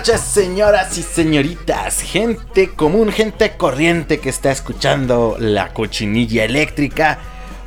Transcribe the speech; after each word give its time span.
Noches, 0.00 0.22
señoras 0.22 0.96
y 0.96 1.02
señoritas, 1.02 2.00
gente 2.00 2.70
común, 2.70 3.12
gente 3.12 3.52
corriente 3.58 4.18
que 4.18 4.30
está 4.30 4.50
escuchando 4.50 5.36
la 5.38 5.74
cochinilla 5.74 6.44
eléctrica 6.44 7.18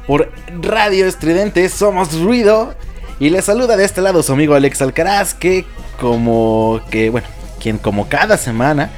por 0.07 0.31
Radio 0.59 1.05
Estridente. 1.05 1.69
Somos 1.69 2.19
Ruido 2.19 2.73
y 3.19 3.29
les 3.29 3.45
saluda 3.45 3.77
de 3.77 3.85
este 3.85 4.01
lado 4.01 4.23
su 4.23 4.33
amigo 4.33 4.55
Alex 4.55 4.81
Alcaraz, 4.81 5.35
que 5.35 5.65
como 6.01 6.81
que, 6.89 7.11
bueno, 7.11 7.27
quien 7.61 7.77
como 7.77 8.09
cada 8.09 8.37
semana 8.37 8.89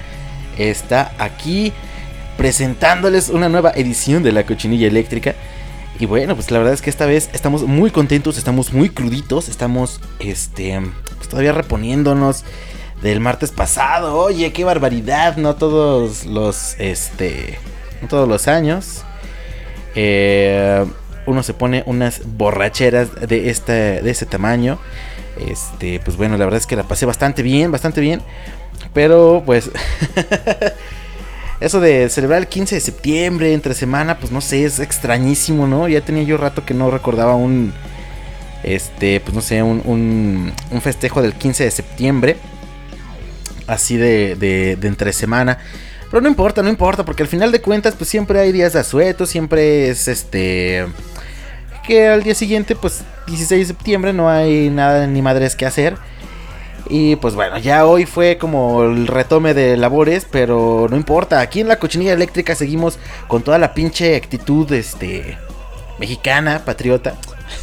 está 0.58 1.11
aquí 1.17 1.73
presentándoles 2.38 3.28
una 3.28 3.50
nueva 3.50 3.73
edición 3.75 4.23
de 4.23 4.31
la 4.31 4.45
cochinilla 4.45 4.88
eléctrica. 4.88 5.36
Y 6.00 6.06
bueno, 6.06 6.36
pues 6.36 6.52
la 6.52 6.59
verdad 6.59 6.73
es 6.73 6.81
que 6.81 6.89
esta 6.89 7.06
vez 7.06 7.30
estamos 7.33 7.63
muy 7.63 7.91
contentos, 7.91 8.38
estamos 8.38 8.72
muy 8.72 8.89
cruditos, 8.91 9.50
estamos 9.50 10.00
este 10.19 10.80
pues 11.17 11.28
todavía 11.28 11.52
reponiéndonos 11.52 12.45
del 13.05 13.19
martes 13.19 13.51
pasado. 13.51 14.17
Oye, 14.17 14.51
qué 14.51 14.63
barbaridad, 14.63 15.37
no 15.37 15.55
todos 15.55 16.25
los, 16.25 16.75
este, 16.79 17.59
no 18.01 18.07
todos 18.07 18.27
los 18.27 18.47
años. 18.47 19.03
Eh, 19.93 20.83
uno 21.27 21.43
se 21.43 21.53
pone 21.53 21.83
unas 21.85 22.21
borracheras 22.25 23.13
de, 23.27 23.51
este, 23.51 24.01
de 24.01 24.09
ese 24.09 24.25
tamaño. 24.25 24.79
Este, 25.39 25.99
pues 25.99 26.17
bueno, 26.17 26.35
la 26.37 26.45
verdad 26.45 26.59
es 26.59 26.65
que 26.65 26.75
la 26.75 26.83
pasé 26.83 27.05
bastante 27.05 27.43
bien, 27.43 27.71
bastante 27.71 28.01
bien. 28.01 28.21
Pero 28.93 29.43
pues... 29.45 29.69
Eso 31.61 31.79
de 31.79 32.09
celebrar 32.09 32.39
el 32.39 32.47
15 32.47 32.75
de 32.75 32.81
septiembre 32.81 33.53
entre 33.53 33.73
semana, 33.75 34.19
pues 34.19 34.29
no 34.29 34.41
sé, 34.41 34.65
es 34.65 34.79
extrañísimo, 34.79 35.67
¿no? 35.67 35.87
Ya 35.87 36.01
tenía 36.01 36.23
yo 36.23 36.35
rato 36.35 36.65
que 36.65 36.73
no 36.73 36.91
recordaba 36.91 37.35
un... 37.35 37.71
Este, 38.63 39.21
pues 39.21 39.33
no 39.33 39.41
sé, 39.41 39.63
un, 39.63 39.81
un, 39.85 40.51
un 40.71 40.81
festejo 40.81 41.21
del 41.21 41.33
15 41.33 41.63
de 41.63 41.71
septiembre 41.71 42.38
así 43.67 43.97
de, 43.97 44.35
de, 44.35 44.75
de 44.75 44.87
entre 44.87 45.13
semana. 45.13 45.59
Pero 46.09 46.21
no 46.21 46.29
importa, 46.29 46.61
no 46.61 46.69
importa, 46.69 47.03
porque 47.03 47.23
al 47.23 47.29
final 47.29 47.51
de 47.51 47.61
cuentas, 47.61 47.95
pues 47.97 48.09
siempre 48.09 48.39
hay 48.39 48.51
días 48.51 48.73
de 48.73 48.79
asueto, 48.79 49.25
siempre 49.25 49.89
es 49.89 50.07
este. 50.07 50.85
Que 51.87 52.07
al 52.07 52.23
día 52.23 52.35
siguiente, 52.35 52.75
pues 52.75 53.03
16 53.27 53.67
de 53.67 53.73
septiembre, 53.73 54.13
no 54.13 54.29
hay 54.29 54.69
nada 54.69 55.07
ni 55.07 55.21
madres 55.21 55.55
que 55.55 55.65
hacer. 55.65 55.97
Y 56.87 57.15
pues 57.15 57.33
bueno, 57.33 57.57
ya 57.57 57.85
hoy 57.85 58.05
fue 58.05 58.37
como 58.37 58.83
el 58.83 59.07
retome 59.07 59.53
de 59.53 59.75
labores, 59.75 60.25
pero 60.29 60.87
no 60.89 60.95
importa. 60.95 61.39
Aquí 61.39 61.61
en 61.61 61.67
la 61.67 61.79
cochinilla 61.79 62.13
eléctrica 62.13 62.55
seguimos 62.55 62.99
con 63.27 63.41
toda 63.41 63.57
la 63.57 63.73
pinche 63.73 64.15
actitud, 64.15 64.71
este. 64.71 65.37
mexicana, 65.99 66.61
patriota. 66.63 67.15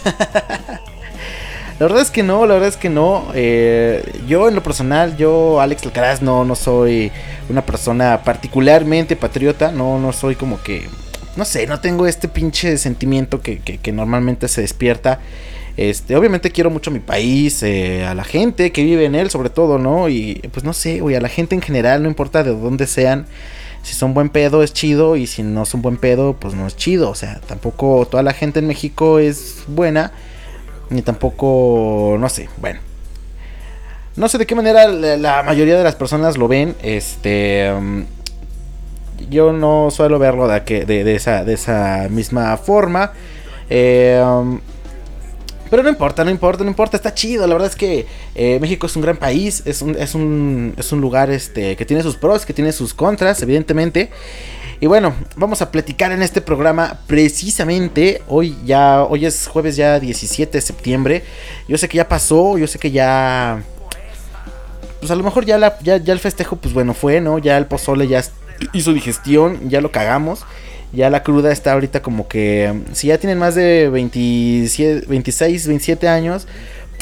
La 1.78 1.86
verdad 1.86 2.02
es 2.02 2.10
que 2.10 2.22
no, 2.22 2.46
la 2.46 2.54
verdad 2.54 2.68
es 2.68 2.76
que 2.76 2.90
no. 2.90 3.28
Eh, 3.34 4.04
yo 4.26 4.48
en 4.48 4.54
lo 4.54 4.62
personal, 4.62 5.16
yo, 5.16 5.60
Alex 5.60 5.84
Alcaraz, 5.84 6.22
no, 6.22 6.44
no 6.44 6.54
soy 6.54 7.10
una 7.48 7.64
persona 7.64 8.22
particularmente 8.24 9.16
patriota. 9.16 9.72
No, 9.72 9.98
no 9.98 10.12
soy 10.12 10.34
como 10.34 10.62
que... 10.62 10.86
No 11.34 11.44
sé, 11.44 11.66
no 11.66 11.80
tengo 11.80 12.06
este 12.06 12.28
pinche 12.28 12.76
sentimiento 12.76 13.40
que, 13.40 13.80
normalmente 13.92 14.48
se 14.48 14.60
despierta. 14.60 15.18
Este, 15.78 16.14
obviamente 16.14 16.50
quiero 16.50 16.68
mucho 16.68 16.90
a 16.90 16.92
mi 16.92 17.00
país, 17.00 17.62
eh, 17.62 18.04
a 18.04 18.14
la 18.14 18.24
gente 18.24 18.70
que 18.72 18.84
vive 18.84 19.06
en 19.06 19.14
él, 19.14 19.30
sobre 19.30 19.48
todo, 19.48 19.78
¿no? 19.78 20.10
Y 20.10 20.34
pues 20.52 20.64
no 20.64 20.74
sé, 20.74 21.00
güey, 21.00 21.16
a 21.16 21.20
la 21.22 21.30
gente 21.30 21.54
en 21.54 21.62
general, 21.62 22.02
no 22.02 22.08
importa 22.08 22.44
de 22.44 22.50
dónde 22.50 22.86
sean. 22.86 23.24
Si 23.82 23.94
son 23.94 24.12
buen 24.12 24.28
pedo 24.28 24.62
es 24.62 24.74
chido 24.74 25.16
y 25.16 25.26
si 25.26 25.42
no 25.42 25.64
son 25.64 25.80
buen 25.80 25.96
pedo, 25.96 26.34
pues 26.34 26.54
no 26.54 26.66
es 26.66 26.76
chido. 26.76 27.08
O 27.08 27.14
sea, 27.14 27.40
tampoco 27.46 28.06
toda 28.08 28.22
la 28.22 28.34
gente 28.34 28.60
en 28.60 28.66
México 28.66 29.18
es 29.18 29.64
buena 29.66 30.12
ni 30.92 31.02
tampoco, 31.02 32.16
no 32.18 32.28
sé, 32.28 32.48
bueno. 32.58 32.80
No 34.14 34.28
sé 34.28 34.38
de 34.38 34.46
qué 34.46 34.54
manera 34.54 34.86
la, 34.88 35.42
mayoría 35.42 35.76
de 35.76 35.84
las 35.84 35.96
personas 35.96 36.36
lo 36.36 36.46
ven. 36.46 36.74
Este. 36.82 37.72
Yo 39.30 39.52
no 39.52 39.90
suelo 39.90 40.18
verlo 40.18 40.48
de, 40.48 40.64
que, 40.64 40.84
de, 40.84 41.14
esa, 41.14 41.44
de 41.44 41.54
esa 41.54 42.08
misma 42.10 42.56
forma. 42.58 43.12
Eh, 43.70 44.22
pero 45.72 45.82
no 45.82 45.88
importa, 45.88 46.22
no 46.22 46.30
importa, 46.30 46.64
no 46.64 46.68
importa, 46.68 46.98
está 46.98 47.14
chido. 47.14 47.46
La 47.46 47.54
verdad 47.54 47.70
es 47.70 47.76
que 47.76 48.04
eh, 48.34 48.58
México 48.60 48.86
es 48.86 48.94
un 48.94 49.00
gran 49.00 49.16
país, 49.16 49.62
es 49.64 49.80
un, 49.80 49.96
es 49.96 50.14
un, 50.14 50.74
es 50.76 50.92
un 50.92 51.00
lugar 51.00 51.30
este, 51.30 51.76
que 51.76 51.86
tiene 51.86 52.02
sus 52.02 52.16
pros, 52.16 52.44
que 52.44 52.52
tiene 52.52 52.72
sus 52.72 52.92
contras, 52.92 53.40
evidentemente. 53.40 54.10
Y 54.82 54.86
bueno, 54.86 55.14
vamos 55.36 55.62
a 55.62 55.70
platicar 55.70 56.10
en 56.10 56.22
este 56.22 56.40
programa 56.40 56.98
precisamente 57.06 58.20
hoy 58.26 58.56
ya 58.64 59.04
hoy 59.04 59.26
es 59.26 59.46
jueves 59.46 59.76
ya 59.76 60.00
17 60.00 60.58
de 60.58 60.60
septiembre. 60.60 61.22
Yo 61.68 61.78
sé 61.78 61.88
que 61.88 61.98
ya 61.98 62.08
pasó, 62.08 62.58
yo 62.58 62.66
sé 62.66 62.80
que 62.80 62.90
ya 62.90 63.62
pues 64.98 65.12
a 65.12 65.14
lo 65.14 65.22
mejor 65.22 65.46
ya 65.46 65.56
la 65.56 65.78
ya, 65.84 65.94
el 65.94 66.18
festejo 66.18 66.56
pues 66.56 66.74
bueno 66.74 66.94
fue, 66.94 67.20
¿no? 67.20 67.38
Ya 67.38 67.58
el 67.58 67.66
pozole 67.66 68.08
ya 68.08 68.24
hizo 68.72 68.92
digestión, 68.92 69.68
ya 69.68 69.80
lo 69.80 69.92
cagamos. 69.92 70.44
Ya 70.92 71.10
la 71.10 71.22
cruda 71.22 71.52
está 71.52 71.74
ahorita 71.74 72.02
como 72.02 72.26
que 72.26 72.82
si 72.92 73.06
ya 73.06 73.18
tienen 73.18 73.38
más 73.38 73.54
de 73.54 73.88
27, 73.88 75.06
26, 75.06 75.68
27 75.68 76.08
años, 76.08 76.48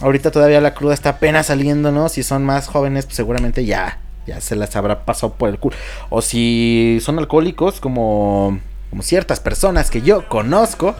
ahorita 0.02 0.30
todavía 0.30 0.60
la 0.60 0.74
cruda 0.74 0.92
está 0.92 1.08
apenas 1.08 1.46
saliendo, 1.46 1.92
¿no? 1.92 2.10
Si 2.10 2.24
son 2.24 2.44
más 2.44 2.66
jóvenes, 2.66 3.06
pues 3.06 3.16
seguramente 3.16 3.64
ya 3.64 4.00
ya 4.30 4.40
se 4.40 4.54
las 4.54 4.76
habrá 4.76 5.04
pasado 5.04 5.32
por 5.32 5.48
el 5.48 5.58
culo. 5.58 5.76
O 6.08 6.22
si 6.22 6.98
son 7.02 7.18
alcohólicos, 7.18 7.80
como, 7.80 8.60
como 8.90 9.02
ciertas 9.02 9.40
personas 9.40 9.90
que 9.90 10.02
yo 10.02 10.28
conozco, 10.28 10.94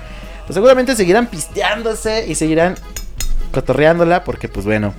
pues 0.47 0.55
seguramente 0.55 0.97
seguirán 0.97 1.29
pisteándose 1.29 2.27
y 2.27 2.35
seguirán 2.35 2.75
cotorreándola, 3.53 4.25
porque 4.25 4.49
pues 4.49 4.67
bueno, 4.67 4.95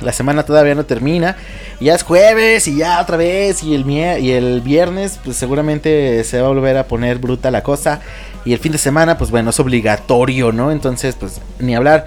la 0.00 0.12
semana 0.12 0.42
todavía 0.42 0.74
no 0.74 0.84
termina. 0.86 1.36
ya 1.78 1.94
es 1.94 2.02
jueves 2.02 2.66
y 2.66 2.76
ya 2.76 3.00
otra 3.00 3.16
vez. 3.16 3.62
Y 3.62 3.76
el, 3.76 3.88
y 3.88 4.32
el 4.32 4.60
viernes, 4.60 5.20
pues 5.24 5.36
seguramente 5.36 6.24
se 6.24 6.40
va 6.40 6.48
a 6.48 6.50
volver 6.50 6.78
a 6.78 6.88
poner 6.88 7.18
bruta 7.18 7.52
la 7.52 7.62
cosa. 7.62 8.00
Y 8.44 8.54
el 8.54 8.58
fin 8.58 8.72
de 8.72 8.78
semana, 8.78 9.18
pues 9.18 9.30
bueno, 9.30 9.50
es 9.50 9.60
obligatorio, 9.60 10.50
¿no? 10.50 10.72
Entonces, 10.72 11.14
pues 11.14 11.40
ni 11.60 11.76
hablar. 11.76 12.06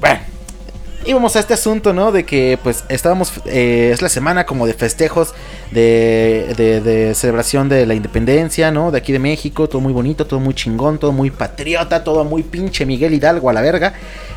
Bueno, 0.00 0.20
íbamos 1.08 1.36
a 1.36 1.40
este 1.40 1.54
asunto, 1.54 1.94
¿no? 1.94 2.12
De 2.12 2.24
que 2.24 2.58
pues 2.62 2.84
estábamos, 2.88 3.32
eh, 3.46 3.90
es 3.92 4.02
la 4.02 4.10
semana 4.10 4.44
como 4.44 4.66
de 4.66 4.74
festejos, 4.74 5.34
de, 5.70 6.54
de, 6.54 7.14
celebración 7.14 7.68
de 7.70 7.86
la 7.86 7.94
independencia, 7.94 8.70
¿no? 8.70 8.90
De 8.90 8.98
aquí 8.98 9.12
de 9.12 9.18
México, 9.18 9.68
todo 9.68 9.80
muy 9.80 9.94
bonito, 9.94 10.26
todo 10.26 10.38
muy 10.38 10.54
chingón, 10.54 10.98
todo 10.98 11.12
muy 11.12 11.30
patriota, 11.30 12.04
todo 12.04 12.24
muy 12.24 12.42
pinche 12.42 12.84
Miguel 12.84 13.14
Hidalgo 13.14 13.48
a 13.48 13.54
la 13.54 13.62
verga. 13.62 13.94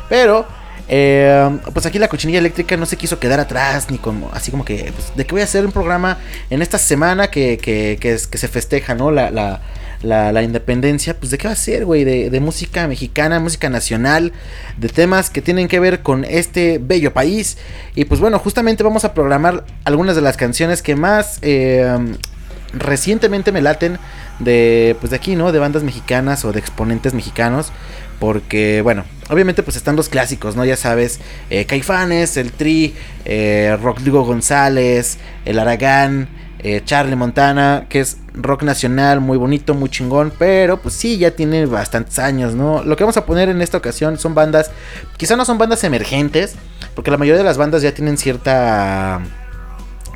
Pero, 0.08 0.46
eh, 0.88 1.58
pues 1.74 1.84
aquí 1.84 1.98
la 1.98 2.08
cochinilla 2.08 2.38
eléctrica 2.38 2.76
no 2.78 2.86
se 2.86 2.96
quiso 2.96 3.18
quedar 3.18 3.38
atrás, 3.38 3.90
ni 3.90 3.98
como, 3.98 4.30
así 4.32 4.50
como 4.50 4.64
que, 4.64 4.92
pues, 4.94 5.14
de 5.14 5.26
que 5.26 5.32
voy 5.32 5.42
a 5.42 5.44
hacer 5.44 5.66
un 5.66 5.72
programa 5.72 6.18
en 6.48 6.62
esta 6.62 6.78
semana 6.78 7.28
que, 7.30 7.58
que, 7.58 7.98
que, 8.00 8.18
se 8.18 8.48
festeja, 8.48 8.94
¿no? 8.94 9.10
la 9.10 9.60
la, 10.02 10.42
independencia, 10.42 11.18
pues 11.18 11.30
de 11.30 11.38
qué 11.38 11.48
va 11.48 11.52
a 11.52 11.56
ser, 11.56 11.84
güey, 11.84 12.04
de, 12.04 12.40
música 12.40 12.86
mexicana, 12.88 13.38
música 13.40 13.70
nacional, 13.70 14.32
de 14.76 14.88
temas 14.88 15.30
que 15.30 15.42
tienen 15.42 15.68
que 15.68 15.80
ver 15.80 16.02
con 16.02 16.24
este 16.24 16.78
bello 16.78 17.12
país. 17.12 17.58
Y 17.94 18.04
pues 18.04 18.20
bueno, 18.20 18.38
justamente 18.38 18.82
vamos 18.82 19.04
a 19.04 19.14
programar 19.14 19.64
algunas 19.84 20.16
de 20.16 20.22
las 20.22 20.36
canciones 20.36 20.82
que 20.82 20.96
más... 20.96 21.38
Eh, 21.42 22.16
recientemente 22.74 23.52
me 23.52 23.60
laten 23.60 23.98
de 24.38 24.96
pues 24.98 25.10
de 25.10 25.16
aquí, 25.16 25.36
¿no? 25.36 25.52
De 25.52 25.58
bandas 25.58 25.82
mexicanas 25.82 26.44
o 26.44 26.52
de 26.52 26.58
exponentes 26.58 27.14
mexicanos. 27.14 27.72
Porque, 28.18 28.82
bueno, 28.82 29.04
obviamente 29.30 29.64
pues 29.64 29.76
están 29.76 29.96
los 29.96 30.08
clásicos, 30.08 30.54
¿no? 30.54 30.64
Ya 30.64 30.76
sabes, 30.76 31.18
eh, 31.50 31.64
Caifanes, 31.64 32.36
el 32.36 32.52
Tri, 32.52 32.94
eh, 33.24 33.76
Rodrigo 33.82 34.24
González, 34.24 35.18
el 35.44 35.58
Aragán, 35.58 36.28
eh, 36.62 36.82
Charlie 36.84 37.16
Montana, 37.16 37.86
que 37.88 38.00
es 38.00 38.18
rock 38.34 38.62
nacional, 38.62 39.20
muy 39.20 39.36
bonito, 39.36 39.74
muy 39.74 39.88
chingón, 39.88 40.32
pero 40.38 40.78
pues 40.78 40.94
sí, 40.94 41.18
ya 41.18 41.32
tiene 41.32 41.66
bastantes 41.66 42.18
años, 42.18 42.54
¿no? 42.54 42.84
Lo 42.84 42.96
que 42.96 43.04
vamos 43.04 43.16
a 43.16 43.26
poner 43.26 43.48
en 43.48 43.62
esta 43.62 43.78
ocasión 43.78 44.18
son 44.18 44.34
bandas, 44.34 44.70
quizá 45.16 45.36
no 45.36 45.44
son 45.44 45.58
bandas 45.58 45.82
emergentes, 45.84 46.54
porque 46.94 47.10
la 47.10 47.16
mayoría 47.16 47.38
de 47.38 47.44
las 47.44 47.58
bandas 47.58 47.82
ya 47.82 47.92
tienen 47.92 48.16
cierta 48.16 49.20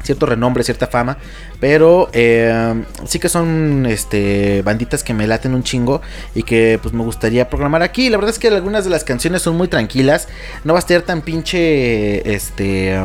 cierto 0.07 0.25
renombre, 0.25 0.63
cierta 0.63 0.87
fama, 0.87 1.19
pero 1.59 2.09
eh, 2.13 2.85
sí 3.07 3.19
que 3.19 3.29
son 3.29 3.87
este 3.87 4.63
banditas 4.63 5.03
que 5.03 5.13
me 5.13 5.27
laten 5.27 5.53
un 5.53 5.65
chingo 5.65 6.01
y 6.35 6.45
que 6.45 6.79
pues 6.81 6.95
me 6.95 7.03
gustaría 7.03 7.51
programar 7.51 7.83
aquí. 7.83 8.09
La 8.09 8.17
verdad 8.17 8.33
es 8.33 8.39
que 8.39 8.49
algunas 8.49 8.85
de 8.85 8.91
las 8.91 9.05
canciones 9.05 9.43
son 9.43 9.57
muy 9.57 9.69
tranquilas, 9.69 10.29
no 10.63 10.73
va 10.73 10.79
a 10.79 10.83
ser 10.83 11.03
tan 11.03 11.23
pinche 11.23 12.33
este 12.35 12.99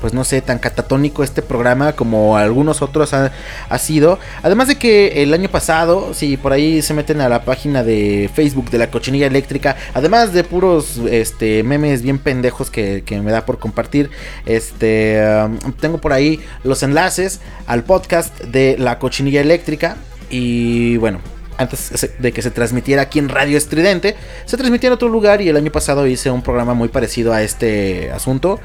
pues 0.00 0.14
no 0.14 0.24
sé, 0.24 0.40
tan 0.42 0.58
catatónico 0.58 1.22
este 1.22 1.42
programa 1.42 1.92
como 1.92 2.36
algunos 2.36 2.82
otros 2.82 3.12
ha, 3.14 3.78
sido. 3.78 4.18
Además 4.42 4.68
de 4.68 4.76
que 4.76 5.22
el 5.22 5.32
año 5.32 5.48
pasado, 5.48 6.14
si 6.14 6.36
por 6.36 6.52
ahí 6.52 6.82
se 6.82 6.94
meten 6.94 7.20
a 7.20 7.28
la 7.28 7.44
página 7.44 7.82
de 7.82 8.30
Facebook 8.32 8.70
de 8.70 8.78
la 8.78 8.90
cochinilla 8.90 9.26
eléctrica, 9.26 9.76
además 9.94 10.32
de 10.32 10.44
puros 10.44 11.00
este, 11.10 11.62
memes 11.62 12.02
bien 12.02 12.18
pendejos 12.18 12.70
que, 12.70 13.02
me 13.22 13.30
da 13.30 13.44
por 13.44 13.58
compartir, 13.58 14.10
este, 14.46 15.22
um, 15.44 15.72
tengo 15.72 15.98
por 15.98 16.12
ahí 16.12 16.40
los 16.64 16.82
enlaces 16.82 17.40
al 17.66 17.84
podcast 17.84 18.38
de 18.40 18.76
la 18.78 18.98
cochinilla 18.98 19.40
eléctrica. 19.40 19.96
Y 20.30 20.96
bueno, 20.98 21.20
antes 21.58 22.08
de 22.18 22.32
que 22.32 22.40
se 22.40 22.50
transmitiera 22.50 23.02
aquí 23.02 23.18
en 23.18 23.28
Radio 23.28 23.58
Estridente, 23.58 24.16
se 24.46 24.56
transmitía 24.56 24.88
en 24.88 24.94
otro 24.94 25.08
lugar 25.08 25.42
y 25.42 25.48
el 25.48 25.56
año 25.56 25.72
pasado 25.72 26.06
hice 26.06 26.30
un 26.30 26.42
programa 26.42 26.72
muy 26.72 26.88
parecido 26.88 27.32
a 27.32 27.42
este 27.42 28.10
asunto. 28.12 28.60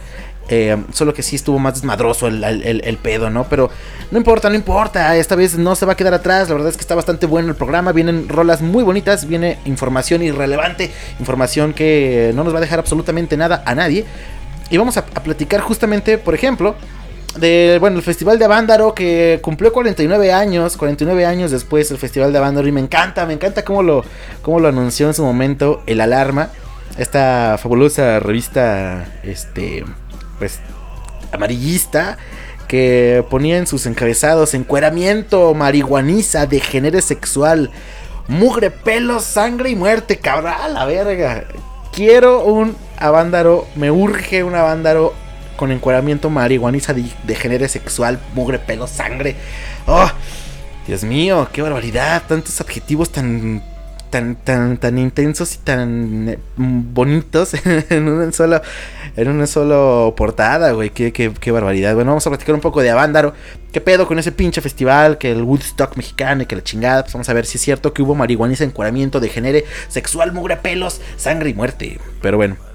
Eh, 0.49 0.75
solo 0.91 1.13
que 1.13 1.23
sí 1.23 1.37
estuvo 1.37 1.57
más 1.57 1.75
desmadroso 1.75 2.27
el, 2.27 2.99
pedo, 3.01 3.29
¿no? 3.29 3.45
Pero 3.45 3.69
no 4.11 4.17
importa, 4.17 4.49
no 4.49 4.55
importa. 4.55 5.15
Esta 5.15 5.35
vez 5.35 5.57
no 5.57 5.75
se 5.75 5.85
va 5.85 5.93
a 5.93 5.97
quedar 5.97 6.13
atrás. 6.13 6.49
La 6.49 6.55
verdad 6.55 6.69
es 6.69 6.77
que 6.77 6.81
está 6.81 6.95
bastante 6.95 7.25
bueno 7.25 7.49
el 7.49 7.55
programa. 7.55 7.91
Vienen 7.91 8.27
rolas 8.29 8.61
muy 8.61 8.83
bonitas. 8.83 9.27
Viene 9.27 9.59
información 9.65 10.21
irrelevante. 10.21 10.91
Información 11.19 11.73
que 11.73 12.31
no 12.35 12.43
nos 12.43 12.53
va 12.53 12.57
a 12.57 12.61
dejar 12.61 12.79
absolutamente 12.79 13.37
nada 13.37 13.63
a 13.65 13.73
nadie. 13.73 14.05
Y 14.69 14.77
vamos 14.77 14.97
a, 14.97 15.05
platicar 15.05 15.61
justamente, 15.61 16.17
por 16.17 16.33
ejemplo, 16.33 16.75
de, 17.37 17.77
bueno, 17.79 17.97
el 17.97 18.03
Festival 18.03 18.39
de 18.39 18.45
Avándaro 18.45 18.93
que 18.93 19.39
cumplió 19.41 19.71
49 19.71 20.31
años, 20.31 20.77
49 20.77 21.25
años 21.25 21.51
después 21.51 21.89
el 21.91 21.97
Festival 21.97 22.31
de 22.31 22.39
Avándaro 22.39 22.67
y 22.67 22.71
me 22.71 22.79
encanta, 22.79 23.25
me 23.25 23.33
encanta 23.33 23.63
cómo 23.63 23.83
lo, 23.83 24.03
cómo 24.41 24.59
lo 24.59 24.67
anunció 24.67 25.07
en 25.07 25.13
su 25.13 25.23
momento 25.23 25.83
el 25.85 26.01
Alarma, 26.01 26.49
esta 26.97 27.57
fabulosa 27.61 28.19
revista, 28.19 29.05
este, 29.23 29.83
pues, 30.39 30.59
amarillista 31.31 32.17
que 32.67 33.23
ponía 33.29 33.57
en 33.57 33.67
sus 33.67 33.85
encabezados 33.85 34.53
encueramiento, 34.53 35.53
marihuaniza, 35.53 36.45
degenere 36.47 37.01
sexual, 37.01 37.69
mugre, 38.27 38.71
pelo, 38.71 39.19
sangre 39.19 39.69
y 39.69 39.75
muerte, 39.75 40.17
cabrón, 40.17 40.73
la 40.73 40.85
verga. 40.85 41.45
Quiero 41.91 42.43
un 42.43 42.75
avándaro, 42.97 43.67
me 43.75 43.91
urge 43.91 44.43
un 44.43 44.55
avándaro 44.55 45.13
con 45.55 45.71
encueramiento, 45.71 46.29
marihuaniza, 46.29 46.95
degenere 47.23 47.69
sexual, 47.69 48.19
mugre, 48.33 48.59
pelo, 48.59 48.87
sangre. 48.87 49.35
Oh, 49.85 50.09
Dios 50.87 51.03
mío, 51.03 51.47
qué 51.53 51.61
barbaridad, 51.61 52.23
tantos 52.27 52.59
adjetivos 52.59 53.11
tan 53.11 53.61
tan, 54.13 54.35
tan, 54.35 54.77
tan 54.77 54.99
intensos 54.99 55.55
y 55.55 55.57
tan 55.57 56.29
eh, 56.29 56.39
bonitos 56.55 57.55
en 57.89 58.07
una 58.07 58.31
sola, 58.31 58.61
en 59.15 59.27
una 59.27 59.47
sola 59.47 60.15
portada, 60.15 60.71
güey. 60.73 60.91
Qué, 60.91 61.11
qué, 61.11 61.51
barbaridad. 61.51 61.95
Bueno, 61.95 62.11
vamos 62.11 62.27
a 62.27 62.29
platicar 62.29 62.53
un 62.53 62.61
poco 62.61 62.83
de 62.83 62.91
Avándaro. 62.91 63.33
¿Qué 63.71 63.81
pedo 63.81 64.05
con 64.05 64.19
ese 64.19 64.31
pinche 64.31 64.61
festival? 64.61 65.17
Que 65.17 65.31
el 65.31 65.41
Woodstock 65.41 65.97
mexicano 65.97 66.43
y 66.43 66.45
que 66.45 66.55
la 66.55 66.63
chingada. 66.63 67.01
Pues 67.01 67.13
vamos 67.13 67.27
a 67.27 67.33
ver 67.33 67.47
si 67.47 67.57
es 67.57 67.63
cierto 67.63 67.91
que 67.91 68.03
hubo 68.03 68.13
marihuaniza, 68.13 68.63
encuadramiento, 68.63 69.19
degenere, 69.19 69.65
sexual, 69.87 70.31
mugre, 70.31 70.57
pelos, 70.57 71.01
sangre 71.17 71.49
y 71.49 71.55
muerte. 71.55 71.99
Pero 72.21 72.37
bueno. 72.37 72.72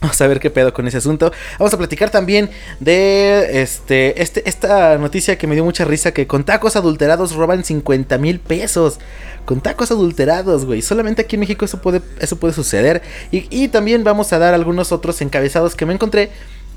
Vamos 0.00 0.20
a 0.20 0.28
ver 0.28 0.38
qué 0.38 0.50
pedo 0.50 0.72
con 0.72 0.86
ese 0.86 0.98
asunto. 0.98 1.32
Vamos 1.58 1.74
a 1.74 1.78
platicar 1.78 2.10
también 2.10 2.50
de 2.78 3.62
este, 3.62 4.22
este, 4.22 4.48
esta 4.48 4.96
noticia 4.96 5.36
que 5.36 5.48
me 5.48 5.56
dio 5.56 5.64
mucha 5.64 5.84
risa: 5.84 6.12
que 6.12 6.28
con 6.28 6.44
tacos 6.44 6.76
adulterados 6.76 7.34
roban 7.34 7.64
50 7.64 8.16
mil 8.18 8.38
pesos. 8.38 8.98
Con 9.44 9.60
tacos 9.60 9.90
adulterados, 9.90 10.66
güey. 10.66 10.82
Solamente 10.82 11.22
aquí 11.22 11.34
en 11.34 11.40
México 11.40 11.64
eso 11.64 11.80
puede, 11.80 12.02
eso 12.20 12.36
puede 12.36 12.54
suceder. 12.54 13.02
Y, 13.32 13.68
también 13.68 14.04
vamos 14.04 14.32
a 14.32 14.38
dar 14.38 14.54
algunos 14.54 14.92
otros 14.92 15.20
encabezados 15.20 15.74
que 15.74 15.86
me 15.86 15.94
encontré. 15.94 16.30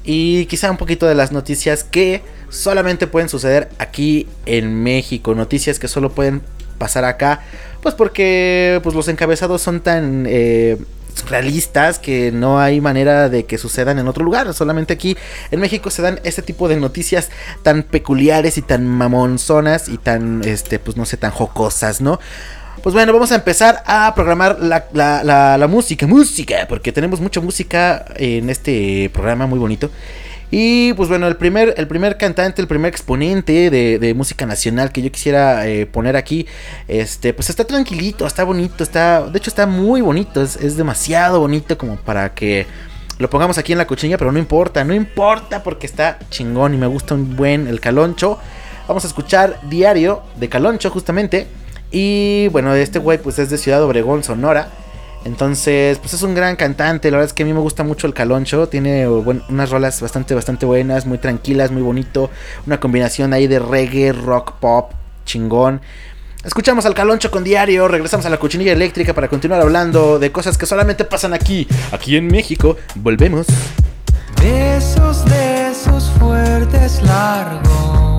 Y 0.04 0.46
quizá 0.48 0.72
un 0.72 0.78
poquito 0.78 1.06
de 1.06 1.14
las 1.14 1.32
noticias 1.32 1.84
que 1.84 2.24
solamente 2.50 3.06
pueden 3.06 3.30
suceder 3.30 3.70
aquí 3.78 4.28
en 4.48 4.82
México. 4.82 5.36
Noticias 5.36 5.78
que 5.78 5.88
solo 5.88 6.12
pueden 6.12 6.42
pasar 6.80 7.06
acá. 7.06 7.44
Pues 7.84 7.94
porque 7.94 8.80
pues 8.82 8.96
los 8.96 9.08
encabezados 9.10 9.62
son 9.62 9.82
tan... 9.82 10.26
Eh, 10.28 10.78
realistas 11.28 12.00
que 12.00 12.32
no 12.32 12.60
hay 12.60 12.82
manera 12.82 13.30
de 13.30 13.46
que 13.46 13.58
sucedan 13.58 14.00
en 14.00 14.08
otro 14.08 14.24
lugar. 14.24 14.54
Solamente 14.54 14.94
aquí 14.94 15.18
en 15.52 15.60
México 15.60 15.90
se 15.90 16.02
dan 16.02 16.20
este 16.24 16.42
tipo 16.42 16.68
de 16.68 16.78
noticias 16.78 17.30
tan 17.64 17.84
peculiares 17.84 18.58
y 18.58 18.62
tan 18.62 18.88
mamonzonas 18.88 19.90
y 19.90 19.98
tan, 19.98 20.44
este, 20.44 20.80
pues 20.80 20.98
no 20.98 21.06
sé, 21.06 21.18
tan 21.18 21.32
jocosas, 21.32 22.02
¿no? 22.02 22.20
Pues 22.84 22.96
bueno, 22.96 23.14
vamos 23.14 23.32
a 23.32 23.36
empezar 23.36 23.84
a 23.86 24.14
programar 24.16 24.58
la, 24.60 24.88
la, 24.94 25.68
música, 25.68 26.08
música, 26.08 26.66
porque 26.68 26.92
tenemos 26.92 27.22
mucha 27.22 27.40
música 27.40 28.06
en 28.16 28.50
este 28.50 29.10
programa 29.14 29.46
muy 29.46 29.60
bonito. 29.60 29.92
Y 30.52 30.92
pues 30.94 31.08
bueno, 31.08 31.28
el 31.28 31.38
primer, 31.38 31.74
el 31.78 31.88
primer 31.88 32.18
cantante, 32.18 32.62
el 32.62 32.68
primer 32.68 32.90
exponente 32.90 33.70
de, 33.70 34.14
música 34.14 34.46
nacional 34.46 34.92
que 34.92 35.02
yo 35.02 35.10
quisiera 35.10 35.66
eh, 35.68 35.86
poner 35.86 36.18
aquí, 36.18 36.46
este, 36.90 37.34
pues 37.34 37.50
está 37.50 37.64
tranquilito, 37.64 38.28
está 38.28 38.44
bonito, 38.44 38.84
está, 38.84 39.22
de 39.22 39.38
hecho 39.38 39.50
está 39.50 39.66
muy 39.66 40.02
bonito, 40.02 40.42
es, 40.44 40.76
demasiado 40.76 41.40
bonito 41.40 41.78
como 41.78 41.96
para 41.96 42.34
que 42.34 42.68
lo 43.18 43.30
pongamos 43.30 43.58
aquí 43.58 43.72
en 43.72 43.78
la 43.78 43.88
cochilla, 43.88 44.18
pero 44.18 44.34
no 44.34 44.40
importa, 44.40 44.84
no 44.84 44.94
importa 44.94 45.64
porque 45.64 45.86
está 45.88 46.20
chingón 46.30 46.74
y 46.74 46.78
me 46.78 46.88
gusta 46.88 47.16
un 47.16 47.38
buen 47.38 47.68
el 47.68 47.80
caloncho. 47.80 48.38
Vamos 48.88 49.06
a 49.06 49.08
escuchar 49.08 49.58
Diario 49.70 50.24
de 50.36 50.50
Caloncho 50.50 50.90
justamente. 50.90 51.48
Y 51.92 52.48
bueno, 52.50 52.74
este 52.74 53.00
güey 53.00 53.20
pues 53.20 53.40
es 53.40 53.50
de 53.50 53.58
Ciudad 53.58 53.82
Obregón, 53.84 54.24
Sonora. 54.24 54.70
Entonces, 55.24 56.00
pues 56.00 56.14
es 56.14 56.22
un 56.24 56.34
gran 56.34 56.56
cantante. 56.56 57.12
La 57.12 57.18
verdad 57.18 57.30
es 57.30 57.34
que 57.34 57.44
a 57.44 57.46
mí 57.46 57.54
me 57.54 57.60
gusta 57.60 57.84
mucho 57.84 58.08
el 58.08 58.14
Caloncho. 58.14 58.68
Tiene 58.68 59.08
unas 59.08 59.70
rolas 59.70 60.02
bastante, 60.02 60.34
bastante 60.34 60.66
buenas, 60.66 61.06
muy 61.06 61.18
tranquilas, 61.18 61.72
muy 61.72 61.82
bonito. 61.82 62.30
Una 62.66 62.80
combinación 62.80 63.34
ahí 63.34 63.48
de 63.48 63.60
reggae, 63.60 64.14
rock, 64.14 64.54
pop, 64.60 64.92
chingón. 65.26 65.82
Escuchamos 66.44 66.88
al 66.88 66.96
Caloncho 66.96 67.30
con 67.30 67.44
diario, 67.44 67.88
regresamos 67.88 68.26
a 68.26 68.30
la 68.30 68.38
cochinilla 68.38 68.72
eléctrica 68.72 69.14
para 69.14 69.28
continuar 69.28 69.62
hablando 69.62 70.18
de 70.18 70.32
cosas 70.32 70.58
que 70.58 70.66
solamente 70.66 71.06
pasan 71.06 71.34
aquí, 71.34 71.68
aquí 71.92 72.18
en 72.18 72.28
México. 72.28 72.78
Volvemos. 72.96 73.46
Besos 74.42 75.24
de 75.26 75.70
esos 75.70 76.10
fuertes 76.18 77.04
largos 77.04 78.11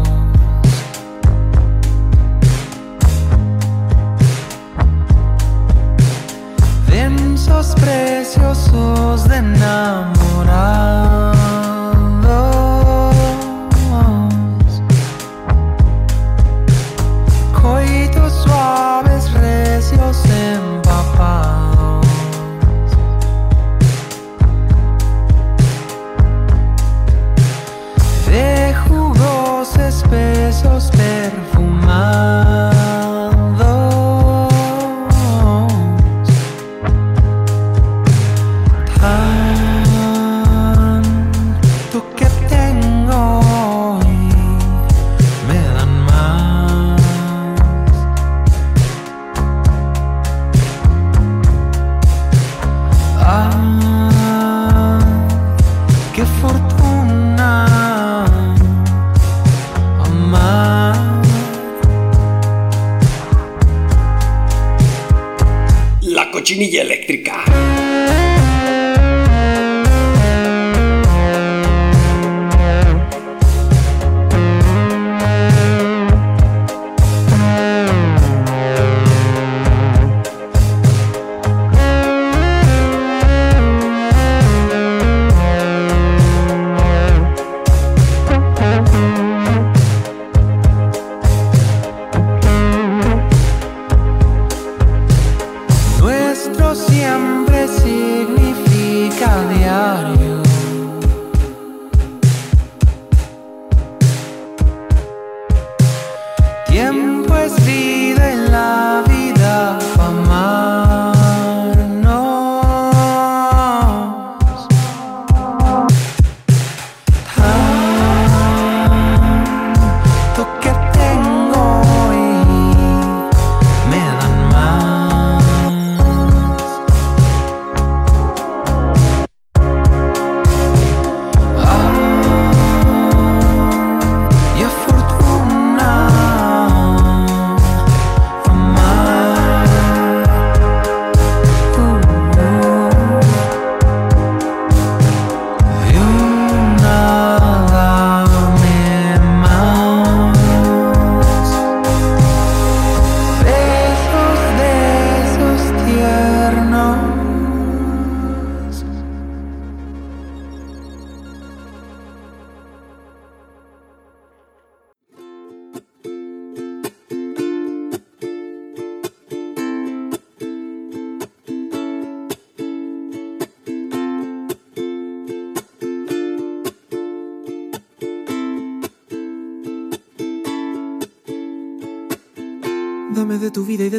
preciosos 7.74 9.28
de 9.28 9.36
enamorados. 9.36 11.11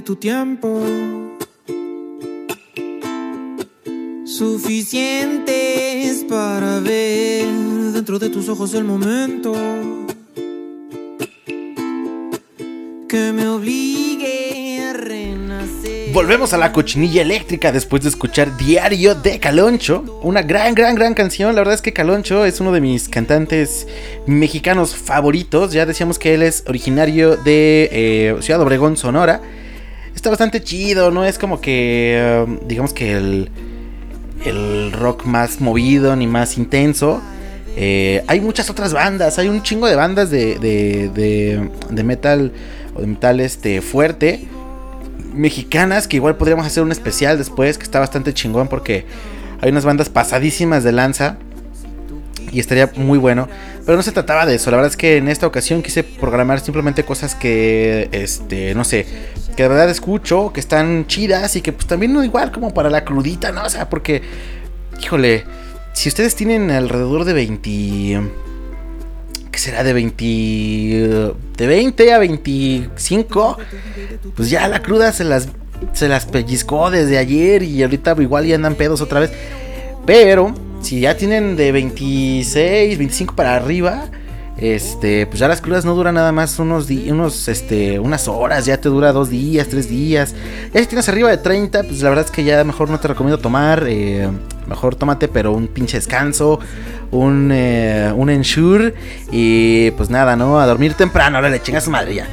Tu 0.04 0.18
tiempo. 0.18 0.82
Suficientes 4.26 6.26
para 6.28 6.80
ver 6.80 7.46
dentro 7.94 8.20
de 8.20 8.30
tus 8.30 8.50
ojos 8.50 8.74
el 8.74 8.84
momento 8.84 9.54
que 13.08 13.32
me 13.32 13.48
obligue 13.48 14.90
a 14.90 14.94
renacer. 14.94 16.12
Volvemos 16.12 16.54
a 16.54 16.58
la 16.58 16.74
cochinilla 16.74 17.22
eléctrica 17.22 17.72
después 17.72 18.04
de 18.04 18.10
escuchar 18.10 18.58
Diario 18.58 19.16
de 19.16 19.40
Caloncho. 19.40 20.20
Una 20.22 20.42
gran, 20.42 20.76
gran, 20.76 20.96
gran 20.96 21.14
canción. 21.14 21.56
La 21.56 21.62
verdad 21.62 21.76
es 21.76 21.82
que 21.82 21.94
Caloncho 21.94 22.46
es 22.46 22.60
uno 22.60 22.74
de 22.74 22.82
mis 22.82 23.08
cantantes 23.08 23.88
mexicanos 24.28 24.96
favoritos. 24.96 25.72
Ya 25.72 25.86
decíamos 25.86 26.20
que 26.20 26.34
él 26.34 26.42
es 26.42 26.66
originario 26.68 27.38
de 27.38 27.90
eh, 27.92 28.36
Ciudad 28.42 28.62
Obregón, 28.62 28.98
Sonora. 28.98 29.42
Está 30.24 30.30
bastante 30.30 30.64
chido, 30.64 31.12
¿no? 31.12 31.26
Es 31.26 31.38
como 31.38 31.60
que, 31.60 32.16
eh, 32.18 32.46
digamos 32.66 32.94
que 32.94 33.12
el, 33.12 33.50
el 34.46 34.94
rock 34.94 35.26
más 35.26 35.60
movido 35.60 36.16
ni 36.16 36.28
más 36.28 36.58
intenso. 36.58 37.22
Eh, 37.76 38.24
hay 38.28 38.40
muchas 38.40 38.70
otras 38.70 38.94
bandas, 38.94 39.38
hay 39.38 39.50
un 39.50 39.62
chingo 39.64 39.86
de 39.86 39.98
bandas 39.98 40.30
de, 40.30 40.58
de, 40.60 41.10
de, 41.10 41.70
de 41.90 42.04
metal 42.06 42.54
o 42.96 43.02
de 43.02 43.08
metal 43.08 43.42
este, 43.42 43.82
fuerte 43.82 44.48
mexicanas 45.34 46.08
que 46.08 46.16
igual 46.16 46.38
podríamos 46.38 46.66
hacer 46.66 46.84
un 46.84 46.94
especial 46.94 47.38
después 47.38 47.78
que 47.78 47.84
está 47.84 48.00
bastante 48.00 48.34
chingón 48.34 48.70
porque 48.70 49.06
hay 49.60 49.72
unas 49.72 49.84
bandas 49.84 50.08
pasadísimas 50.08 50.86
de 50.86 50.94
lanza 50.94 51.36
y 52.54 52.60
estaría 52.60 52.90
muy 52.96 53.18
bueno, 53.18 53.50
pero 53.86 53.98
no 53.98 54.04
se 54.04 54.12
trataba 54.12 54.46
de 54.46 54.56
eso, 54.56 54.70
la 54.70 54.78
verdad 54.78 54.92
es 54.92 54.96
que 54.98 55.18
en 55.18 55.28
esta 55.28 55.48
ocasión 55.48 55.82
quise 55.82 56.04
programar 56.04 56.60
simplemente 56.60 57.04
cosas 57.04 57.34
que 57.34 58.10
este, 58.12 58.76
no 58.76 58.84
sé, 58.84 59.08
que 59.56 59.64
de 59.64 59.70
verdad 59.70 59.90
escucho, 59.90 60.52
que 60.54 60.60
están 60.60 61.08
chidas 61.08 61.56
y 61.56 61.62
que 61.62 61.72
pues 61.74 61.88
también 61.88 62.14
no 62.14 62.24
igual 62.24 62.52
como 62.52 62.74
para 62.74 62.90
la 62.90 63.04
crudita, 63.04 63.52
¿no? 63.52 63.64
O 63.64 63.70
sea, 63.70 63.90
porque 63.90 64.22
híjole, 65.02 65.46
si 65.94 66.10
ustedes 66.10 66.36
tienen 66.36 66.72
alrededor 66.72 67.26
de 67.26 67.34
20 67.34 68.22
¿qué 69.52 69.60
será 69.60 69.84
de 69.84 69.94
20 69.94 70.24
de 71.58 71.68
20 71.68 72.14
a 72.14 72.18
25? 72.18 73.58
Pues 74.36 74.50
ya 74.50 74.68
la 74.68 74.82
cruda 74.82 75.12
se 75.12 75.24
las 75.24 75.48
se 75.94 76.08
las 76.08 76.26
pellizcó 76.26 76.90
desde 76.90 77.18
ayer 77.18 77.62
y 77.62 77.84
ahorita 77.84 78.16
igual 78.20 78.46
ya 78.46 78.56
andan 78.56 78.76
pedos 78.76 79.02
otra 79.02 79.20
vez. 79.20 79.32
Pero 80.06 80.54
si 80.82 81.02
ya 81.02 81.16
tienen 81.16 81.56
de 81.56 81.72
26, 81.72 82.98
25 82.98 83.36
para 83.36 83.56
arriba, 83.56 84.06
este, 84.64 85.28
pues 85.28 85.40
ya 85.40 85.50
las 85.50 85.60
crudas 85.60 85.84
no 85.84 85.94
duran 85.94 86.16
nada 86.16 86.32
más 86.32 86.58
unos 86.58 86.90
unos, 86.90 87.50
este, 87.50 88.00
unas 88.00 88.30
horas, 88.30 88.66
ya 88.66 88.80
te 88.80 88.88
dura 88.88 89.12
dos 89.12 89.30
días, 89.30 89.68
tres 89.68 89.90
días. 89.90 90.34
Ya 90.74 90.80
si 90.80 90.88
tienes 90.88 91.10
arriba 91.10 91.30
de 91.30 91.38
30, 91.38 91.84
pues 91.84 92.02
la 92.02 92.08
verdad 92.08 92.24
es 92.24 92.32
que 92.32 92.46
ya 92.46 92.64
mejor 92.64 92.90
no 92.90 92.98
te 92.98 93.10
recomiendo 93.10 93.38
tomar, 93.38 93.84
eh, 93.86 94.30
mejor 94.66 94.96
tómate, 94.96 95.28
pero 95.28 95.52
un 95.52 95.68
pinche 95.68 95.98
descanso, 95.98 96.62
un, 97.12 97.52
eh, 97.52 98.14
un 98.16 98.30
ensure 98.30 98.94
y 99.34 99.92
pues 99.92 100.10
nada, 100.10 100.38
¿no? 100.38 100.58
A 100.58 100.66
dormir 100.66 100.94
temprano, 100.94 101.36
ahora 101.36 101.50
le 101.50 101.62
chingas 101.62 101.84
su 101.84 101.92
madre 101.92 102.16
ya. 102.16 102.28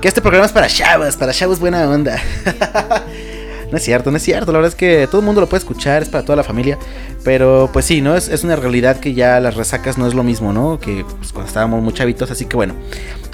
Que 0.00 0.08
este 0.08 0.20
programa 0.20 0.46
es 0.46 0.52
para 0.52 0.66
chavos, 0.66 1.16
para 1.16 1.32
chavos 1.32 1.60
buena 1.60 1.88
onda. 1.88 2.18
No 3.70 3.76
es 3.76 3.84
cierto, 3.84 4.10
no 4.10 4.16
es 4.16 4.22
cierto. 4.22 4.52
La 4.52 4.58
verdad 4.58 4.70
es 4.70 4.74
que 4.74 5.06
todo 5.06 5.20
el 5.20 5.24
mundo 5.24 5.40
lo 5.40 5.48
puede 5.48 5.60
escuchar, 5.60 6.02
es 6.02 6.08
para 6.08 6.24
toda 6.24 6.36
la 6.36 6.42
familia. 6.42 6.78
Pero 7.22 7.70
pues 7.72 7.84
sí, 7.84 8.00
¿no? 8.00 8.16
Es, 8.16 8.42
una 8.42 8.56
realidad 8.56 8.98
que 8.98 9.14
ya 9.14 9.38
las 9.40 9.54
resacas 9.54 9.96
no 9.96 10.06
es 10.06 10.14
lo 10.14 10.24
mismo, 10.24 10.52
¿no? 10.52 10.80
Que 10.80 11.04
pues, 11.18 11.32
cuando 11.32 11.48
estábamos 11.48 11.82
muy 11.82 11.92
chavitos. 11.92 12.30
Así 12.30 12.46
que 12.46 12.56
bueno, 12.56 12.74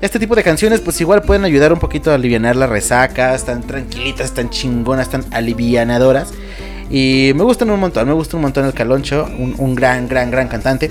este 0.01 0.19
tipo 0.19 0.35
de 0.35 0.43
canciones 0.43 0.81
pues 0.81 1.01
igual 1.01 1.23
pueden 1.23 1.45
ayudar 1.45 1.73
un 1.73 1.79
poquito 1.79 2.11
a 2.11 2.15
aliviar 2.15 2.55
la 2.57 2.67
resaca. 2.67 3.35
Están 3.35 3.63
tranquilitas, 3.63 4.27
están 4.27 4.51
chingonas, 4.51 5.07
están 5.07 5.25
alivianadoras. 5.33 6.33
Y 6.91 7.33
me 7.35 7.43
gustan 7.43 7.71
un 7.71 7.81
montón, 7.81 8.07
me 8.07 8.15
gusta 8.15 8.37
un 8.37 8.43
montón 8.43 8.67
el 8.67 8.75
Caloncho. 8.75 9.27
Un, 9.39 9.75
gran, 9.75 10.07
gran, 10.07 10.31
gran 10.31 10.49
cantante. 10.49 10.91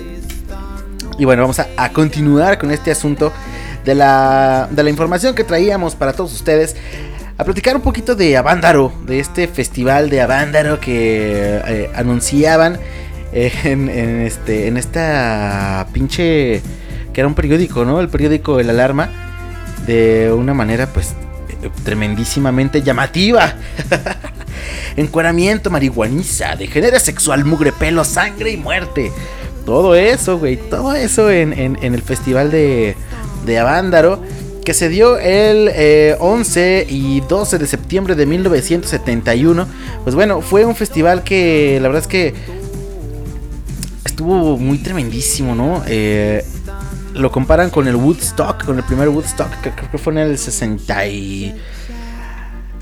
Y 1.20 1.25
bueno, 1.25 1.44
vamos 1.44 1.60
a, 1.60 1.90
continuar 1.94 2.58
con 2.58 2.72
este 2.72 2.92
asunto 2.92 3.32
de 3.86 3.94
la 3.94 4.90
información 4.90 5.36
que 5.36 5.44
traíamos 5.44 5.94
para 5.94 6.14
todos 6.14 6.34
ustedes 6.34 6.75
a 7.38 7.44
platicar 7.44 7.75
un 7.75 7.82
poquito 7.82 8.15
de 8.15 8.38
Avándaro, 8.38 8.94
de 9.06 9.20
este 9.20 9.48
festival 9.48 10.10
de 10.10 10.22
Avándaro 10.22 10.80
que 10.80 11.62
eh, 11.68 11.89
anunciaban 11.94 12.80
eh, 13.34 13.51
en, 13.65 13.89
este, 13.89 14.68
en 14.68 14.77
esta 14.77 15.88
pinche, 15.92 16.62
que 17.13 17.22
era 17.22 17.27
un 17.27 17.36
periódico, 17.36 17.84
¿no? 17.84 18.00
El 18.00 18.08
periódico 18.08 18.60
El 18.60 18.70
Alarma, 18.70 19.10
de 19.86 20.32
una 20.32 20.54
manera 20.54 20.88
pues 20.88 21.13
tremendísimamente 21.84 22.82
llamativa. 22.82 23.56
Encueramiento, 24.96 25.70
marihuaniza, 25.70 26.56
degenera 26.56 27.00
sexual, 27.00 27.44
mugre, 27.44 27.74
pelo, 27.74 28.06
sangre 28.06 28.51
y 28.51 28.58
muerte. 28.58 29.12
Todo 29.65 29.96
eso, 29.96 30.38
güey, 30.38 30.56
todo 30.56 30.94
eso 30.94 31.30
en, 31.30 31.51
en, 31.51 31.77
en 31.82 31.94
el 31.94 32.01
festival 32.01 32.50
de, 32.51 32.96
de 33.46 33.60
Avándaro 33.60 34.22
que 34.65 34.74
se 34.74 34.89
dio 34.89 35.17
el 35.17 35.69
eh, 35.74 36.17
11 36.19 36.88
y 36.89 37.22
12 37.22 37.60
de 37.60 37.67
septiembre 37.67 38.15
de 38.15 38.25
1971. 38.25 39.67
Pues 40.03 40.15
bueno, 40.15 40.41
fue 40.41 40.65
un 40.65 40.75
festival 40.75 41.24
que 41.24 41.79
la 41.81 41.88
verdad 41.88 42.01
es 42.01 42.07
que 42.07 42.34
estuvo 44.03 44.57
muy 44.57 44.79
tremendísimo, 44.79 45.55
¿no? 45.55 45.84
Eh, 45.88 46.43
lo 47.13 47.31
comparan 47.31 47.69
con 47.69 47.88
el 47.88 47.95
Woodstock, 47.95 48.65
con 48.65 48.77
el 48.77 48.84
primer 48.84 49.07
Woodstock, 49.07 49.62
que 49.62 49.72
creo 49.72 49.91
que 49.91 49.98
fue 49.98 50.13
en 50.13 50.19
el 50.19 50.38
60 50.38 51.07
y... 51.07 51.55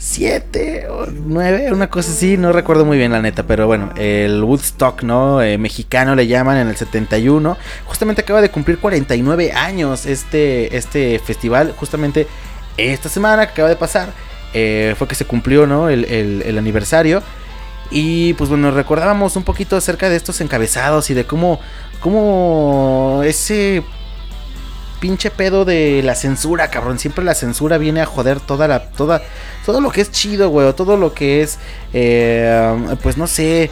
7 0.04 0.88
o 0.90 1.06
9, 1.06 1.72
una 1.72 1.90
cosa 1.90 2.12
así, 2.12 2.36
no 2.36 2.52
recuerdo 2.52 2.84
muy 2.84 2.98
bien 2.98 3.14
la 3.14 3.22
neta, 3.22 3.44
pero 3.44 3.68
bueno, 3.68 3.94
el 3.96 4.44
Woodstock, 4.44 5.02
¿no? 5.02 5.42
Eh, 5.42 5.58
mexicano 5.58 6.14
le 6.14 6.28
llaman 6.28 6.58
en 6.58 6.68
el 6.68 6.76
71, 6.76 7.58
justamente 7.86 8.22
acaba 8.22 8.42
de 8.42 8.52
cumplir 8.52 8.80
49 8.80 9.54
años 9.54 10.06
este, 10.06 10.76
este 10.76 11.20
festival, 11.20 11.74
justamente 11.78 12.28
esta 12.76 13.08
semana 13.08 13.46
que 13.46 13.54
acaba 13.54 13.70
de 13.70 13.78
pasar, 13.78 14.10
eh, 14.54 14.94
fue 14.98 15.08
que 15.08 15.16
se 15.16 15.24
cumplió, 15.24 15.66
¿no? 15.68 15.88
El, 15.88 16.04
el, 16.04 16.58
aniversario. 16.58 17.24
Y 17.90 18.34
pues 18.34 18.50
bueno, 18.50 18.72
recordábamos 18.72 19.38
un 19.38 19.44
poquito 19.44 19.78
acerca 19.78 20.10
de 20.10 20.18
estos 20.18 20.42
encabezados 20.42 21.10
y 21.12 21.14
de 21.14 21.26
cómo, 21.26 21.62
cómo 22.02 23.22
ese 23.24 23.84
pinche 25.04 25.32
pedo 25.32 25.66
de 25.66 26.02
la 26.02 26.16
censura, 26.16 26.70
cabrón. 26.70 26.98
Siempre 26.98 27.26
la 27.26 27.36
censura 27.36 27.78
viene 27.78 28.00
a 28.00 28.06
joder 28.06 28.40
toda 28.40 28.70
la. 28.70 28.88
Toda, 28.88 29.22
todo 29.66 29.82
lo 29.82 29.92
que 29.92 30.00
es 30.00 30.12
chido, 30.12 30.48
güey. 30.48 30.72
Todo 30.72 30.96
lo 30.96 31.14
que 31.14 31.42
es. 31.42 31.60
Eh, 31.92 32.96
pues 33.04 33.18
no 33.18 33.28
sé. 33.28 33.70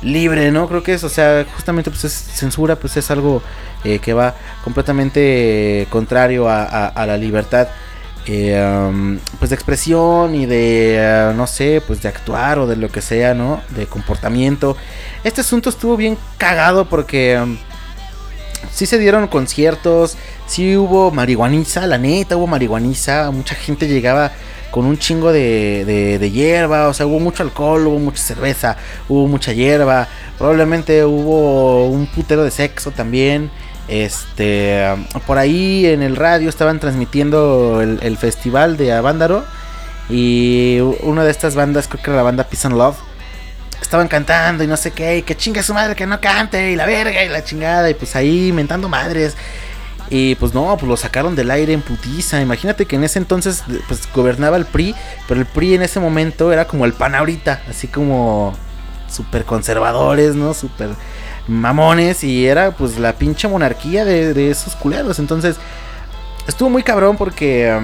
Libre, 0.00 0.50
¿no? 0.50 0.66
Creo 0.68 0.82
que 0.82 0.94
es, 0.94 1.04
o 1.04 1.10
sea, 1.10 1.46
justamente 1.54 1.90
pues 1.90 2.04
es 2.04 2.12
censura, 2.12 2.74
pues 2.76 2.96
es 2.96 3.10
algo 3.10 3.42
eh, 3.84 3.98
que 3.98 4.14
va 4.14 4.34
completamente 4.64 5.86
contrario 5.90 6.48
a, 6.48 7.04
la 7.06 7.16
libertad. 7.18 7.68
Eh, 8.26 9.18
pues 9.38 9.50
de 9.50 9.54
expresión 9.54 10.34
y 10.34 10.46
de, 10.46 11.32
no 11.36 11.46
sé, 11.46 11.82
pues 11.86 12.00
de 12.00 12.08
actuar 12.08 12.58
o 12.58 12.66
de 12.66 12.76
lo 12.76 12.88
que 12.88 13.02
sea, 13.02 13.34
¿no? 13.34 13.60
De 13.76 13.86
comportamiento. 13.86 14.76
Este 15.22 15.42
asunto 15.42 15.68
estuvo 15.68 15.96
bien 15.96 16.16
cagado 16.38 16.88
porque 16.88 17.38
um, 17.40 17.56
sí 18.70 18.86
se 18.86 18.98
dieron 18.98 19.26
conciertos, 19.28 20.16
sí 20.52 20.76
hubo 20.76 21.10
marihuaniza, 21.10 21.86
la 21.86 21.96
neta 21.96 22.36
hubo 22.36 22.46
marihuaniza, 22.46 23.30
mucha 23.30 23.54
gente 23.54 23.88
llegaba 23.88 24.32
con 24.70 24.84
un 24.84 24.98
chingo 24.98 25.32
de, 25.32 26.18
de, 26.20 26.30
hierba, 26.30 26.88
o 26.88 26.94
sea, 26.94 27.06
hubo 27.06 27.20
mucho 27.20 27.42
alcohol, 27.42 27.86
hubo 27.86 27.98
mucha 27.98 28.22
cerveza, 28.22 28.76
hubo 29.08 29.26
mucha 29.28 29.52
hierba, 29.52 30.08
probablemente 30.36 31.06
hubo 31.06 31.86
un 31.86 32.06
putero 32.06 32.44
de 32.44 32.50
sexo 32.50 32.90
también. 32.90 33.50
Este, 33.88 34.84
por 35.26 35.38
ahí 35.38 35.86
en 35.86 36.02
el 36.02 36.16
radio 36.16 36.48
estaban 36.48 36.80
transmitiendo 36.80 37.80
el, 37.82 38.16
festival 38.16 38.76
de 38.76 38.92
Avándaro 38.92 39.44
y 40.08 40.80
una 41.02 41.24
de 41.24 41.30
estas 41.30 41.54
bandas, 41.54 41.88
creo 41.88 42.02
que 42.02 42.10
era 42.10 42.18
la 42.18 42.22
banda 42.22 42.44
Peace 42.44 42.66
and 42.66 42.76
Love, 42.76 42.96
estaban 43.80 44.08
cantando 44.08 44.64
y 44.64 44.66
no 44.66 44.76
sé 44.76 44.90
qué, 44.90 45.18
y 45.18 45.22
que 45.22 45.34
chinga 45.34 45.62
su 45.62 45.72
madre 45.72 45.94
que 45.94 46.06
no 46.06 46.20
cante, 46.20 46.72
y 46.72 46.76
la 46.76 46.84
verga, 46.84 47.24
y 47.24 47.28
la 47.28 47.42
chingada, 47.42 47.88
y 47.88 47.94
pues 47.94 48.14
ahí 48.16 48.52
mentando 48.52 48.88
madres. 48.88 49.34
Y 50.14 50.34
pues 50.34 50.52
no, 50.52 50.76
pues 50.76 50.86
lo 50.86 50.98
sacaron 50.98 51.34
del 51.34 51.50
aire 51.50 51.72
en 51.72 51.80
putiza. 51.80 52.42
Imagínate 52.42 52.84
que 52.84 52.96
en 52.96 53.04
ese 53.04 53.18
entonces 53.18 53.64
pues 53.88 54.06
gobernaba 54.14 54.58
el 54.58 54.66
PRI, 54.66 54.94
pero 55.26 55.40
el 55.40 55.46
PRI 55.46 55.76
en 55.76 55.80
ese 55.80 56.00
momento 56.00 56.52
era 56.52 56.66
como 56.66 56.84
el 56.84 56.92
pan 56.92 57.14
ahorita, 57.14 57.62
así 57.66 57.88
como 57.88 58.52
súper 59.08 59.46
conservadores, 59.46 60.34
¿no? 60.34 60.52
Súper 60.52 60.90
mamones 61.48 62.24
y 62.24 62.46
era 62.46 62.72
pues 62.72 62.98
la 62.98 63.14
pinche 63.14 63.48
monarquía 63.48 64.04
de, 64.04 64.50
esos 64.50 64.76
culeros. 64.76 65.18
Entonces 65.18 65.56
estuvo 66.46 66.68
muy 66.68 66.82
cabrón 66.82 67.16
porque 67.16 67.74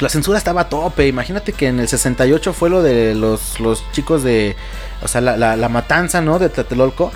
la 0.00 0.08
censura 0.08 0.36
estaba 0.36 0.62
a 0.62 0.68
tope. 0.68 1.06
Imagínate 1.06 1.52
que 1.52 1.68
en 1.68 1.78
el 1.78 1.86
68 1.86 2.52
fue 2.52 2.70
lo 2.70 2.82
de 2.82 3.14
los, 3.14 3.60
los 3.60 3.88
chicos 3.92 4.24
de. 4.24 4.56
O 5.00 5.06
sea, 5.06 5.20
la, 5.20 5.68
matanza, 5.68 6.20
¿no? 6.20 6.40
De 6.40 6.48
Tlatelolco. 6.48 7.12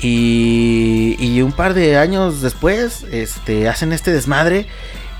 Y, 0.00 1.16
y 1.18 1.42
un 1.42 1.52
par 1.52 1.74
de 1.74 1.98
años 1.98 2.40
después, 2.40 3.04
este, 3.10 3.68
hacen 3.68 3.92
este 3.92 4.12
desmadre. 4.12 4.66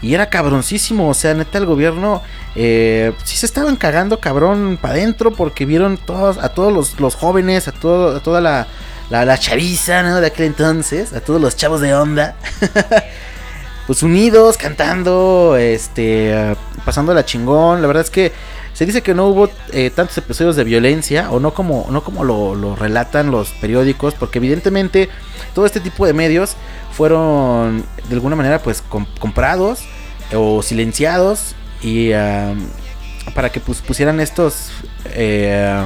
Y 0.01 0.15
era 0.15 0.31
cabroncísimo. 0.31 1.09
O 1.09 1.15
sea, 1.15 1.35
neta, 1.35 1.59
el 1.59 1.67
gobierno. 1.67 2.23
Eh, 2.55 3.13
sí 3.25 3.37
se 3.37 3.47
estaban 3.47 3.77
cagando 3.77 4.21
cabrón 4.21 4.79
para 4.81 4.95
adentro. 4.95 5.33
Porque 5.33 5.67
vieron 5.67 5.97
todos, 5.97 6.39
a 6.39 6.51
todos 6.51 6.73
los, 6.73 7.01
los 7.01 7.17
jóvenes, 7.17 7.67
a, 7.67 7.73
toda 7.73 8.41
la, 8.41 8.69
la, 9.11 9.25
la 9.25 9.39
chaviza, 9.39 10.03
¿no? 10.03 10.21
De 10.21 10.29
aquel 10.29 10.47
entonces. 10.47 11.13
A 11.13 11.21
todos 11.21 11.41
los 11.41 11.57
chavos 11.57 11.81
de 11.81 11.95
onda. 11.95 12.37
pues 13.89 14.03
unidos, 14.03 14.59
cantando, 14.59 15.57
este, 15.59 16.55
pasando 16.85 17.13
la 17.15 17.25
chingón. 17.25 17.81
La 17.81 17.89
verdad 17.89 18.05
es 18.05 18.11
que 18.11 18.33
se 18.79 18.87
dice 18.87 19.03
que 19.03 19.13
no 19.13 19.27
hubo 19.27 19.51
eh, 19.73 19.91
tantos 19.91 20.17
episodios 20.19 20.55
de 20.55 20.63
violencia, 20.63 21.33
o 21.33 21.41
no 21.41 21.53
como, 21.53 21.89
no 21.91 22.05
como 22.05 22.23
lo, 22.23 22.77
relatan 22.77 23.33
los 23.33 23.51
periódicos, 23.51 24.15
porque 24.15 24.39
evidentemente 24.39 25.09
todo 25.53 25.67
este 25.67 25.81
tipo 25.81 26.07
de 26.07 26.13
medios 26.13 26.55
fueron 26.93 27.85
de 28.09 28.15
alguna 28.15 28.37
manera 28.37 28.63
pues 28.63 28.81
comprados 29.19 29.81
o 30.33 30.63
silenciados 30.63 31.57
y 31.83 32.13
para 33.35 33.51
que 33.51 33.59
pues, 33.59 33.81
pusieran 33.81 34.21
estos, 34.21 34.71
eh, 35.07 35.85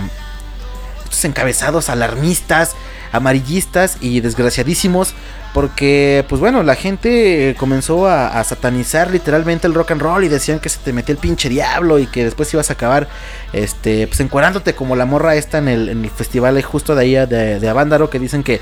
estos 1.04 1.24
encabezados 1.24 1.88
alarmistas, 1.88 2.74
amarillistas 3.10 3.96
y 4.02 4.20
desgraciadísimos 4.20 5.14
porque, 5.52 6.24
pues 6.28 6.40
bueno, 6.40 6.62
la 6.62 6.74
gente 6.74 7.54
comenzó 7.58 8.06
a, 8.06 8.42
satanizar 8.44 9.10
literalmente 9.10 9.66
el 9.66 9.74
rock 9.74 9.92
and 9.92 10.00
roll 10.00 10.24
y 10.24 10.28
decían 10.28 10.58
que 10.60 10.68
se 10.68 10.78
te 10.78 10.92
metía 10.92 11.12
el 11.12 11.18
pinche 11.18 11.48
diablo 11.48 11.98
y 11.98 12.06
que 12.06 12.24
después 12.24 12.52
ibas 12.54 12.70
a 12.70 12.72
acabar, 12.72 13.08
este, 13.52 14.06
pues 14.06 14.20
encuerándote 14.20 14.74
como 14.74 14.96
la 14.96 15.04
morra 15.04 15.34
esta 15.34 15.58
en 15.58 15.68
el, 15.68 15.88
en 15.90 16.04
el 16.04 16.10
festival 16.10 16.60
justo 16.62 16.94
de 16.94 17.02
ahí 17.02 17.14
de, 17.26 17.60
de 17.60 17.68
Avándaro 17.68 18.08
que 18.08 18.18
dicen 18.18 18.42
que 18.42 18.60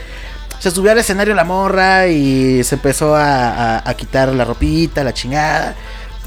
se 0.61 0.71
subió 0.71 0.93
al 0.93 0.99
escenario 0.99 1.35
la 1.35 1.45
morra 1.45 2.09
y 2.09 2.63
se 2.65 2.75
empezó 2.75 3.17
a, 3.17 3.83
quitar 3.97 4.29
la 4.29 4.45
ropita, 4.45 5.03
la 5.03 5.15
chingada. 5.15 5.75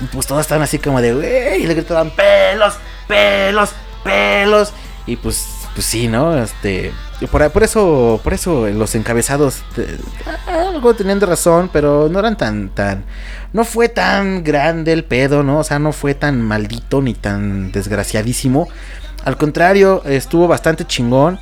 Y 0.01 0.05
pues 0.05 0.25
todos 0.25 0.41
estaban 0.41 0.63
así 0.63 0.79
como 0.79 1.01
de, 1.01 1.13
güey, 1.13 1.63
y 1.63 1.67
le 1.67 1.75
gritaban 1.75 2.09
pelos, 2.09 2.73
pelos, 3.07 3.69
pelos. 4.03 4.73
Y 5.05 5.17
pues, 5.17 5.47
pues 5.75 5.85
sí, 5.85 6.07
¿no? 6.07 6.35
Este 6.35 6.91
por, 7.31 7.49
por, 7.51 7.63
eso, 7.63 8.19
por 8.23 8.33
eso 8.33 8.67
los 8.67 8.95
encabezados 8.95 9.63
algo 10.47 10.93
tenían 10.93 11.19
de 11.19 11.25
razón, 11.25 11.69
pero 11.71 12.09
no 12.09 12.19
eran 12.19 12.37
tan, 12.37 12.69
tan, 12.69 13.05
no 13.53 13.63
fue 13.63 13.89
tan 13.89 14.43
grande 14.43 14.91
el 14.91 15.03
pedo, 15.03 15.43
¿no? 15.43 15.59
O 15.59 15.63
sea, 15.63 15.79
no 15.79 15.91
fue 15.91 16.15
tan 16.15 16.41
maldito 16.41 17.01
ni 17.01 17.13
tan 17.13 17.71
desgraciadísimo. 17.71 18.67
Al 19.23 19.37
contrario, 19.37 20.03
estuvo 20.05 20.47
bastante 20.47 20.85
chingón. 20.85 21.39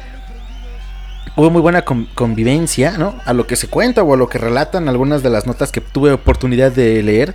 Hubo 1.36 1.50
muy 1.50 1.62
buena 1.62 1.84
convivencia, 1.84 2.98
¿no? 2.98 3.16
A 3.26 3.34
lo 3.34 3.48
que 3.48 3.56
se 3.56 3.68
cuenta 3.68 4.04
o 4.04 4.14
a 4.14 4.18
lo 4.18 4.28
que 4.28 4.38
relatan 4.38 4.90
algunas 4.90 5.24
de 5.24 5.30
las 5.30 5.48
notas 5.48 5.72
que 5.72 5.82
tuve 5.82 6.12
oportunidad 6.12 6.72
de 6.72 7.02
leer. 7.02 7.34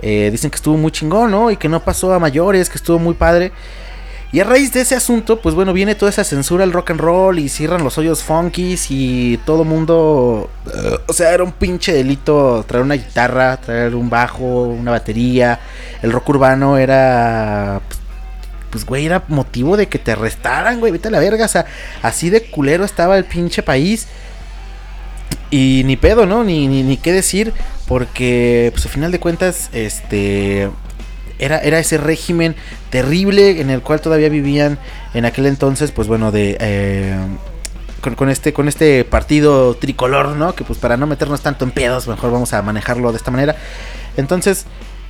Eh, 0.00 0.28
dicen 0.30 0.50
que 0.50 0.56
estuvo 0.56 0.76
muy 0.76 0.90
chingón, 0.90 1.30
¿no? 1.30 1.50
Y 1.50 1.56
que 1.56 1.68
no 1.68 1.80
pasó 1.84 2.12
a 2.12 2.18
mayores, 2.18 2.68
que 2.68 2.76
estuvo 2.76 2.98
muy 2.98 3.14
padre. 3.14 3.52
Y 4.30 4.40
a 4.40 4.44
raíz 4.44 4.72
de 4.74 4.82
ese 4.82 4.94
asunto, 4.94 5.40
pues 5.40 5.54
bueno, 5.54 5.72
viene 5.72 5.94
toda 5.94 6.10
esa 6.10 6.22
censura 6.22 6.64
al 6.64 6.72
rock 6.72 6.90
and 6.90 7.00
roll 7.00 7.38
y 7.38 7.48
cierran 7.48 7.82
los 7.82 7.96
hoyos 7.96 8.22
funkies 8.22 8.90
y 8.90 9.38
todo 9.46 9.64
mundo... 9.64 10.50
o 11.06 11.12
sea, 11.14 11.32
era 11.32 11.44
un 11.44 11.52
pinche 11.52 11.94
delito 11.94 12.62
traer 12.68 12.84
una 12.84 12.96
guitarra, 12.96 13.56
traer 13.56 13.94
un 13.94 14.10
bajo, 14.10 14.64
una 14.64 14.90
batería. 14.90 15.60
El 16.02 16.12
rock 16.12 16.28
urbano 16.28 16.76
era... 16.76 17.80
Pues, 17.88 18.00
pues 18.70 18.84
güey, 18.84 19.06
era 19.06 19.24
motivo 19.28 19.78
de 19.78 19.88
que 19.88 19.98
te 19.98 20.12
arrestaran, 20.12 20.78
güey, 20.78 20.92
vete 20.92 21.08
a 21.08 21.10
la 21.10 21.20
verga. 21.20 21.46
O 21.46 21.48
sea, 21.48 21.64
así 22.02 22.28
de 22.28 22.42
culero 22.50 22.84
estaba 22.84 23.16
el 23.16 23.24
pinche 23.24 23.62
país. 23.62 24.08
Y 25.50 25.84
ni 25.86 25.96
pedo, 25.96 26.26
¿no? 26.26 26.44
Ni, 26.44 26.68
ni, 26.68 26.82
ni 26.82 26.98
qué 26.98 27.12
decir. 27.14 27.54
Porque, 27.86 28.68
pues 28.74 28.84
al 28.84 28.92
final 28.92 29.10
de 29.10 29.20
cuentas, 29.20 29.70
este 29.72 30.68
era, 31.38 31.58
era 31.58 31.78
ese 31.78 31.98
régimen 31.98 32.56
terrible 32.90 33.60
en 33.60 33.70
el 33.70 33.82
cual 33.82 34.00
todavía 34.00 34.28
vivían 34.28 34.78
en 35.14 35.24
aquel 35.24 35.46
entonces, 35.46 35.92
pues 35.92 36.08
bueno, 36.08 36.32
de... 36.32 36.56
Eh, 36.60 37.16
con, 38.16 38.30
este, 38.30 38.52
con 38.52 38.68
este 38.68 39.04
partido 39.04 39.74
tricolor, 39.74 40.36
¿no? 40.36 40.54
Que 40.54 40.64
pues 40.64 40.78
para 40.78 40.96
no 40.96 41.06
meternos 41.06 41.40
tanto 41.40 41.64
en 41.64 41.72
pedos, 41.72 42.06
mejor 42.06 42.30
vamos 42.30 42.52
a 42.52 42.62
manejarlo 42.62 43.10
de 43.10 43.18
esta 43.18 43.30
manera. 43.30 43.56
Entonces, 44.16 44.66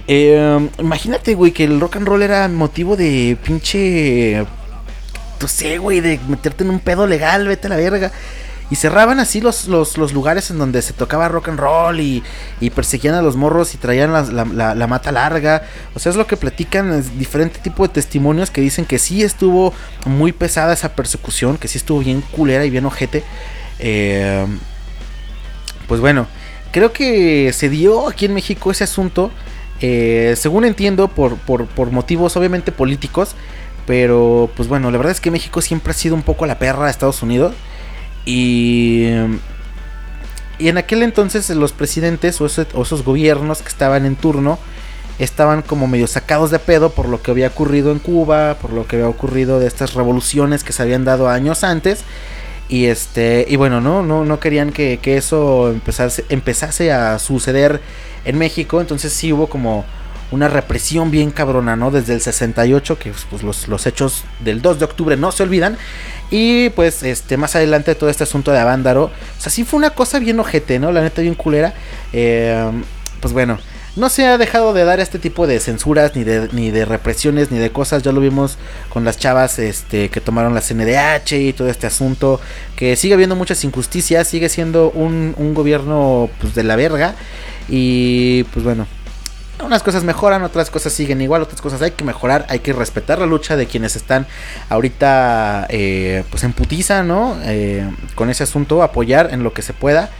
eh, 0.07 0.69
imagínate, 0.79 1.35
güey, 1.35 1.53
que 1.53 1.65
el 1.65 1.81
rock 1.81 1.97
and 1.97 2.09
roll 2.09 2.23
era 2.23 2.49
motivo 2.49 2.97
de 2.97 3.37
pinche... 3.45 4.45
No 5.41 5.47
sé, 5.47 5.79
güey, 5.79 6.01
de 6.01 6.19
meterte 6.29 6.65
en 6.65 6.71
un 6.71 6.81
pedo 6.81 7.07
legal, 7.07 7.47
vete 7.47 7.69
a 7.69 7.71
la 7.71 7.77
verga. 7.77 8.11
Y 8.71 8.77
cerraban 8.77 9.19
así 9.19 9.41
los, 9.41 9.67
los, 9.67 9.97
lugares 10.13 10.51
en 10.51 10.59
donde 10.59 10.83
se 10.83 10.93
tocaba 10.93 11.29
rock 11.29 11.49
and 11.49 11.59
roll 11.59 12.01
y, 12.01 12.23
perseguían 12.75 13.15
a 13.15 13.23
los 13.23 13.35
morros 13.35 13.75
y 13.75 13.79
traían 13.79 14.13
la, 14.13 14.87
mata 14.87 15.11
larga. 15.11 15.63
O 15.95 15.99
sea, 15.99 16.11
es 16.11 16.17
lo 16.17 16.27
que 16.27 16.37
platican, 16.37 16.93
es 16.93 17.19
diferente 17.19 17.61
tipo 17.61 17.87
de 17.87 17.95
testimonios 17.95 18.51
que 18.51 18.61
dicen 18.61 18.85
que 18.85 18.99
sí 18.99 19.23
estuvo 19.23 19.73
muy 20.05 20.33
pesada 20.33 20.75
esa 20.75 20.95
persecución, 20.95 21.57
que 21.57 21.67
sí 21.67 21.79
estuvo 21.79 22.01
bien 22.01 22.21
culera 22.21 22.65
y 22.67 22.71
bien 22.71 22.85
ojete. 22.85 23.25
Eh, 23.79 24.45
pues 25.87 26.03
bueno, 26.03 26.27
creo 26.71 26.93
que 26.93 27.53
se 27.55 27.71
dio 27.71 28.07
aquí 28.09 28.27
en 28.27 28.35
México 28.35 28.71
ese 28.71 28.85
asunto, 28.85 29.31
eh, 29.81 30.35
según 30.37 30.67
entiendo, 30.67 31.09
por, 31.09 31.37
por, 31.39 31.67
por 31.67 31.91
motivos 31.91 32.37
obviamente 32.37 32.71
políticos. 32.71 33.35
Pero 33.87 34.51
pues 34.55 34.69
bueno, 34.69 34.91
la 34.91 34.99
verdad 34.99 35.13
es 35.13 35.21
que 35.23 35.31
México 35.31 35.63
siempre 35.63 35.93
ha 35.93 35.95
sido 35.95 36.15
un 36.15 36.23
poco 36.23 36.45
la 36.45 36.59
perra 36.59 36.85
de 36.85 36.91
Estados 36.91 37.23
Unidos. 37.23 37.55
Y, 38.25 39.07
y 40.59 40.69
en 40.69 40.79
aquel 40.79 41.03
entonces 41.03 41.49
los 41.51 41.73
presidentes 41.73 42.41
o 42.41 42.47
esos, 42.47 43.05
gobiernos 43.05 43.63
que 43.63 43.69
estaban 43.69 44.05
en 44.07 44.17
turno, 44.17 44.59
estaban 45.19 45.63
como 45.63 45.87
medio 45.87 46.07
sacados 46.07 46.51
de 46.51 46.59
pedo 46.59 46.91
por 46.91 47.09
lo 47.09 47.23
que 47.23 47.31
había 47.31 47.49
ocurrido 47.49 47.91
en 47.93 47.99
Cuba, 47.99 48.57
por 48.61 48.73
lo 48.73 48.87
que 48.87 48.97
había 48.97 49.09
ocurrido 49.09 49.59
de 49.59 49.67
estas 49.67 49.95
revoluciones 49.95 50.65
que 50.65 50.73
se 50.73 50.83
habían 50.83 51.05
dado 51.05 51.29
años 51.29 51.65
antes. 51.65 52.05
Y 52.69 52.87
este, 52.87 53.47
y 53.49 53.57
bueno, 53.57 53.81
no, 53.81 54.03
no, 54.03 54.25
no 54.25 54.41
querían 54.41 54.73
que, 54.73 54.99
que 55.01 55.17
eso 55.17 55.71
empezase, 55.71 56.25
empezase 56.29 56.93
a 56.93 57.19
suceder 57.19 57.81
en 58.25 58.37
México. 58.37 58.81
Entonces 58.81 59.13
sí 59.13 59.33
hubo 59.33 59.49
como 59.49 59.87
una 60.31 60.49
represión 60.49 61.11
bien 61.11 61.31
cabrona, 61.31 61.77
¿no? 61.77 61.91
Desde 61.91 62.15
el 62.15 62.21
68, 62.21 62.99
que 62.99 63.13
pues, 63.31 63.43
los, 63.43 63.69
los, 63.69 63.87
hechos 63.87 64.25
del 64.41 64.61
2 64.61 64.79
de 64.79 64.85
octubre 64.85 65.17
no 65.17 65.33
se 65.33 65.43
olvidan. 65.43 65.77
Y 66.31 66.69
pues 66.71 67.03
este 67.03 67.37
más 67.37 67.57
adelante 67.57 67.95
todo 67.95 68.11
este 68.11 68.25
asunto 68.25 68.53
de 68.53 68.59
Avándaro. 68.59 69.05
O 69.05 69.41
sea, 69.41 69.51
sí 69.51 69.65
fue 69.65 69.79
una 69.79 69.91
cosa 69.91 70.19
bien 70.19 70.39
ojete, 70.41 70.79
¿no? 70.79 70.93
La 70.93 71.01
neta 71.01 71.23
bien 71.23 71.35
culera. 71.35 71.73
Eh, 72.13 72.71
pues 73.21 73.33
bueno, 73.33 73.59
no 73.99 74.09
se 74.11 74.27
ha 74.27 74.39
dejado 74.39 74.75
de 74.75 74.85
dar 74.85 75.01
este 75.01 75.19
tipo 75.19 75.47
de 75.47 75.59
censuras, 75.59 76.15
ni 76.15 76.23
de, 76.23 76.49
ni 76.53 76.71
de 76.71 76.85
represiones, 76.85 77.51
ni 77.51 77.59
de 77.59 77.71
cosas. 77.71 78.03
Ya 78.03 78.13
lo 78.13 78.21
vimos 78.21 78.59
con 78.91 79.05
las 79.05 79.19
chavas 79.19 79.59
este, 79.59 80.09
que 80.09 80.21
tomaron 80.21 80.55
la 80.55 80.61
CNDH 80.61 81.33
y 81.33 81.53
todo 81.53 81.69
este 81.69 81.87
asunto. 81.87 82.41
Que 82.77 82.95
sigue 82.95 83.15
habiendo 83.15 83.35
muchas 83.35 83.65
injusticias, 83.65 84.29
sigue 84.29 84.49
siendo 84.49 84.91
un, 84.91 85.35
un 85.37 85.55
gobierno 85.55 86.31
pues, 86.41 86.55
de 86.55 86.63
la 86.63 86.77
verga. 86.77 87.15
Y 87.69 88.45
pues 88.45 88.65
bueno, 88.65 88.87
unas 89.65 89.83
cosas 89.83 90.05
mejoran, 90.05 90.43
otras 90.43 90.71
cosas 90.71 90.93
siguen 90.93 91.21
igual, 91.21 91.43
otras 91.43 91.61
cosas 91.61 91.83
hay 91.83 91.93
que 91.93 92.05
mejorar, 92.05 92.47
hay 92.49 92.61
que 92.61 92.73
respetar 92.73 93.19
la 93.19 93.27
lucha 93.27 93.57
de 93.57 93.67
quienes 93.67 93.97
están 93.97 94.27
ahorita 94.69 95.67
eh, 95.69 96.25
pues 96.31 96.45
en 96.45 96.53
putiza, 96.53 97.03
¿no? 97.03 97.37
Eh, 97.45 97.89
con 98.15 98.31
ese 98.31 98.45
asunto, 98.45 98.83
apoyar 98.83 99.31
en 99.33 99.43
lo 99.43 99.53
que 99.53 99.63
se 99.63 99.73
pueda 99.73 100.11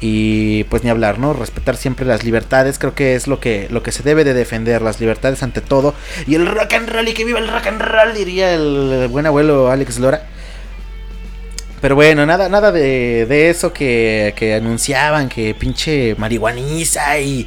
y 0.00 0.64
pues 0.64 0.84
ni 0.84 0.90
hablar, 0.90 1.18
¿no? 1.18 1.32
Respetar 1.32 1.76
siempre 1.76 2.06
las 2.06 2.24
libertades, 2.24 2.78
creo 2.78 2.94
que 2.94 3.14
es 3.14 3.26
lo 3.26 3.40
que, 3.40 3.68
lo 3.70 3.82
que 3.82 3.92
se 3.92 4.02
debe 4.02 4.24
de 4.24 4.34
defender, 4.34 4.82
las 4.82 5.00
libertades 5.00 5.42
ante 5.42 5.60
todo. 5.60 5.94
Y 6.26 6.34
el 6.34 6.46
rock 6.46 6.74
and 6.74 6.88
roll 6.88 7.08
y 7.08 7.14
que 7.14 7.24
viva 7.24 7.38
el 7.38 7.48
rock 7.48 7.66
and 7.66 7.80
roll, 7.80 8.14
diría 8.14 8.52
el 8.54 9.08
buen 9.10 9.26
abuelo 9.26 9.70
Alex 9.70 9.98
Lora. 9.98 10.22
Pero 11.80 11.94
bueno, 11.94 12.24
nada, 12.24 12.48
nada 12.48 12.72
de, 12.72 13.26
de 13.26 13.50
eso 13.50 13.72
que, 13.72 14.32
que 14.36 14.54
anunciaban, 14.54 15.28
que 15.28 15.54
pinche 15.54 16.14
marihuaniza 16.16 17.18
y 17.18 17.46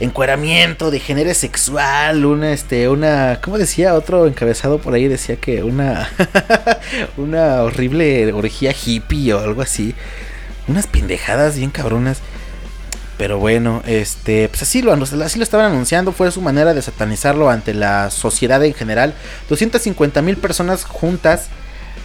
encueramiento 0.00 0.90
de 0.90 1.00
género 1.00 1.32
sexual, 1.34 2.24
una 2.24 2.52
este 2.52 2.88
una 2.88 3.40
¿cómo 3.42 3.58
decía? 3.58 3.94
Otro 3.94 4.26
encabezado 4.26 4.78
por 4.78 4.94
ahí 4.94 5.08
decía 5.08 5.36
que 5.36 5.62
una 5.62 6.08
una 7.16 7.62
horrible 7.62 8.32
orgía 8.32 8.72
hippie 8.72 9.32
o 9.32 9.40
algo 9.40 9.62
así. 9.62 9.94
Unas 10.66 10.86
pendejadas 10.86 11.56
bien 11.56 11.70
cabronas. 11.70 12.20
Pero 13.16 13.38
bueno, 13.38 13.82
este, 13.86 14.48
pues 14.48 14.62
así 14.62 14.82
lo, 14.82 14.92
así 14.92 15.38
lo 15.38 15.44
estaban 15.44 15.66
anunciando, 15.66 16.10
fue 16.10 16.32
su 16.32 16.40
manera 16.40 16.74
de 16.74 16.82
satanizarlo 16.82 17.48
ante 17.48 17.72
la 17.72 18.10
sociedad 18.10 18.64
en 18.64 18.74
general. 18.74 19.14
250 19.48 20.20
mil 20.20 20.36
personas 20.36 20.84
juntas, 20.84 21.48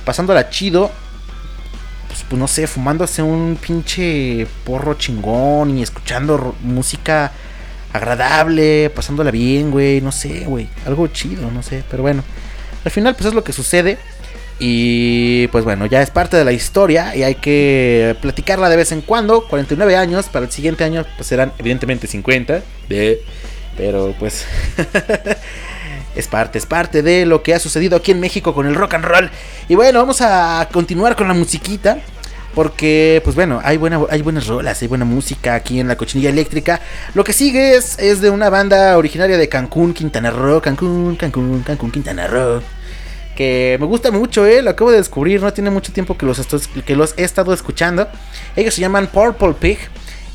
pasándola 0.05 0.51
chido, 0.51 0.91
pues, 2.07 2.23
pues 2.29 2.39
no 2.39 2.47
sé, 2.47 2.67
fumándose 2.67 3.23
un 3.23 3.57
pinche 3.59 4.45
porro 4.65 4.93
chingón 4.95 5.79
y 5.79 5.81
escuchando 5.81 6.55
música 6.61 7.31
agradable, 7.93 8.89
pasándola 8.91 9.31
bien, 9.31 9.71
güey, 9.71 10.01
no 10.01 10.11
sé, 10.11 10.45
güey, 10.45 10.67
algo 10.85 11.07
chido, 11.07 11.49
no 11.51 11.63
sé, 11.63 11.83
pero 11.89 12.03
bueno, 12.03 12.23
al 12.85 12.91
final 12.91 13.15
pues 13.15 13.27
es 13.27 13.33
lo 13.33 13.43
que 13.43 13.53
sucede 13.53 13.97
y 14.59 15.47
pues 15.47 15.63
bueno, 15.63 15.85
ya 15.85 16.01
es 16.01 16.11
parte 16.11 16.37
de 16.37 16.45
la 16.45 16.51
historia 16.51 17.15
y 17.15 17.23
hay 17.23 17.35
que 17.35 18.15
platicarla 18.21 18.69
de 18.69 18.75
vez 18.75 18.91
en 18.91 19.01
cuando, 19.01 19.47
49 19.47 19.95
años, 19.95 20.27
para 20.27 20.45
el 20.45 20.51
siguiente 20.51 20.83
año 20.83 21.05
pues 21.15 21.27
serán 21.27 21.53
evidentemente 21.57 22.07
50, 22.07 22.61
de, 22.89 23.21
pero 23.77 24.13
pues 24.19 24.45
es 26.15 26.27
parte, 26.27 26.57
es 26.57 26.65
parte 26.65 27.01
de 27.01 27.25
lo 27.25 27.41
que 27.41 27.53
ha 27.53 27.59
sucedido 27.59 27.95
aquí 27.95 28.11
en 28.11 28.19
México 28.19 28.53
con 28.53 28.67
el 28.67 28.75
rock 28.75 28.95
and 28.95 29.05
roll. 29.05 29.29
Y 29.69 29.75
bueno, 29.75 29.99
vamos 29.99 30.21
a 30.21 30.67
continuar 30.71 31.15
con 31.15 31.27
la 31.27 31.33
musiquita. 31.33 31.99
Porque, 32.55 33.21
pues 33.23 33.35
bueno, 33.35 33.61
hay, 33.63 33.77
buena, 33.77 33.99
hay 34.09 34.21
buenas 34.21 34.47
rolas, 34.47 34.81
hay 34.81 34.87
buena 34.87 35.05
música 35.05 35.55
aquí 35.55 35.79
en 35.79 35.87
la 35.87 35.95
cochinilla 35.95 36.29
eléctrica. 36.29 36.81
Lo 37.13 37.23
que 37.23 37.33
sigue 37.33 37.75
es, 37.75 37.97
es 37.99 38.21
de 38.21 38.29
una 38.29 38.49
banda 38.49 38.97
originaria 38.97 39.37
de 39.37 39.47
Cancún, 39.47 39.93
Quintana 39.93 40.31
Roo. 40.31 40.61
Cancún, 40.61 41.15
Cancún, 41.15 41.61
Cancún, 41.61 41.91
Quintana 41.91 42.27
Roo. 42.27 42.61
Que 43.35 43.77
me 43.79 43.85
gusta 43.85 44.11
mucho, 44.11 44.45
eh, 44.45 44.61
lo 44.61 44.71
acabo 44.71 44.91
de 44.91 44.97
descubrir. 44.97 45.41
No 45.41 45.53
tiene 45.53 45.69
mucho 45.69 45.93
tiempo 45.93 46.17
que 46.17 46.25
los, 46.25 46.41
que 46.85 46.95
los 46.95 47.13
he 47.17 47.23
estado 47.23 47.53
escuchando. 47.53 48.07
Ellos 48.55 48.73
se 48.73 48.81
llaman 48.81 49.07
Purple 49.07 49.53
Pig. 49.53 49.77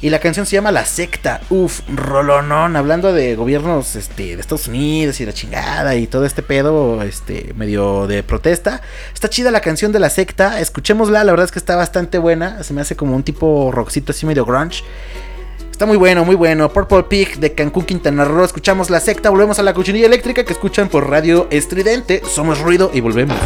Y 0.01 0.11
la 0.11 0.19
canción 0.19 0.45
se 0.45 0.57
llama 0.57 0.71
La 0.71 0.85
Secta. 0.85 1.41
Uf, 1.49 1.81
rolonón. 1.89 2.77
Hablando 2.77 3.13
de 3.13 3.37
gobiernos 3.37 3.97
este, 3.97 4.37
de 4.37 4.41
Estados 4.41 4.69
Unidos 4.69 5.21
y 5.21 5.27
la 5.27 5.33
chingada 5.33 5.97
y 5.97 6.07
todo 6.07 6.27
este 6.27 6.43
pedo 6.43 7.03
este, 7.03 7.55
medio 7.57 8.07
de 8.07 8.23
protesta. 8.23 8.83
Está 9.15 9.31
chida 9.31 9.51
la 9.51 9.61
canción 9.61 9.93
de 9.93 10.01
La 10.01 10.11
Secta. 10.11 10.61
Escuchémosla. 10.61 11.25
La 11.25 11.33
verdad 11.33 11.47
es 11.47 11.53
que 11.53 11.59
está 11.59 11.77
bastante 11.77 12.19
buena. 12.19 12.63
Se 12.63 12.75
me 12.75 12.83
hace 12.83 12.97
como 12.97 13.17
un 13.17 13.23
tipo 13.23 13.71
rockcito 13.73 14.13
así 14.13 14.27
medio 14.27 14.45
grunge. 14.45 14.85
Está 15.71 15.87
muy 15.87 15.97
bueno, 15.97 16.25
muy 16.25 16.37
bueno. 16.37 16.73
Purple 16.73 17.03
Pig 17.05 17.39
de 17.41 17.53
Cancún, 17.53 17.85
Quintana 17.85 18.25
Roo. 18.25 18.45
Escuchamos 18.45 18.91
La 18.91 19.01
Secta. 19.01 19.31
Volvemos 19.31 19.59
a 19.59 19.63
la 19.63 19.75
cochinilla 19.75 20.07
eléctrica 20.07 20.45
que 20.45 20.53
escuchan 20.53 20.89
por 20.89 21.11
Radio 21.11 21.49
Estridente. 21.51 22.23
Somos 22.29 22.61
ruido 22.61 22.91
y 22.95 23.01
volvemos. 23.01 23.37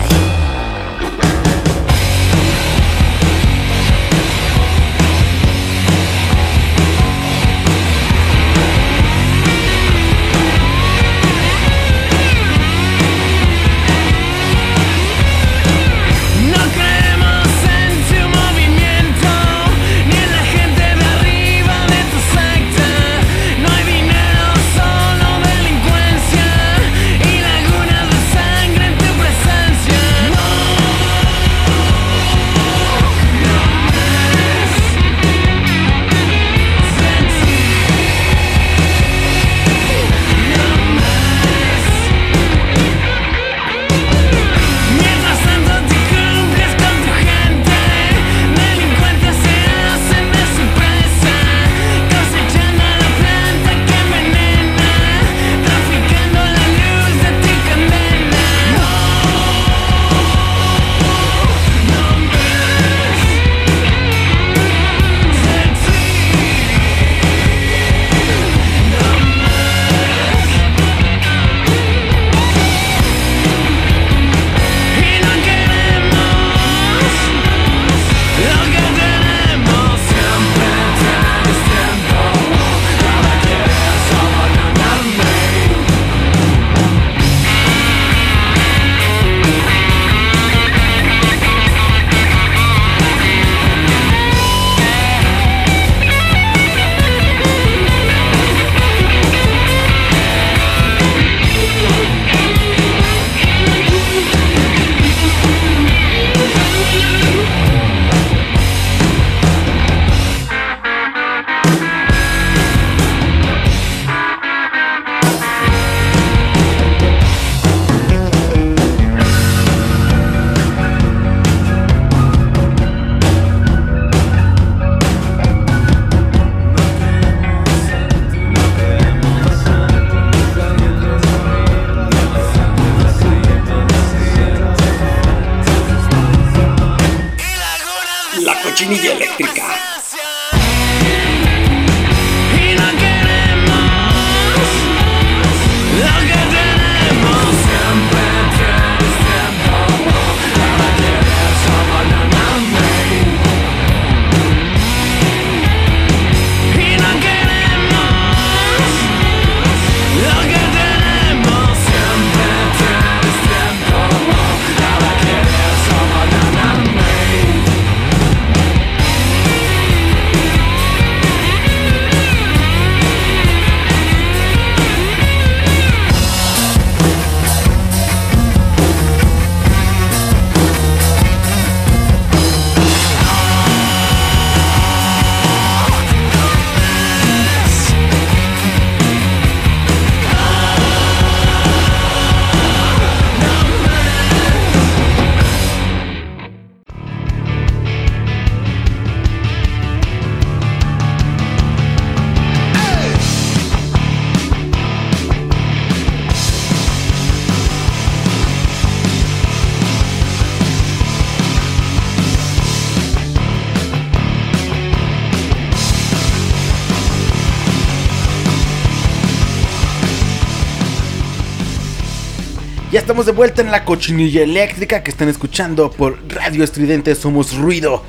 De 223.26 223.32
vuelta 223.32 223.62
en 223.62 223.70
la 223.70 223.84
cochinilla 223.84 224.42
eléctrica 224.42 225.02
que 225.02 225.10
están 225.10 225.28
escuchando 225.28 225.90
por 225.90 226.18
Radio 226.28 226.64
Estridente 226.64 227.14
Somos 227.14 227.56
Ruido. 227.56 228.02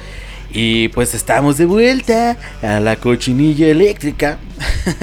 Y 0.52 0.88
pues 0.90 1.14
estamos 1.14 1.58
de 1.58 1.66
vuelta 1.66 2.38
a 2.62 2.80
la 2.80 2.96
cochinilla 2.96 3.68
eléctrica. 3.68 4.40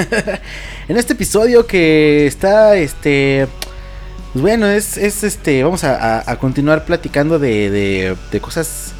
en 0.89 0.97
este 0.97 1.13
episodio 1.13 1.67
que 1.67 2.27
está, 2.27 2.77
este... 2.77 3.47
Pues 4.33 4.43
bueno, 4.43 4.67
es, 4.67 4.97
es 4.97 5.23
este... 5.23 5.63
Vamos 5.63 5.85
a, 5.85 6.29
a- 6.31 6.37
continuar 6.39 6.85
platicando 6.85 7.39
de, 7.39 7.71
de, 7.71 8.17
de 8.33 8.41
cosas... 8.41 8.93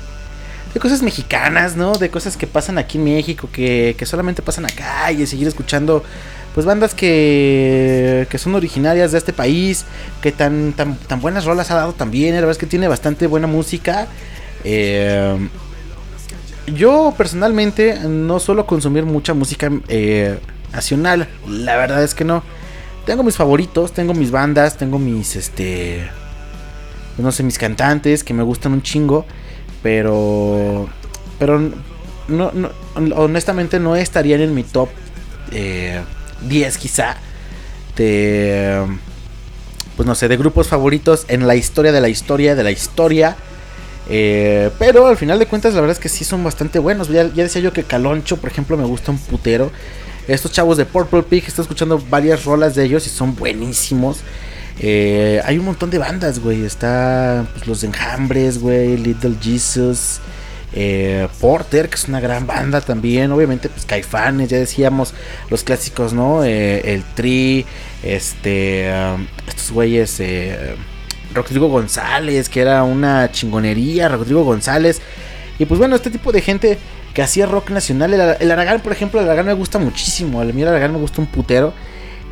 De 0.73 0.81
cosas 0.81 1.03
mexicanas, 1.03 1.75
¿no? 1.75 1.95
De 1.95 2.11
cosas 2.11 2.37
que 2.37 2.47
pasan 2.47 2.77
aquí 2.79 2.99
en 2.99 3.05
México, 3.05 3.49
que, 3.51 3.95
que 3.99 4.05
solamente 4.07 4.43
pasan 4.43 4.67
acá 4.67 5.11
y 5.11 5.27
seguir 5.27 5.49
escuchando 5.49 6.05
pues 6.57 6.65
bandas 6.65 6.95
que, 6.95 8.27
que 8.31 8.39
son 8.39 8.55
originarias 8.55 9.13
de 9.13 9.19
este 9.19 9.35
país, 9.35 9.85
que 10.23 10.33
tan, 10.33 10.73
tan, 10.73 10.97
tan 10.97 11.21
buenas 11.21 11.45
rolas 11.45 11.71
ha 11.71 11.75
dado 11.75 11.93
también, 11.93 12.31
la 12.35 12.41
verdad 12.41 12.53
es 12.53 12.57
que 12.57 12.65
tiene 12.65 12.89
bastante 12.89 13.27
buena 13.27 13.47
música. 13.47 14.07
Eh, 14.65 15.37
yo 16.75 17.13
personalmente 17.15 18.01
no 18.09 18.41
suelo 18.41 18.65
consumir 18.65 19.05
mucha 19.05 19.35
música 19.35 19.71
eh, 19.89 20.39
nacional, 20.73 21.29
la 21.47 21.77
verdad 21.77 22.03
es 22.03 22.15
que 22.15 22.25
no. 22.25 22.43
Tengo 23.05 23.23
mis 23.23 23.37
favoritos, 23.37 23.93
tengo 23.93 24.15
mis 24.15 24.31
bandas, 24.31 24.79
tengo 24.79 24.99
mis, 24.99 25.37
este, 25.37 26.09
no 27.19 27.33
sé, 27.33 27.43
mis 27.43 27.59
cantantes 27.59 28.25
que 28.25 28.33
me 28.33 28.43
gustan 28.43 28.73
un 28.73 28.81
chingo, 28.81 29.27
pero, 29.83 30.89
pero 31.39 31.61
no, 32.29 32.51
no, 32.51 32.71
honestamente 33.15 33.79
no 33.79 33.95
estarían 33.95 34.41
en 34.41 34.55
mi 34.55 34.63
top 34.63 34.89
eh, 35.53 36.01
10 36.43 36.79
quizá 36.79 37.17
de 37.97 38.83
pues 39.97 40.07
no 40.07 40.15
sé 40.15 40.29
de 40.29 40.37
grupos 40.37 40.69
favoritos 40.69 41.25
en 41.29 41.47
la 41.47 41.57
historia 41.57 41.93
de 41.93 42.01
la 42.01 42.09
historia 42.09 42.55
de 42.55 42.63
la 42.63 42.71
historia 42.71 43.37
eh, 44.09 44.71
pero 44.79 45.07
al 45.07 45.17
final 45.17 45.39
de 45.39 45.47
cuentas 45.47 45.75
la 45.75 45.81
verdad 45.81 45.97
es 45.97 46.01
que 46.01 46.09
sí 46.09 46.25
son 46.25 46.45
bastante 46.45 46.79
buenos 46.79 47.09
ya, 47.09 47.25
decía 47.25 47.63
yo 47.63 47.73
que 47.73 47.83
Caloncho 47.83 48.37
por 48.37 48.51
ejemplo 48.51 48.77
me 48.77 48.85
gusta 48.85 49.11
un 49.11 49.19
putero 49.19 49.73
estos 50.29 50.53
chavos 50.53 50.77
de 50.77 50.85
Purple 50.85 51.23
Pig 51.23 51.45
estoy 51.47 51.63
escuchando 51.63 52.03
varias 52.11 52.45
rolas 52.45 52.75
de 52.75 52.85
ellos 52.85 53.07
y 53.07 53.11
son 53.11 53.35
buenísimos 53.35 54.21
eh, 54.79 55.41
hay 55.45 55.59
un 55.59 55.65
montón 55.65 55.91
de 55.91 55.99
bandas, 55.99 56.41
güey. 56.41 56.65
Está 56.65 57.47
pues, 57.55 57.67
los 57.67 57.85
Enjambres, 57.85 58.59
güey. 58.59 58.97
Little 58.97 59.37
Jesus. 59.41 60.21
Eh, 60.77 61.27
Porter, 61.41 61.89
que 61.89 61.97
es 61.97 62.07
una 62.07 62.21
gran 62.21 62.47
banda 62.47 62.81
también. 62.81 63.33
Obviamente, 63.33 63.69
pues 63.69 63.85
Caifanes, 63.87 64.49
ya 64.51 64.59
decíamos. 64.59 65.15
Los 65.51 65.65
clásicos, 65.65 66.13
¿no? 66.13 66.45
Eh, 66.45 66.95
el 66.95 67.03
Tri. 67.15 67.67
Este. 68.03 68.93
um, 68.93 69.27
estos 69.49 69.73
güeyes. 69.73 70.21
eh, 70.21 70.77
Rodrigo 71.35 71.69
González, 71.69 72.49
que 72.49 72.61
era 72.61 72.85
una 72.85 73.33
chingonería. 73.33 74.09
Rodrigo 74.09 74.45
González. 74.45 75.01
Y 75.59 75.65
pues 75.65 75.79
bueno, 75.79 75.97
este 75.97 76.11
tipo 76.11 76.31
de 76.31 76.43
gente 76.43 76.79
que 77.15 77.23
hacía 77.23 77.47
rock 77.47 77.71
nacional. 77.71 78.15
El, 78.15 78.37
el 78.39 78.51
Aragán, 78.51 78.81
por 78.83 78.93
ejemplo, 78.93 79.19
el 79.21 79.27
Aragán 79.27 79.47
me 79.47 79.55
gusta 79.55 79.79
muchísimo. 79.79 80.43
El 80.43 80.69
Aragán 80.69 80.93
me 80.93 80.99
gusta 80.99 81.21
un 81.21 81.27
putero. 81.27 81.73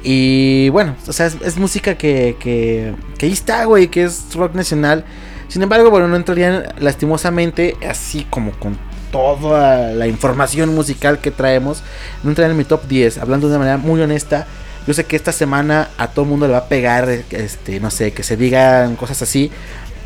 Y 0.03 0.69
bueno, 0.69 0.97
o 1.09 1.13
sea, 1.15 1.25
es, 1.25 1.39
es 1.43 1.57
música 1.57 1.97
que, 1.97 2.37
que, 2.39 2.95
que 3.17 3.25
ahí 3.25 3.33
está, 3.33 3.65
güey, 3.65 3.89
que 3.89 4.05
es 4.05 4.27
rock 4.35 4.55
nacional. 4.55 5.07
Sin 5.55 5.62
embargo, 5.62 5.88
bueno, 5.88 6.09
no 6.09 6.17
entrarían 6.17 6.64
lastimosamente, 6.81 7.77
así 7.88 8.27
como 8.29 8.51
con 8.59 8.77
toda 9.12 9.93
la 9.93 10.09
información 10.09 10.75
musical 10.75 11.21
que 11.21 11.31
traemos, 11.31 11.85
no 12.25 12.31
entrarían 12.31 12.51
en 12.51 12.57
mi 12.57 12.64
top 12.64 12.88
10. 12.88 13.19
Hablando 13.19 13.47
de 13.47 13.53
una 13.53 13.61
manera 13.61 13.77
muy 13.79 14.01
honesta, 14.01 14.49
yo 14.85 14.93
sé 14.95 15.05
que 15.05 15.14
esta 15.14 15.31
semana 15.31 15.90
a 15.97 16.09
todo 16.09 16.25
el 16.25 16.31
mundo 16.33 16.49
le 16.49 16.55
va 16.55 16.59
a 16.59 16.69
pegar, 16.69 17.09
este, 17.09 17.79
no 17.79 17.93
sé, 17.93 18.11
que 18.11 18.25
se 18.25 18.37
digan 18.37 18.97
cosas 18.97 19.23
así. 19.23 19.53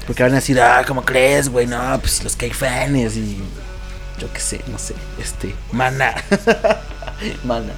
Porque 0.07 0.23
van 0.23 0.33
a 0.33 0.35
decir, 0.35 0.61
ah, 0.61 0.85
¿cómo 0.87 1.03
crees, 1.03 1.49
güey? 1.49 1.67
No, 1.67 1.99
pues 1.99 2.23
los 2.23 2.37
caifanes 2.37 3.17
y 3.17 3.39
yo 4.19 4.31
qué 4.31 4.41
sé, 4.41 4.61
no 4.71 4.77
sé, 4.77 4.93
este, 5.19 5.55
mana. 5.73 6.13
mana. 7.45 7.73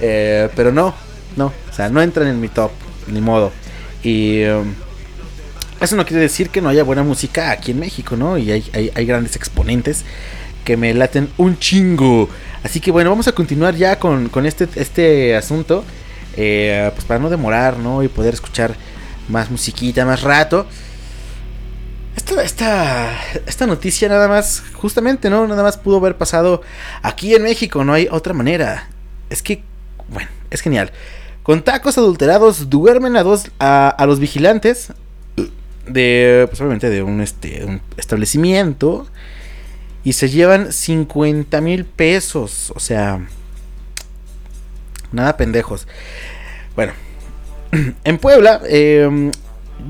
Eh, 0.00 0.48
pero 0.56 0.72
no, 0.72 0.92
no, 1.36 1.46
o 1.46 1.72
sea, 1.72 1.88
no 1.90 2.02
entran 2.02 2.26
en 2.26 2.40
mi 2.40 2.48
top, 2.48 2.72
ni 3.06 3.20
modo. 3.20 3.52
Y 4.02 4.42
um, 4.46 4.74
eso 5.84 5.96
no 5.96 6.04
quiere 6.06 6.22
decir 6.22 6.50
que 6.50 6.60
no 6.60 6.68
haya 6.68 6.84
buena 6.84 7.02
música 7.02 7.50
aquí 7.50 7.70
en 7.72 7.80
México, 7.80 8.16
¿no? 8.16 8.38
Y 8.38 8.50
hay, 8.50 8.90
hay, 8.94 9.06
grandes 9.06 9.36
exponentes 9.36 10.04
que 10.64 10.76
me 10.76 10.94
laten 10.94 11.30
un 11.36 11.58
chingo. 11.58 12.28
Así 12.62 12.80
que 12.80 12.90
bueno, 12.90 13.10
vamos 13.10 13.28
a 13.28 13.32
continuar 13.32 13.74
ya 13.74 13.98
con, 13.98 14.28
con 14.28 14.46
este, 14.46 14.68
este 14.76 15.36
asunto. 15.36 15.84
eh, 16.36 16.90
pues 16.94 17.04
para 17.04 17.20
no 17.20 17.30
demorar, 17.30 17.78
¿no? 17.78 18.02
Y 18.02 18.08
poder 18.08 18.34
escuchar 18.34 18.74
más 19.28 19.50
musiquita, 19.50 20.04
más 20.04 20.22
rato. 20.22 20.66
Esta, 22.16 22.42
esta, 22.42 23.20
esta 23.46 23.66
noticia 23.66 24.08
nada 24.08 24.28
más, 24.28 24.62
justamente, 24.74 25.30
¿no? 25.30 25.46
Nada 25.46 25.62
más 25.62 25.76
pudo 25.76 25.96
haber 25.98 26.16
pasado 26.16 26.62
aquí 27.02 27.34
en 27.34 27.42
México, 27.42 27.84
no 27.84 27.92
hay 27.92 28.08
otra 28.10 28.32
manera. 28.34 28.88
Es 29.30 29.42
que, 29.42 29.62
bueno, 30.08 30.28
es 30.50 30.60
genial. 30.60 30.92
Con 31.42 31.62
tacos 31.62 31.98
adulterados 31.98 32.70
duermen 32.70 33.16
a 33.16 33.22
dos 33.22 33.50
a, 33.58 33.88
a 33.88 34.06
los 34.06 34.18
vigilantes 34.20 34.92
de, 35.86 36.46
pues 36.48 36.60
obviamente 36.60 36.90
de 36.90 37.02
un, 37.02 37.20
este, 37.20 37.64
un 37.64 37.80
establecimiento 37.96 39.06
y 40.04 40.12
se 40.12 40.28
llevan 40.28 40.72
50 40.72 41.60
mil 41.60 41.84
pesos. 41.84 42.72
O 42.74 42.80
sea, 42.80 43.26
nada 45.12 45.36
pendejos. 45.36 45.86
Bueno, 46.76 46.92
en 48.04 48.18
Puebla 48.18 48.60
eh, 48.68 49.30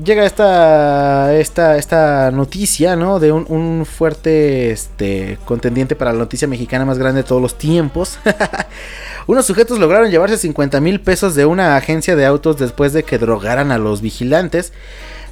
llega 0.03 0.25
esta, 0.25 1.35
esta, 1.35 1.77
esta 1.77 2.31
noticia, 2.31 2.95
¿no? 2.95 3.19
De 3.19 3.31
un, 3.31 3.45
un 3.49 3.85
fuerte 3.85 4.71
este, 4.71 5.37
contendiente 5.45 5.95
para 5.95 6.13
la 6.13 6.19
noticia 6.19 6.47
mexicana 6.47 6.85
más 6.85 6.97
grande 6.97 7.23
de 7.23 7.27
todos 7.27 7.41
los 7.41 7.57
tiempos. 7.57 8.19
Unos 9.27 9.45
sujetos 9.45 9.79
lograron 9.79 10.11
llevarse 10.11 10.37
50 10.37 10.79
mil 10.81 11.01
pesos 11.01 11.35
de 11.35 11.45
una 11.45 11.75
agencia 11.75 12.15
de 12.15 12.25
autos 12.25 12.57
después 12.57 12.93
de 12.93 13.03
que 13.03 13.17
drogaran 13.17 13.71
a 13.71 13.77
los 13.77 14.01
vigilantes. 14.01 14.71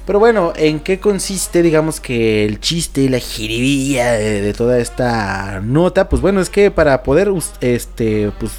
Pero 0.06 0.18
bueno, 0.18 0.52
¿en 0.56 0.80
qué 0.80 1.00
consiste, 1.00 1.62
digamos 1.62 1.98
que 1.98 2.44
el 2.44 2.60
chiste 2.60 3.00
y 3.00 3.08
la 3.08 3.18
jiribilla 3.18 4.12
de, 4.12 4.52
toda 4.52 4.78
esta 4.78 5.60
nota? 5.62 6.10
Pues 6.10 6.20
bueno, 6.20 6.40
es 6.42 6.50
que 6.50 6.70
para 6.70 7.02
poder, 7.02 7.32
este, 7.60 8.30
pues, 8.38 8.52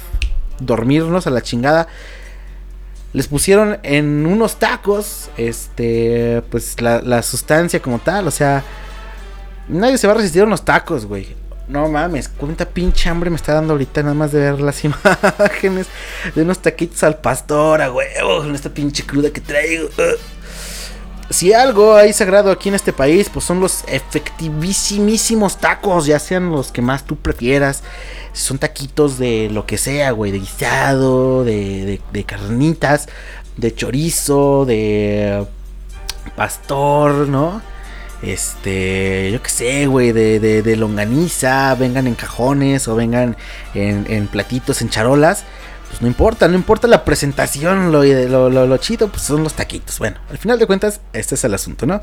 dormirnos 0.58 1.28
a 1.28 1.30
la 1.30 1.42
chingada, 1.42 1.86
les 3.12 3.28
pusieron 3.28 3.78
en 3.84 4.26
unos 4.26 4.56
tacos, 4.56 5.30
este, 5.36 6.42
pues, 6.50 6.80
la, 6.80 7.22
sustancia 7.22 7.80
como 7.80 8.00
tal, 8.00 8.26
o 8.26 8.32
sea, 8.32 8.64
nadie 9.68 9.98
se 9.98 10.08
va 10.08 10.14
a 10.14 10.16
resistir 10.16 10.42
a 10.42 10.46
unos 10.46 10.64
tacos, 10.64 11.06
güey. 11.06 11.28
No 11.68 11.88
mames, 11.88 12.28
cuánta 12.28 12.64
pinche 12.64 13.08
hambre 13.08 13.28
me 13.28 13.36
está 13.36 13.54
dando 13.54 13.72
ahorita 13.72 14.02
nada 14.02 14.14
más 14.14 14.30
de 14.32 14.40
ver 14.40 14.60
las 14.60 14.84
imágenes 14.84 15.86
de 16.34 16.42
unos 16.42 16.58
taquitos 16.58 17.02
al 17.04 17.18
pastor, 17.18 17.82
a 17.82 17.92
huevo, 17.92 18.38
con 18.38 18.54
esta 18.54 18.70
pinche 18.70 19.04
cruda 19.04 19.30
que 19.30 19.40
traigo. 19.40 19.88
Si 21.30 21.52
algo 21.52 21.96
hay 21.96 22.12
sagrado 22.12 22.50
aquí 22.50 22.68
en 22.68 22.76
este 22.76 22.92
país, 22.92 23.28
pues 23.32 23.44
son 23.44 23.60
los 23.60 23.84
efectivísimos 23.88 25.58
tacos, 25.58 26.06
ya 26.06 26.18
sean 26.18 26.50
los 26.50 26.70
que 26.70 26.82
más 26.82 27.04
tú 27.04 27.16
prefieras. 27.16 27.82
son 28.32 28.58
taquitos 28.58 29.18
de 29.18 29.48
lo 29.50 29.66
que 29.66 29.78
sea, 29.78 30.10
güey, 30.12 30.30
de 30.30 30.38
guisado, 30.38 31.44
de, 31.44 32.00
de 32.12 32.24
carnitas, 32.24 33.08
de 33.56 33.74
chorizo, 33.74 34.64
de 34.66 35.46
pastor, 36.36 37.28
¿no? 37.28 37.62
Este, 38.22 39.30
yo 39.30 39.42
qué 39.42 39.50
sé, 39.50 39.86
güey, 39.86 40.12
de, 40.12 40.40
de, 40.40 40.76
longaniza, 40.76 41.74
vengan 41.74 42.06
en 42.06 42.14
cajones 42.14 42.88
o 42.88 42.96
vengan 42.96 43.36
en, 43.74 44.26
platitos, 44.28 44.80
en 44.80 44.88
charolas. 44.88 45.44
Pues 45.88 46.02
no 46.02 46.08
importa, 46.08 46.48
no 46.48 46.54
importa 46.54 46.88
la 46.88 47.04
presentación, 47.04 47.92
lo, 47.92 48.02
lo, 48.04 48.66
lo, 48.66 48.76
chido, 48.78 49.08
pues 49.08 49.22
son 49.22 49.42
los 49.42 49.54
taquitos. 49.54 49.98
Bueno, 49.98 50.18
al 50.30 50.38
final 50.38 50.58
de 50.58 50.66
cuentas, 50.66 51.00
este 51.12 51.36
es 51.36 51.44
el 51.44 51.54
asunto, 51.54 51.86
¿no? 51.86 52.00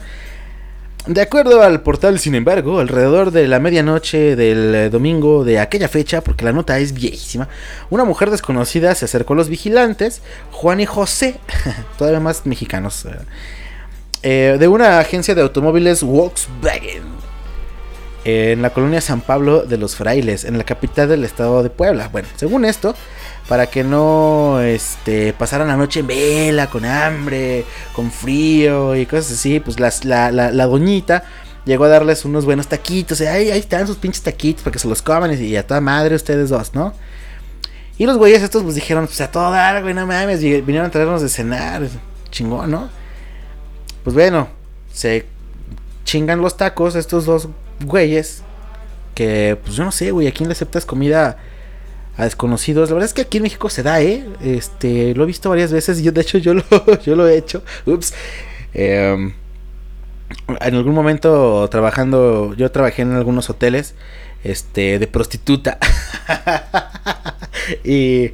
De 1.06 1.20
acuerdo 1.20 1.62
al 1.62 1.82
portal, 1.82 2.18
sin 2.18 2.34
embargo, 2.34 2.80
alrededor 2.80 3.32
de 3.32 3.46
la 3.50 3.60
medianoche 3.60 4.38
del 4.38 4.74
eh, 4.74 4.90
domingo 4.90 5.44
de 5.44 5.60
aquella 5.60 5.90
fecha, 5.90 6.22
porque 6.22 6.46
la 6.46 6.54
nota 6.54 6.80
es 6.80 6.94
viejísima, 6.94 7.50
una 7.90 8.06
mujer 8.06 8.32
desconocida 8.32 8.96
se 8.96 9.04
acercó 9.04 9.34
a 9.34 9.36
los 9.36 9.50
vigilantes, 9.50 10.22
Juan 10.52 10.80
y 10.80 10.86
José, 10.86 11.42
todavía 11.98 12.22
más 12.22 12.46
mexicanos, 12.46 13.04
eh, 13.04 13.18
eh, 14.24 14.56
de 14.58 14.68
una 14.70 15.00
agencia 15.00 15.36
de 15.36 15.42
automóviles 15.42 16.04
Volkswagen 16.04 17.04
en 18.26 18.62
la 18.62 18.72
colonia 18.72 19.02
San 19.02 19.22
Pablo 19.22 19.64
de 19.64 19.78
los 19.78 19.96
Frailes, 19.96 20.46
en 20.46 20.58
la 20.58 20.64
capital 20.64 21.10
del 21.10 21.24
estado 21.26 21.64
de 21.64 21.70
Puebla. 21.70 22.10
Bueno, 22.12 22.28
según 22.36 22.66
esto, 22.66 22.96
para 23.48 23.68
que 23.68 23.84
no 23.84 24.62
este, 24.62 25.34
pasaran 25.34 25.68
la 25.68 25.76
noche 25.76 26.00
en 26.00 26.08
vela, 26.08 26.70
con 26.70 26.86
hambre, 26.86 27.66
con 27.94 28.12
frío 28.12 28.96
y 28.96 29.06
cosas 29.06 29.34
así, 29.34 29.60
pues 29.60 29.80
la, 29.80 30.32
la, 30.32 30.66
doñita 30.66 31.24
llegó 31.66 31.86
a 31.86 31.90
darles 31.90 32.24
unos 32.24 32.46
buenos 32.46 32.68
taquitos. 32.68 33.20
Y 33.20 33.26
ahí, 33.26 33.52
ahí 33.52 33.60
están 33.60 33.88
sus 33.88 33.98
pinches 33.98 34.24
taquitos 34.24 34.64
para 34.64 34.74
que 34.74 34.80
se 34.80 34.88
los 34.88 35.02
coman 35.02 35.34
y, 35.38 35.56
a 35.58 35.68
toda 35.68 35.82
madre 35.82 36.16
ustedes 36.16 36.50
dos, 36.50 36.74
¿no? 36.74 36.94
Y 37.98 38.06
los 38.06 38.18
güeyes 38.18 38.42
estos 38.42 38.64
pues 38.64 38.76
dijeron, 38.76 39.06
pues 39.06 39.22
a 39.22 39.30
todo 39.30 39.52
dar, 39.52 39.82
güey, 39.84 39.94
no 39.94 40.08
mames, 40.08 40.40
vinieron 40.40 40.88
a 40.88 40.90
traernos 40.90 41.22
de 41.22 41.30
cenar, 41.30 41.88
chingón, 42.32 42.72
¿no? 42.72 42.90
Pues 44.04 44.16
bueno, 44.16 44.48
se 44.92 45.26
chingan 46.04 46.42
los 46.42 46.58
tacos 46.58 46.96
estos 46.96 47.26
dos 47.26 47.48
güeyes. 47.86 48.44
Que, 49.16 49.58
pues 49.64 49.76
yo 49.76 49.84
no 49.86 49.92
sé, 49.92 50.12
güey, 50.12 50.28
¿a 50.28 50.32
quién 50.32 50.50
le 50.50 50.54
aceptas 50.54 50.86
comida 50.86 51.38
a 52.18 52.24
desconocidos? 52.24 52.90
La 52.90 52.96
verdad 52.96 53.08
es 53.08 53.14
que 53.14 53.22
aquí 53.22 53.38
en 53.38 53.44
México 53.44 53.70
se 53.70 53.84
da, 53.84 54.02
¿eh? 54.02 54.26
Este, 54.42 55.14
lo 55.16 55.24
he 55.24 55.28
visto 55.28 55.50
varias 55.50 55.72
veces. 55.72 56.02
Yo, 56.02 56.12
de 56.12 56.22
hecho, 56.22 56.38
yo 56.38 56.54
lo, 56.54 56.64
yo 57.06 57.16
lo 57.16 57.28
he 57.28 57.38
hecho. 57.38 57.64
Ups. 57.86 58.14
Em, 58.74 59.34
en 60.48 60.76
algún 60.76 60.96
momento 60.96 61.68
trabajando, 61.70 62.56
yo 62.56 62.72
trabajé 62.72 63.04
en 63.04 63.14
algunos 63.14 63.50
hoteles, 63.50 63.94
este, 64.44 65.00
de 65.00 65.08
prostituta. 65.08 65.78
y 67.84 68.32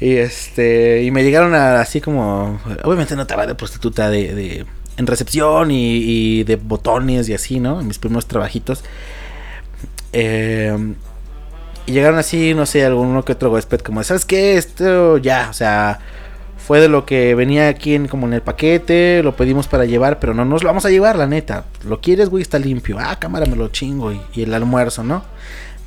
y 0.00 0.16
este 0.16 1.02
y 1.02 1.10
me 1.10 1.22
llegaron 1.22 1.54
a, 1.54 1.80
así 1.80 2.00
como 2.00 2.60
obviamente 2.82 3.16
no 3.16 3.22
estaba 3.22 3.46
de 3.46 3.54
prostituta 3.54 4.10
de 4.10 4.66
en 4.96 5.06
recepción 5.06 5.70
y, 5.70 6.44
de 6.44 6.56
botones 6.56 7.28
y 7.28 7.34
así, 7.34 7.60
¿no? 7.60 7.80
En 7.80 7.86
mis 7.86 7.98
primeros 7.98 8.26
trabajitos. 8.26 8.84
Eh, 10.12 10.94
y 11.86 11.92
llegaron 11.92 12.18
así, 12.18 12.54
no 12.54 12.66
sé, 12.66 12.84
alguno 12.84 13.24
que 13.24 13.32
otro 13.32 13.50
huésped 13.50 13.80
como, 13.80 14.02
¿sabes 14.04 14.24
qué? 14.24 14.56
Esto 14.56 15.18
ya, 15.18 15.48
o 15.50 15.52
sea, 15.52 15.98
fue 16.56 16.80
de 16.80 16.88
lo 16.88 17.04
que 17.04 17.34
venía 17.34 17.68
aquí 17.68 17.94
en, 17.94 18.08
como 18.08 18.26
en 18.26 18.32
el 18.32 18.40
paquete, 18.40 19.22
lo 19.22 19.36
pedimos 19.36 19.68
para 19.68 19.84
llevar, 19.84 20.18
pero 20.18 20.32
no 20.32 20.44
nos 20.44 20.62
lo 20.62 20.68
vamos 20.68 20.86
a 20.86 20.90
llevar, 20.90 21.16
la 21.16 21.26
neta. 21.26 21.64
Lo 21.84 22.00
quieres, 22.00 22.30
güey, 22.30 22.42
está 22.42 22.58
limpio. 22.58 22.96
Ah, 22.98 23.18
cámara, 23.18 23.44
me 23.46 23.56
lo 23.56 23.68
chingo. 23.68 24.12
y 24.12 24.42
el 24.42 24.54
almuerzo, 24.54 25.04
¿no? 25.04 25.24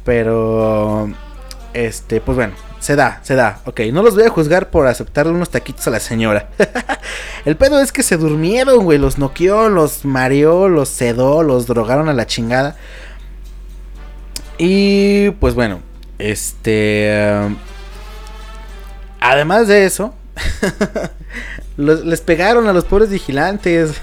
Pero, 0.03 1.09
este, 1.73 2.21
pues 2.21 2.35
bueno, 2.35 2.53
se 2.87 2.95
da, 2.95 3.19
se 3.21 3.35
da. 3.35 3.59
Ok, 3.65 3.81
no 3.91 4.01
los 4.01 4.15
voy 4.15 4.23
a 4.23 4.29
juzgar 4.29 4.69
por 4.69 4.87
aceptarle 4.87 5.33
unos 5.33 5.49
taquitos 5.49 5.85
a 5.87 5.89
la 5.89 5.99
señora. 5.99 6.47
el 7.45 7.57
pedo 7.57 7.81
es 7.81 7.91
que 7.91 8.01
se 8.01 8.15
durmieron, 8.15 8.85
güey. 8.85 8.97
Los 8.97 9.17
noqueó, 9.17 9.67
los 9.67 10.05
mareó, 10.05 10.69
los 10.69 10.87
sedó, 10.87 11.43
los 11.43 11.67
drogaron 11.67 12.07
a 12.07 12.13
la 12.13 12.25
chingada. 12.27 12.77
Y 14.57 15.31
pues 15.31 15.53
bueno, 15.53 15.81
este... 16.17 17.11
además 19.19 19.67
de 19.67 19.85
eso, 19.85 20.13
les 21.75 22.21
pegaron 22.21 22.69
a 22.69 22.73
los 22.73 22.85
pobres 22.85 23.09
vigilantes. 23.09 23.99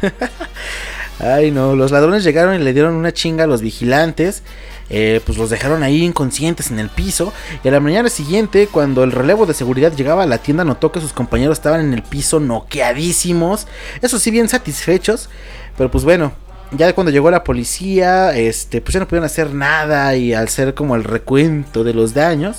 Ay 1.21 1.51
no, 1.51 1.75
los 1.75 1.91
ladrones 1.91 2.23
llegaron 2.23 2.55
y 2.61 2.63
le 2.63 2.75
dieron 2.75 2.93
una 2.97 3.15
chinga 3.15 3.45
a 3.45 3.47
los 3.47 3.63
vigilantes. 3.63 4.43
Eh, 4.91 5.21
pues 5.25 5.39
los 5.39 5.51
dejaron 5.51 5.83
ahí 5.83 6.03
inconscientes 6.03 6.71
en 6.71 6.79
el 6.79 6.89
piso. 6.89 7.33
Y 7.63 7.69
a 7.69 7.71
la 7.71 7.81
mañana 7.81 8.09
siguiente, 8.09 8.67
cuando 8.67 9.05
el 9.05 9.13
relevo 9.13 9.47
de 9.47 9.55
seguridad 9.55 9.93
llegaba 9.93 10.25
a 10.25 10.27
la 10.27 10.39
tienda, 10.39 10.65
notó 10.65 10.93
que 10.93 11.01
sus 11.01 11.13
compañeros 11.13 11.59
estaban 11.59 11.81
en 11.81 11.95
el 11.95 12.03
piso 12.03 12.41
noqueadísimos. 12.41 13.67
Eso 14.03 14.19
sí, 14.19 14.31
bien 14.31 14.49
satisfechos. 14.49 15.29
Pero 15.77 15.91
pues 15.91 16.05
bueno, 16.05 16.33
ya 16.73 16.93
cuando 16.93 17.11
llegó 17.11 17.31
la 17.31 17.45
policía, 17.45 18.37
este, 18.37 18.81
pues 18.81 18.95
ya 18.95 19.01
no 19.01 19.09
pudieron 19.09 19.27
hacer 19.27 19.53
nada. 19.55 20.15
Y 20.17 20.35
al 20.35 20.49
ser 20.49 20.75
como 20.75 20.97
el 20.97 21.05
recuento 21.05 21.85
de 21.85 21.95
los 21.95 22.15
daños, 22.15 22.59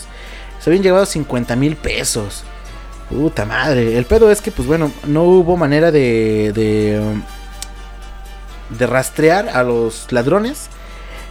se 0.59 0.69
habían 0.69 0.83
llevado 0.83 1.05
50 1.05 1.55
mil 1.55 1.75
pesos. 1.75 2.43
Puta 3.09 3.45
madre. 3.45 3.97
El 3.97 4.05
pedo 4.05 4.31
es 4.31 4.41
que, 4.41 4.51
pues 4.51 4.67
bueno, 4.67 4.91
no 5.05 5.23
hubo 5.23 5.57
manera 5.57 5.91
de, 5.91 6.51
de, 6.53 6.99
de 8.77 8.87
rastrear 8.87 9.49
a 9.49 9.61
los 9.61 10.11
ladrones. 10.11 10.69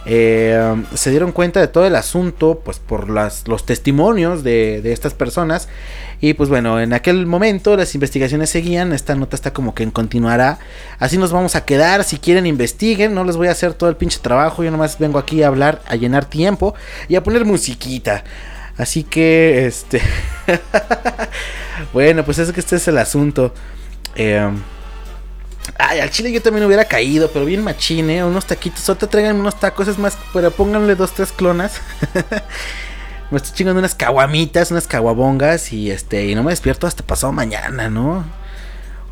Eh, 0.05 0.83
se 0.93 1.09
dieron 1.09 1.31
cuenta 1.31 1.59
de 1.59 1.67
todo 1.67 1.85
el 1.85 1.95
asunto, 1.95 2.61
pues 2.63 2.79
por 2.79 3.09
las, 3.09 3.47
los 3.47 3.65
testimonios 3.65 4.43
de, 4.43 4.81
estas 4.91 5.13
personas. 5.13 5.67
Y 6.21 6.33
pues 6.33 6.49
bueno, 6.49 6.79
en 6.79 6.93
aquel 6.93 7.25
momento 7.25 7.75
las 7.75 7.93
investigaciones 7.95 8.49
seguían, 8.49 8.93
esta 8.93 9.15
nota 9.15 9.35
está 9.35 9.51
como 9.53 9.73
que 9.73 9.83
en 9.83 9.91
continuará. 9.91 10.59
Así 10.99 11.17
nos 11.17 11.31
vamos 11.31 11.55
a 11.55 11.65
quedar, 11.65 12.03
si 12.03 12.17
quieren 12.17 12.45
investiguen, 12.45 13.13
no 13.13 13.23
les 13.23 13.35
voy 13.35 13.47
a 13.47 13.51
hacer 13.51 13.73
todo 13.73 13.89
el 13.89 13.95
pinche 13.95 14.19
trabajo, 14.19 14.63
yo 14.63 14.71
nomás 14.71 14.97
vengo 14.99 15.19
aquí 15.19 15.43
a 15.43 15.47
hablar, 15.47 15.81
a 15.87 15.95
llenar 15.95 16.25
tiempo 16.25 16.75
y 17.07 17.15
a 17.15 17.23
poner 17.23 17.45
musiquita. 17.45 18.23
Así 18.77 19.03
que, 19.03 19.65
este... 19.65 20.01
bueno, 21.93 22.25
pues 22.25 22.39
es 22.39 22.51
que 22.51 22.59
este 22.59 22.75
es 22.75 22.87
el 22.87 22.97
asunto. 22.97 23.53
Eh, 24.15 24.49
Ay, 25.77 25.99
al 25.99 26.09
chile 26.09 26.31
yo 26.31 26.41
también 26.41 26.65
hubiera 26.65 26.85
caído, 26.85 27.29
pero 27.31 27.45
bien 27.45 27.63
machine, 27.63 28.17
¿eh? 28.17 28.23
unos 28.23 28.45
taquitos. 28.45 28.97
Te 28.97 29.07
traigan 29.07 29.39
unos 29.39 29.59
tacos, 29.59 29.87
es 29.87 29.97
más, 29.97 30.17
pero 30.33 30.51
pónganle 30.51 30.95
dos, 30.95 31.13
tres 31.13 31.31
clonas. 31.31 31.81
me 33.31 33.37
estoy 33.37 33.53
chingando 33.53 33.79
unas 33.79 33.95
caguamitas, 33.95 34.71
unas 34.71 34.87
caguabongas 34.87 35.73
y 35.73 35.91
este, 35.91 36.27
y 36.27 36.35
no 36.35 36.43
me 36.43 36.51
despierto 36.51 36.87
hasta 36.87 37.03
pasado 37.03 37.33
mañana, 37.33 37.89
¿no? 37.89 38.23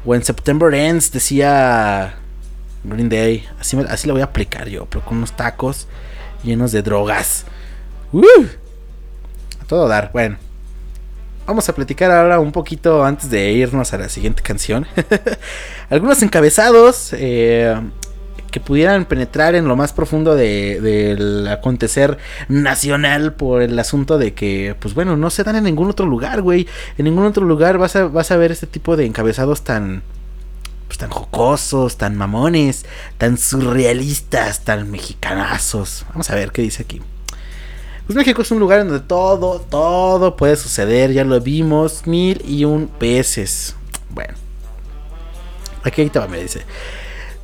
O 0.05 0.15
en 0.15 0.23
September 0.23 0.73
Ends 0.73 1.11
decía 1.11 2.15
Green 2.83 3.09
Day. 3.09 3.47
Así, 3.59 3.77
así 3.89 4.07
lo 4.07 4.13
voy 4.13 4.21
a 4.21 4.25
aplicar 4.25 4.67
yo, 4.67 4.85
pero 4.85 5.03
con 5.03 5.17
unos 5.17 5.33
tacos 5.33 5.87
llenos 6.43 6.71
de 6.71 6.81
drogas. 6.81 7.45
¡Uh! 8.11 8.45
A 9.61 9.65
todo 9.65 9.87
dar, 9.87 10.11
bueno 10.13 10.37
vamos 11.45 11.67
a 11.69 11.75
platicar 11.75 12.11
ahora 12.11 12.39
un 12.39 12.51
poquito 12.51 13.03
antes 13.03 13.29
de 13.29 13.51
irnos 13.51 13.93
a 13.93 13.97
la 13.97 14.09
siguiente 14.09 14.41
canción. 14.41 14.85
Algunos 15.89 16.21
encabezados 16.21 17.13
eh, 17.13 17.75
que 18.51 18.59
pudieran 18.59 19.05
penetrar 19.05 19.55
en 19.55 19.67
lo 19.67 19.75
más 19.75 19.93
profundo 19.93 20.35
del 20.35 21.47
acontecer 21.47 22.17
nacional 22.47 23.33
por 23.33 23.61
el 23.61 23.77
asunto 23.79 24.17
de 24.17 24.33
que, 24.33 24.75
pues 24.79 24.93
bueno, 24.93 25.17
no 25.17 25.29
se 25.29 25.43
dan 25.43 25.55
en 25.55 25.63
ningún 25.63 25.89
otro 25.89 26.05
lugar, 26.05 26.41
güey. 26.41 26.67
En 26.97 27.05
ningún 27.05 27.25
otro 27.25 27.45
lugar 27.45 27.77
vas 27.77 27.95
a, 27.95 28.05
vas 28.05 28.31
a 28.31 28.37
ver 28.37 28.51
este 28.51 28.67
tipo 28.67 28.95
de 28.95 29.05
encabezados 29.05 29.63
tan... 29.63 30.03
Pues, 30.87 30.99
tan 30.99 31.09
jocosos, 31.09 31.97
tan 31.97 32.15
mamones, 32.15 32.85
tan 33.17 33.39
surrealistas, 33.39 34.63
tan 34.63 34.91
mexicanazos. 34.91 36.05
Vamos 36.09 36.29
a 36.29 36.35
ver 36.35 36.51
qué 36.51 36.61
dice 36.61 36.83
aquí. 36.83 37.01
Pues 38.05 38.17
México 38.17 38.41
es 38.41 38.51
un 38.51 38.59
lugar 38.59 38.79
donde 38.79 38.99
todo, 38.99 39.59
todo 39.59 40.35
puede 40.35 40.57
suceder. 40.57 41.13
Ya 41.13 41.23
lo 41.23 41.39
vimos 41.39 42.05
mil 42.05 42.43
y 42.45 42.65
un 42.65 42.89
veces. 42.99 43.75
Bueno. 44.09 44.33
Aquí 45.83 46.01
ahorita 46.01 46.27
me 46.27 46.41
dice. 46.41 46.65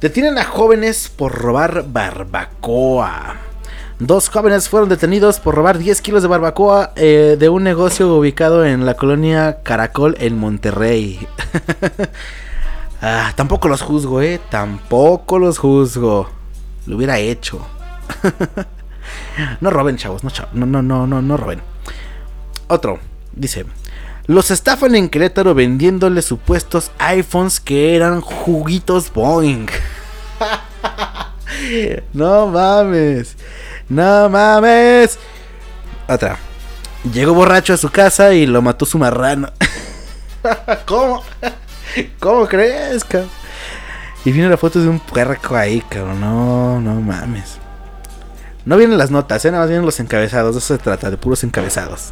Detienen 0.02 0.38
a 0.38 0.44
jóvenes 0.44 1.10
por 1.10 1.34
robar 1.34 1.86
barbacoa. 1.88 3.38
Dos 4.00 4.30
jóvenes 4.30 4.70
fueron 4.70 4.88
detenidos 4.88 5.42
por 5.42 5.56
robar 5.56 5.78
10 5.78 6.02
kilos 6.02 6.22
de 6.22 6.30
barbacoa 6.30 6.94
eh, 6.96 7.36
de 7.38 7.50
un 7.50 7.64
negocio 7.64 8.16
ubicado 8.16 8.66
en 8.66 8.86
la 8.86 8.94
colonia 8.94 9.62
Caracol 9.62 10.16
en 10.20 10.38
Monterrey. 10.38 11.28
ah, 13.02 13.34
tampoco 13.36 13.68
los 13.68 13.82
juzgo, 13.82 14.22
eh. 14.22 14.40
Tampoco 14.50 15.38
los 15.38 15.58
juzgo. 15.58 16.30
Lo 16.86 16.96
hubiera 16.96 17.20
hecho. 17.20 17.60
no 19.62 19.70
roben, 19.70 19.98
chavos, 19.98 20.24
no, 20.24 20.32
no, 20.54 20.66
no, 20.66 20.82
no, 20.82 21.08
no, 21.08 21.22
no 21.22 21.38
roben. 21.38 21.62
Otro, 22.68 23.00
dice, 23.34 23.66
los 24.28 24.52
estafan 24.52 24.96
en 24.96 25.10
Querétaro 25.10 25.56
vendiéndole 25.56 26.22
supuestos 26.22 26.92
iPhones 27.00 27.60
que 27.60 27.96
eran 27.96 28.22
juguitos 28.22 29.12
Boeing. 29.12 29.68
no 32.14 32.48
mames. 32.48 33.36
No 33.88 34.30
mames. 34.30 35.18
Otra. 36.08 36.38
Llegó 37.12 37.34
borracho 37.34 37.74
a 37.74 37.78
su 37.78 37.90
casa 37.90 38.34
y 38.34 38.46
lo 38.46 38.62
mató 38.62 38.86
su 38.86 39.00
marrano. 39.00 39.52
¿Cómo? 40.86 41.24
¿Cómo 42.20 42.48
crees, 42.48 43.04
cabrón? 43.04 43.32
Y 44.26 44.32
viene 44.32 44.50
la 44.50 44.58
foto 44.58 44.80
de 44.80 44.90
un 44.90 45.00
puerco 45.00 45.56
ahí, 45.56 45.82
cabrón. 45.90 46.20
No, 46.20 46.80
no 46.82 47.02
mames. 47.02 47.58
No 48.70 48.78
vienen 48.78 49.00
las 49.00 49.10
notas, 49.10 49.44
¿eh? 49.46 49.50
nada 49.50 49.64
más 49.64 49.70
vienen 49.70 49.84
los 49.84 50.00
encabezados. 50.00 50.54
De 50.54 50.60
eso 50.60 50.76
se 50.76 50.84
trata, 50.84 51.10
de 51.10 51.18
puros 51.18 51.44
encabezados. 51.44 52.12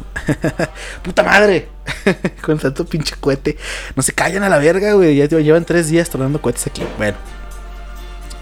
¡Puta 1.04 1.22
madre! 1.22 1.68
Con 2.42 2.58
tanto 2.58 2.84
pinche 2.84 3.14
cohete. 3.20 3.56
No 3.94 4.02
se 4.02 4.12
callan 4.12 4.42
a 4.42 4.48
la 4.48 4.58
verga, 4.58 4.94
güey. 4.94 5.14
Ya 5.14 5.26
llevan 5.26 5.64
tres 5.64 5.88
días 5.88 6.10
tronando 6.10 6.42
cohetes 6.42 6.66
aquí. 6.66 6.82
Bueno. 6.96 7.16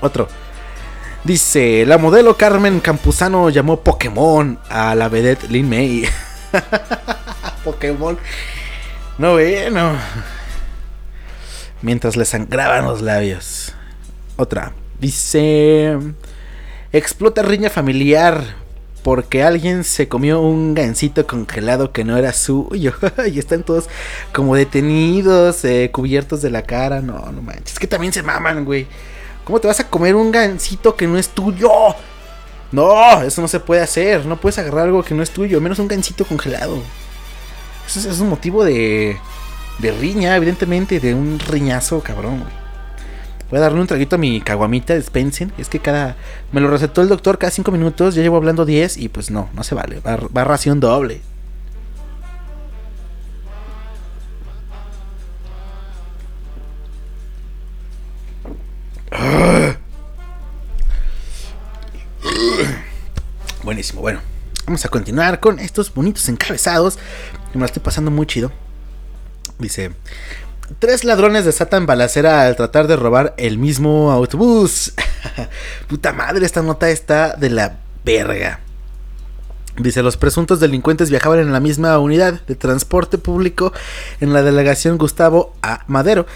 Otro. 0.01 0.29
Dice, 1.25 1.85
la 1.85 1.99
modelo 1.99 2.39
Carmen 2.39 2.81
Campuzano 2.81 3.51
llamó 3.51 3.81
Pokémon 3.81 4.59
a 4.71 4.95
la 4.95 5.11
vedette 5.11 5.51
Lin 5.51 5.69
May. 5.69 6.09
Pokémon. 7.65 8.19
No, 9.19 9.33
bueno. 9.33 9.93
Mientras 11.83 12.17
le 12.17 12.25
sangraban 12.25 12.87
los 12.87 13.03
labios. 13.03 13.75
Otra. 14.37 14.73
Dice... 14.99 15.99
Explota 16.97 17.43
riña 17.43 17.69
familiar 17.69 18.43
porque 19.03 19.43
alguien 19.43 19.85
se 19.85 20.09
comió 20.09 20.41
un 20.41 20.75
gancito 20.75 21.27
congelado 21.27 21.93
que 21.93 22.05
no 22.05 22.17
era 22.17 22.33
suyo. 22.33 22.95
y 23.31 23.39
están 23.39 23.65
todos 23.65 23.91
como 24.33 24.57
detenidos, 24.57 25.63
eh, 25.67 25.91
cubiertos 25.93 26.41
de 26.41 26.49
la 26.49 26.63
cara. 26.63 27.03
No, 27.03 27.31
no 27.33 27.43
manches. 27.43 27.75
Es 27.75 27.79
que 27.79 27.87
también 27.87 28.15
se 28.15 28.23
maman, 28.23 28.65
güey. 28.65 28.87
¿Cómo 29.45 29.61
te 29.61 29.67
vas 29.67 29.79
a 29.79 29.91
comer 29.91 30.15
un 30.15 30.33
gancito 30.33 30.97
que 30.97 31.07
no 31.07 31.19
es 31.19 31.29
tuyo? 31.29 31.71
No, 32.73 33.21
eso 33.21 33.43
no 33.43 33.49
se 33.49 33.61
puede 33.61 33.83
hacer. 33.83 34.25
No 34.25 34.41
puedes 34.41 34.59
agarrar 34.59 34.87
algo 34.87 35.05
que 35.05 35.13
no 35.13 35.23
es 35.23 35.29
tuyo, 35.29 35.61
menos 35.61 35.79
un 35.79 35.89
gancito 35.89 36.25
congelado. 36.25 36.79
Eso 37.87 38.11
es, 38.11 38.21
un 38.21 38.31
motivo 38.31 38.65
de, 38.65 39.19
de 39.81 39.91
riña, 39.93 40.35
evidentemente, 40.35 40.99
de 40.99 41.15
un 41.15 41.39
riñazo, 41.41 42.01
cabrón, 42.01 42.41
güey. 42.41 42.66
Voy 43.49 43.59
a 43.59 43.63
darle 43.63 43.81
un 43.81 43.87
traguito 43.87 44.17
a 44.17 44.19
mi 44.19 44.41
caguamita, 44.41 44.95
dispensen. 44.95 45.53
Es 45.57 45.69
que 45.69 45.79
cada. 45.79 46.17
Me 46.51 46.61
lo 46.61 46.69
recetó 46.69 47.03
el 47.03 47.09
doctor 47.09 47.39
cada 47.39 47.51
5 47.51 47.71
minutos. 47.71 48.15
Ya 48.15 48.23
llevo 48.23 48.37
hablando 48.37 48.65
10 48.65 48.97
y 48.97 49.09
pues 49.09 49.31
no, 49.31 49.49
no 49.55 49.63
se 49.63 49.75
vale. 49.75 50.01
Va, 50.01 50.45
ración 50.45 50.81
doble. 50.81 51.21
Buenísimo, 63.63 64.01
bueno. 64.01 64.21
Vamos 64.67 64.85
a 64.85 64.89
continuar 64.89 65.39
con 65.39 65.61
estos 65.61 65.95
bonitos 65.95 66.29
encabezados. 66.29 66.99
Me 67.55 67.61
lo 67.61 67.67
estoy 67.67 67.83
pasando 67.83 68.11
muy 68.11 68.27
chido. 68.27 68.51
Dice: 69.59 69.93
Tres 70.79 71.05
ladrones 71.05 71.45
desatan 71.45 71.87
balacera 71.87 72.45
al 72.45 72.57
tratar 72.57 72.89
de 72.89 72.97
robar 72.97 73.35
el 73.39 73.57
mismo 73.57 74.11
autobús. 74.11 74.93
Puta 75.89 76.13
madre, 76.13 76.45
esta 76.45 76.63
nota 76.63 76.91
está 76.91 77.37
de 77.37 77.51
la 77.51 77.79
verga. 78.05 78.61
Dice, 79.79 80.03
los 80.03 80.17
presuntos 80.17 80.59
delincuentes 80.59 81.11
viajaban 81.11 81.39
en 81.39 81.53
la 81.53 81.61
misma 81.61 81.99
unidad 81.99 82.41
de 82.47 82.57
transporte 82.57 83.19
público 83.19 83.73
en 84.21 84.33
la 84.33 84.43
delegación 84.43 84.99
Gustavo 84.99 85.55
A. 85.63 85.85
Madero. 85.87 86.27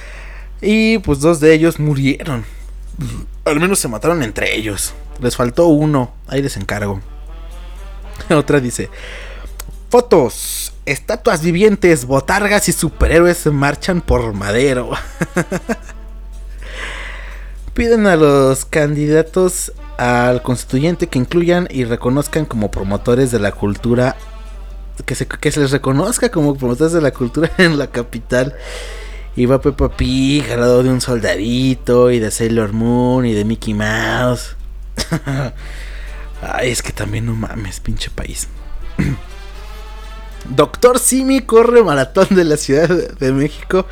Y 0.60 0.98
pues 0.98 1.20
dos 1.20 1.40
de 1.40 1.52
ellos 1.52 1.80
murieron. 1.80 2.44
Al 3.44 3.58
menos 3.58 3.78
se 3.78 3.88
mataron 3.88 4.22
entre 4.22 4.54
ellos. 4.56 4.92
Les 5.20 5.36
faltó 5.36 5.66
uno. 5.66 6.12
Ahí 6.28 6.42
les 6.42 6.56
encargo. 6.56 7.00
Otra 8.30 8.60
dice, 8.60 8.90
fotos 9.88 10.69
estatuas 10.86 11.42
vivientes, 11.42 12.04
botargas 12.04 12.68
y 12.68 12.72
superhéroes 12.72 13.46
marchan 13.46 14.00
por 14.00 14.32
madero. 14.32 14.90
Piden 17.74 18.06
a 18.06 18.16
los 18.16 18.64
candidatos 18.64 19.72
al 19.96 20.42
constituyente 20.42 21.06
que 21.06 21.18
incluyan 21.18 21.68
y 21.70 21.84
reconozcan 21.84 22.44
como 22.44 22.70
promotores 22.70 23.30
de 23.30 23.38
la 23.38 23.52
cultura. 23.52 24.16
Que 25.06 25.14
se, 25.14 25.26
que 25.26 25.50
se 25.50 25.60
les 25.60 25.70
reconozca 25.70 26.30
como 26.30 26.56
promotores 26.56 26.92
de 26.92 27.00
la 27.00 27.12
cultura 27.12 27.50
en 27.58 27.78
la 27.78 27.86
capital. 27.86 28.54
Y 29.36 29.46
va 29.46 29.60
Peppa 29.60 29.96
Pig 29.96 30.50
al 30.50 30.82
de 30.82 30.90
un 30.90 31.00
soldadito 31.00 32.10
y 32.10 32.18
de 32.18 32.30
Sailor 32.30 32.72
Moon 32.72 33.24
y 33.24 33.32
de 33.32 33.44
Mickey 33.44 33.74
Mouse. 33.74 34.56
Ay, 36.42 36.70
es 36.70 36.82
que 36.82 36.92
también 36.92 37.26
no 37.26 37.34
mames, 37.34 37.80
pinche 37.80 38.10
país. 38.10 38.48
Doctor 40.50 40.98
Simi 40.98 41.40
corre 41.40 41.82
maratón 41.82 42.26
de 42.30 42.44
la 42.44 42.56
Ciudad 42.56 42.88
de 42.88 43.32
México, 43.32 43.86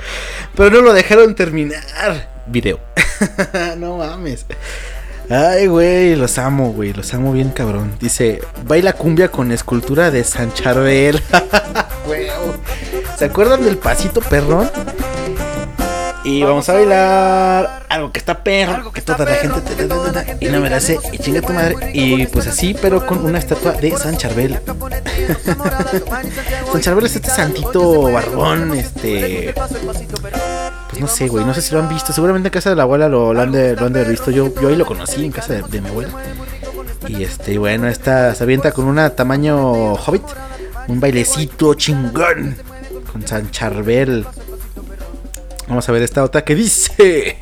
pero 0.54 0.70
no 0.70 0.80
lo 0.82 0.92
dejaron 0.92 1.34
terminar. 1.34 1.82
Video. 2.46 2.80
no 3.78 3.98
mames. 3.98 4.46
Ay, 5.30 5.66
güey, 5.66 6.16
los 6.16 6.38
amo, 6.38 6.72
güey, 6.72 6.92
los 6.92 7.12
amo 7.14 7.32
bien 7.32 7.50
cabrón. 7.50 7.92
Dice, 8.00 8.40
baila 8.66 8.94
cumbia 8.94 9.30
con 9.30 9.52
escultura 9.52 10.10
de 10.10 10.24
San 10.24 10.52
Charbel. 10.54 11.22
¿Se 13.18 13.24
acuerdan 13.26 13.64
del 13.64 13.76
pasito 13.76 14.20
perrón? 14.20 14.70
Y 16.28 16.42
vamos 16.42 16.68
a 16.68 16.74
bailar 16.74 17.86
algo 17.88 18.12
que 18.12 18.18
está 18.18 18.44
perro, 18.44 18.74
algo 18.74 18.92
que 18.92 19.00
toda 19.00 19.24
la 19.24 19.34
gente 19.36 19.62
te, 19.62 20.44
y 20.44 20.50
no 20.50 20.60
me 20.60 20.68
la 20.68 20.76
hace 20.76 20.98
y 21.10 21.18
chinga 21.18 21.40
tu 21.40 21.54
madre. 21.54 21.90
Y 21.94 22.26
pues 22.26 22.46
así, 22.46 22.76
pero 22.80 23.06
con 23.06 23.24
una 23.24 23.38
estatua 23.38 23.72
de 23.72 23.96
San 23.96 24.18
Charbel. 24.18 24.60
San 26.70 26.80
Charbel 26.82 27.06
es 27.06 27.16
este 27.16 27.30
santito 27.30 28.12
barbón, 28.12 28.74
este. 28.74 29.54
Pues 30.90 31.00
no 31.00 31.08
sé, 31.08 31.28
güey, 31.28 31.46
no 31.46 31.54
sé 31.54 31.62
si 31.62 31.72
lo 31.72 31.80
han 31.80 31.88
visto. 31.88 32.12
Seguramente 32.12 32.48
en 32.48 32.52
casa 32.52 32.68
de 32.68 32.76
la 32.76 32.82
abuela 32.82 33.08
lo, 33.08 33.30
han, 33.30 33.50
de, 33.50 33.74
lo 33.74 33.86
han 33.86 33.94
de 33.94 34.00
haber 34.00 34.10
visto. 34.10 34.30
Yo, 34.30 34.54
yo 34.60 34.68
ahí 34.68 34.76
lo 34.76 34.84
conocí 34.84 35.24
en 35.24 35.32
casa 35.32 35.54
de, 35.54 35.80
mi 35.80 35.88
abuela. 35.88 36.12
Y 37.06 37.24
este, 37.24 37.56
bueno, 37.56 37.88
esta 37.88 38.34
se 38.34 38.44
avienta 38.44 38.72
con 38.72 38.84
una 38.84 39.08
tamaño 39.16 39.94
hobbit. 39.94 40.24
Un 40.88 41.00
bailecito 41.00 41.72
chingón. 41.72 42.54
Con 43.10 43.26
San 43.26 43.50
Charbel. 43.50 44.26
Vamos 45.68 45.88
a 45.88 45.92
ver 45.92 46.02
esta 46.02 46.24
otra 46.24 46.44
que 46.44 46.54
dice. 46.54 47.36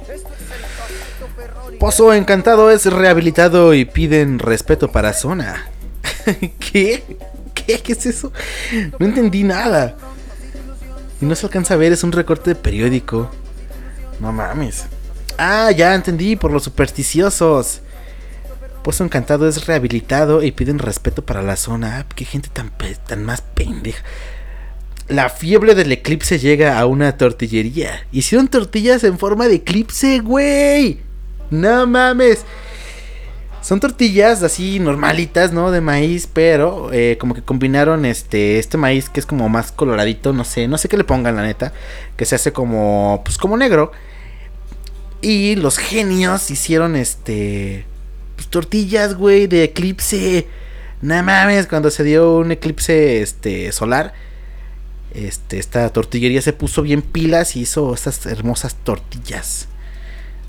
Pozo 1.78 2.12
Encantado 2.12 2.70
es 2.70 2.86
rehabilitado 2.86 3.74
y 3.74 3.84
piden 3.84 4.38
respeto 4.38 4.90
para 4.90 5.12
zona. 5.12 5.66
¿Qué? 6.58 7.04
¿Qué? 7.54 7.78
¿Qué 7.80 7.92
es 7.92 8.06
eso? 8.06 8.32
No 8.98 9.06
entendí 9.06 9.44
nada. 9.44 9.96
Y 11.20 11.26
no 11.26 11.34
se 11.34 11.46
alcanza 11.46 11.74
a 11.74 11.76
ver, 11.76 11.92
es 11.92 12.02
un 12.02 12.12
recorte 12.12 12.50
de 12.50 12.56
periódico. 12.56 13.30
No 14.18 14.32
mames. 14.32 14.86
Ah, 15.38 15.70
ya 15.70 15.94
entendí, 15.94 16.34
por 16.34 16.50
los 16.50 16.64
supersticiosos. 16.64 17.80
Pozo 18.82 19.04
Encantado 19.04 19.48
es 19.48 19.66
rehabilitado 19.66 20.42
y 20.42 20.50
piden 20.50 20.78
respeto 20.78 21.24
para 21.24 21.42
la 21.42 21.56
zona. 21.56 21.98
Ah, 21.98 22.06
qué 22.14 22.24
gente 22.24 22.48
tan, 22.52 22.72
tan 23.06 23.24
más 23.24 23.42
pendeja 23.42 24.02
la 25.08 25.28
fiebre 25.28 25.74
del 25.74 25.92
eclipse 25.92 26.38
llega 26.38 26.78
a 26.78 26.86
una 26.86 27.16
tortillería. 27.16 28.06
Hicieron 28.12 28.48
tortillas 28.48 29.04
en 29.04 29.18
forma 29.18 29.46
de 29.46 29.56
eclipse, 29.56 30.20
güey. 30.20 31.00
No 31.50 31.86
mames. 31.86 32.44
Son 33.62 33.80
tortillas 33.80 34.42
así 34.42 34.78
normalitas, 34.78 35.52
¿no? 35.52 35.70
De 35.70 35.80
maíz, 35.80 36.28
pero 36.32 36.92
eh, 36.92 37.16
como 37.18 37.34
que 37.34 37.42
combinaron 37.42 38.04
este, 38.04 38.58
este 38.58 38.78
maíz 38.78 39.08
que 39.08 39.18
es 39.18 39.26
como 39.26 39.48
más 39.48 39.72
coloradito, 39.72 40.32
no 40.32 40.44
sé, 40.44 40.68
no 40.68 40.78
sé 40.78 40.88
qué 40.88 40.96
le 40.96 41.02
pongan 41.02 41.34
la 41.34 41.42
neta, 41.42 41.72
que 42.16 42.24
se 42.24 42.36
hace 42.36 42.52
como, 42.52 43.22
pues 43.24 43.38
como 43.38 43.56
negro. 43.56 43.90
Y 45.20 45.56
los 45.56 45.78
genios 45.78 46.50
hicieron 46.50 46.94
este, 46.94 47.84
pues, 48.36 48.48
tortillas, 48.48 49.14
güey, 49.14 49.46
de 49.46 49.64
eclipse. 49.64 50.46
No 51.00 51.20
mames, 51.22 51.66
cuando 51.66 51.90
se 51.90 52.04
dio 52.04 52.36
un 52.36 52.52
eclipse 52.52 53.20
este, 53.20 53.72
solar 53.72 54.14
este, 55.16 55.58
esta 55.58 55.88
tortillería 55.90 56.42
se 56.42 56.52
puso 56.52 56.82
bien 56.82 57.02
pilas 57.02 57.56
y 57.56 57.60
hizo 57.60 57.94
estas 57.94 58.26
hermosas 58.26 58.74
tortillas. 58.74 59.68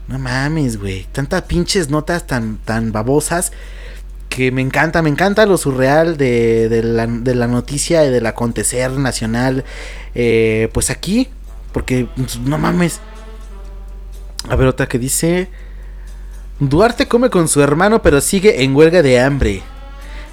No 0.08 0.20
mames, 0.20 0.78
güey. 0.78 1.06
Tantas 1.12 1.44
pinches 1.44 1.90
notas 1.90 2.28
tan, 2.28 2.58
tan 2.58 2.92
babosas 2.92 3.52
que 4.30 4.52
me 4.52 4.62
encanta, 4.62 5.02
me 5.02 5.10
encanta 5.10 5.46
lo 5.46 5.58
surreal 5.58 6.18
de, 6.18 6.70
de, 6.70 6.84
la, 6.84 7.08
de 7.08 7.34
la, 7.34 7.48
noticia 7.48 8.06
y 8.06 8.10
del 8.10 8.26
acontecer 8.26 8.92
nacional. 8.92 9.64
Eh, 10.16 10.70
pues 10.74 10.90
aquí, 10.90 11.30
porque 11.72 12.08
pues, 12.16 12.40
no 12.40 12.58
mames. 12.58 13.00
A 14.50 14.56
ver, 14.56 14.68
otra 14.68 14.88
que 14.88 15.00
dice: 15.00 15.50
Duarte 16.60 17.08
come 17.08 17.30
con 17.30 17.48
su 17.48 17.62
hermano, 17.62 18.02
pero 18.02 18.22
sigue 18.22 18.64
en 18.64 18.76
huelga 18.76 19.02
de 19.02 19.20
hambre. 19.20 19.64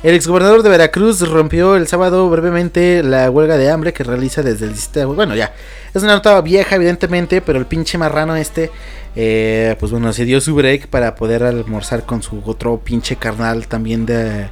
El 0.05 0.15
exgobernador 0.15 0.63
de 0.63 0.69
Veracruz 0.69 1.27
rompió 1.27 1.77
el 1.77 1.89
sábado 1.89 2.29
brevemente 2.29 3.03
la 3.03 3.31
huelga 3.31 3.57
de 3.57 3.71
hambre 3.71 3.95
que 3.95 4.05
realiza 4.05 4.43
desde 4.43 4.67
el 4.67 4.77
sistema. 4.77 5.15
Bueno, 5.15 5.35
ya, 5.35 5.55
es 5.95 6.03
una 6.03 6.13
nota 6.13 6.39
vieja, 6.43 6.77
evidentemente, 6.77 7.41
pero 7.41 7.59
el 7.59 7.65
pinche 7.65 7.97
marrano 7.97 8.37
este, 8.37 8.71
eh, 9.17 9.75
pues 9.81 9.91
bueno, 9.91 10.13
se 10.13 10.27
dio 10.27 10.43
su 10.43 10.55
break 10.55 10.89
para 10.89 11.15
poder 11.15 11.43
almorzar 11.43 12.05
con 12.05 12.23
su 12.23 12.43
otro 12.45 12.81
pinche 12.81 13.17
carnal 13.17 13.67
también 13.67 14.05
de. 14.05 14.51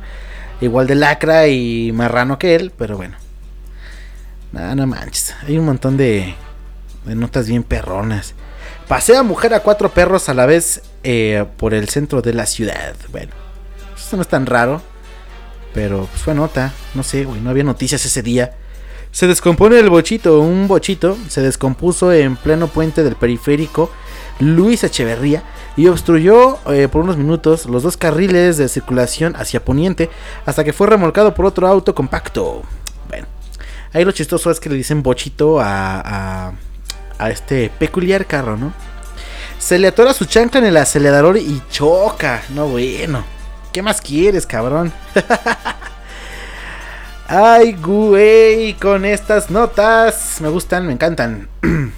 Igual 0.62 0.86
de 0.86 0.94
lacra 0.94 1.46
y 1.48 1.92
marrano 1.92 2.38
que 2.38 2.54
él, 2.54 2.72
pero 2.74 2.96
bueno. 2.96 3.18
Nada, 4.52 4.74
no 4.74 4.86
manches. 4.86 5.34
Hay 5.46 5.58
un 5.58 5.66
montón 5.66 5.98
de, 5.98 6.34
de 7.04 7.14
notas 7.14 7.46
bien 7.46 7.62
perronas. 7.62 8.32
Pasea 8.88 9.22
mujer 9.22 9.52
a 9.52 9.60
cuatro 9.60 9.90
perros 9.90 10.30
a 10.30 10.34
la 10.34 10.46
vez 10.46 10.80
eh, 11.04 11.44
por 11.58 11.74
el 11.74 11.90
centro 11.90 12.22
de 12.22 12.32
la 12.32 12.46
ciudad. 12.46 12.94
Bueno, 13.10 13.32
eso 13.94 14.16
no 14.16 14.22
es 14.22 14.28
tan 14.28 14.46
raro. 14.46 14.80
Pero 15.74 16.06
pues 16.10 16.22
fue 16.22 16.34
nota, 16.34 16.72
no 16.94 17.02
sé, 17.02 17.24
güey, 17.24 17.40
no 17.40 17.50
había 17.50 17.64
noticias 17.64 18.04
ese 18.04 18.22
día. 18.22 18.52
Se 19.10 19.26
descompone 19.26 19.78
el 19.78 19.90
bochito, 19.90 20.40
un 20.40 20.68
bochito 20.68 21.18
se 21.28 21.42
descompuso 21.42 22.12
en 22.12 22.36
pleno 22.36 22.68
puente 22.68 23.02
del 23.02 23.16
periférico 23.16 23.90
Luis 24.38 24.84
Echeverría 24.84 25.42
y 25.76 25.86
obstruyó 25.88 26.58
eh, 26.72 26.88
por 26.88 27.02
unos 27.02 27.18
minutos 27.18 27.66
los 27.66 27.82
dos 27.82 27.96
carriles 27.98 28.56
de 28.56 28.68
circulación 28.68 29.36
hacia 29.36 29.64
poniente 29.64 30.08
hasta 30.46 30.64
que 30.64 30.72
fue 30.72 30.86
remolcado 30.86 31.34
por 31.34 31.44
otro 31.44 31.68
auto 31.68 31.94
compacto. 31.94 32.62
Bueno, 33.08 33.26
ahí 33.92 34.04
lo 34.04 34.12
chistoso 34.12 34.50
es 34.50 34.60
que 34.60 34.70
le 34.70 34.76
dicen 34.76 35.02
bochito 35.02 35.60
a, 35.60 36.00
a, 36.00 36.52
a 37.18 37.30
este 37.30 37.70
peculiar 37.78 38.26
carro, 38.26 38.56
¿no? 38.56 38.72
Se 39.58 39.78
le 39.78 39.88
atora 39.88 40.14
su 40.14 40.24
chancla 40.24 40.60
en 40.60 40.66
el 40.66 40.76
acelerador 40.76 41.36
y 41.36 41.62
choca, 41.70 42.42
no 42.54 42.66
bueno. 42.68 43.24
¿Qué 43.72 43.80
más 43.80 44.02
quieres, 44.02 44.46
cabrón? 44.46 44.92
Ay, 47.26 47.72
güey, 47.72 48.74
con 48.74 49.06
estas 49.06 49.50
notas. 49.50 50.42
Me 50.42 50.50
gustan, 50.50 50.86
me 50.86 50.92
encantan. 50.92 51.48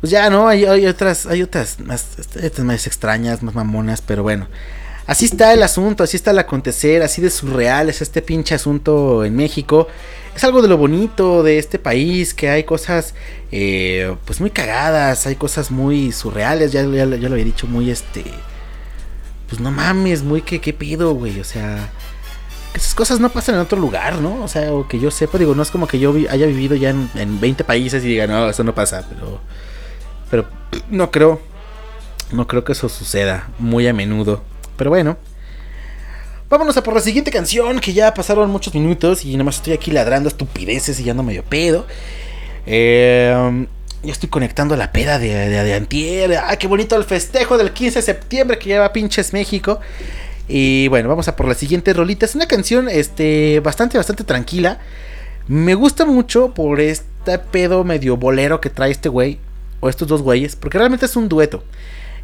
pues 0.00 0.10
ya, 0.10 0.30
¿no? 0.30 0.48
Hay, 0.48 0.64
otras, 0.84 1.26
hay 1.26 1.42
otras 1.42 1.78
más, 1.78 2.18
estas 2.34 2.64
más 2.64 2.88
extrañas, 2.88 3.44
más 3.44 3.54
mamonas, 3.54 4.02
pero 4.02 4.24
bueno. 4.24 4.48
Así 5.06 5.26
está 5.26 5.52
el 5.52 5.62
asunto, 5.62 6.02
así 6.02 6.16
está 6.16 6.32
el 6.32 6.40
acontecer, 6.40 7.02
así 7.02 7.22
de 7.22 7.30
surreal 7.30 7.88
es 7.88 8.02
este 8.02 8.20
pinche 8.20 8.56
asunto 8.56 9.24
en 9.24 9.36
México. 9.36 9.86
Es 10.34 10.42
algo 10.42 10.60
de 10.60 10.66
lo 10.66 10.76
bonito 10.76 11.44
de 11.44 11.58
este 11.58 11.78
país, 11.78 12.34
que 12.34 12.50
hay 12.50 12.64
cosas 12.64 13.14
eh, 13.52 14.16
pues 14.24 14.40
muy 14.40 14.50
cagadas, 14.50 15.28
hay 15.28 15.36
cosas 15.36 15.70
muy 15.70 16.10
surreales, 16.10 16.72
ya, 16.72 16.82
ya, 16.82 17.04
ya 17.04 17.28
lo 17.28 17.34
había 17.34 17.44
dicho, 17.44 17.68
muy 17.68 17.92
este 17.92 18.24
pues 19.48 19.60
no 19.60 19.70
mames, 19.70 20.22
muy 20.22 20.42
que 20.42 20.60
qué 20.60 20.72
pido, 20.72 21.14
güey, 21.14 21.40
o 21.40 21.44
sea, 21.44 21.90
que 22.72 22.78
esas 22.78 22.94
cosas 22.94 23.18
no 23.18 23.30
pasan 23.30 23.54
en 23.54 23.62
otro 23.62 23.78
lugar, 23.78 24.18
¿no? 24.18 24.42
O 24.42 24.48
sea, 24.48 24.72
o 24.72 24.86
que 24.86 25.00
yo 25.00 25.10
sepa, 25.10 25.38
digo, 25.38 25.54
no 25.54 25.62
es 25.62 25.70
como 25.70 25.86
que 25.86 25.98
yo 25.98 26.14
haya 26.30 26.46
vivido 26.46 26.76
ya 26.76 26.90
en, 26.90 27.10
en 27.14 27.40
20 27.40 27.64
países 27.64 28.04
y 28.04 28.08
diga, 28.08 28.26
no, 28.26 28.48
eso 28.48 28.62
no 28.62 28.74
pasa, 28.74 29.06
pero, 29.08 29.40
pero 30.30 30.48
no 30.90 31.10
creo, 31.10 31.40
no 32.30 32.46
creo 32.46 32.64
que 32.64 32.72
eso 32.72 32.88
suceda 32.88 33.48
muy 33.58 33.86
a 33.88 33.92
menudo, 33.92 34.42
pero 34.76 34.90
bueno. 34.90 35.16
Vámonos 36.50 36.78
a 36.78 36.82
por 36.82 36.94
la 36.94 37.00
siguiente 37.00 37.30
canción, 37.30 37.78
que 37.78 37.92
ya 37.92 38.14
pasaron 38.14 38.50
muchos 38.50 38.72
minutos 38.72 39.22
y 39.22 39.32
nada 39.32 39.44
más 39.44 39.56
estoy 39.56 39.74
aquí 39.74 39.90
ladrando 39.90 40.30
estupideces 40.30 40.98
y 40.98 41.04
ya 41.04 41.12
no 41.12 41.22
medio 41.22 41.44
pedo. 41.44 41.86
Eh, 42.64 43.66
ya 44.02 44.12
estoy 44.12 44.28
conectando 44.28 44.76
la 44.76 44.92
peda 44.92 45.18
de, 45.18 45.48
de, 45.48 45.74
antier. 45.74 46.38
¡Ay, 46.44 46.56
qué 46.56 46.66
bonito 46.66 46.96
el 46.96 47.04
festejo 47.04 47.58
del 47.58 47.72
15 47.72 47.98
de 47.98 48.02
septiembre 48.02 48.58
que 48.58 48.68
lleva 48.68 48.92
pinches 48.92 49.32
México! 49.32 49.80
Y 50.48 50.88
bueno, 50.88 51.08
vamos 51.08 51.28
a 51.28 51.36
por 51.36 51.46
la 51.46 51.54
siguiente 51.54 51.92
rolita. 51.92 52.24
Es 52.24 52.34
una 52.34 52.46
canción 52.46 52.88
este, 52.88 53.60
bastante, 53.60 53.98
bastante 53.98 54.24
tranquila. 54.24 54.78
Me 55.46 55.74
gusta 55.74 56.04
mucho 56.06 56.54
por 56.54 56.80
este 56.80 57.38
pedo 57.38 57.84
medio 57.84 58.16
bolero 58.16 58.60
que 58.60 58.70
trae 58.70 58.90
este 58.90 59.08
güey. 59.08 59.38
O 59.80 59.88
estos 59.88 60.08
dos 60.08 60.22
güeyes. 60.22 60.56
Porque 60.56 60.78
realmente 60.78 61.06
es 61.06 61.16
un 61.16 61.28
dueto. 61.28 61.64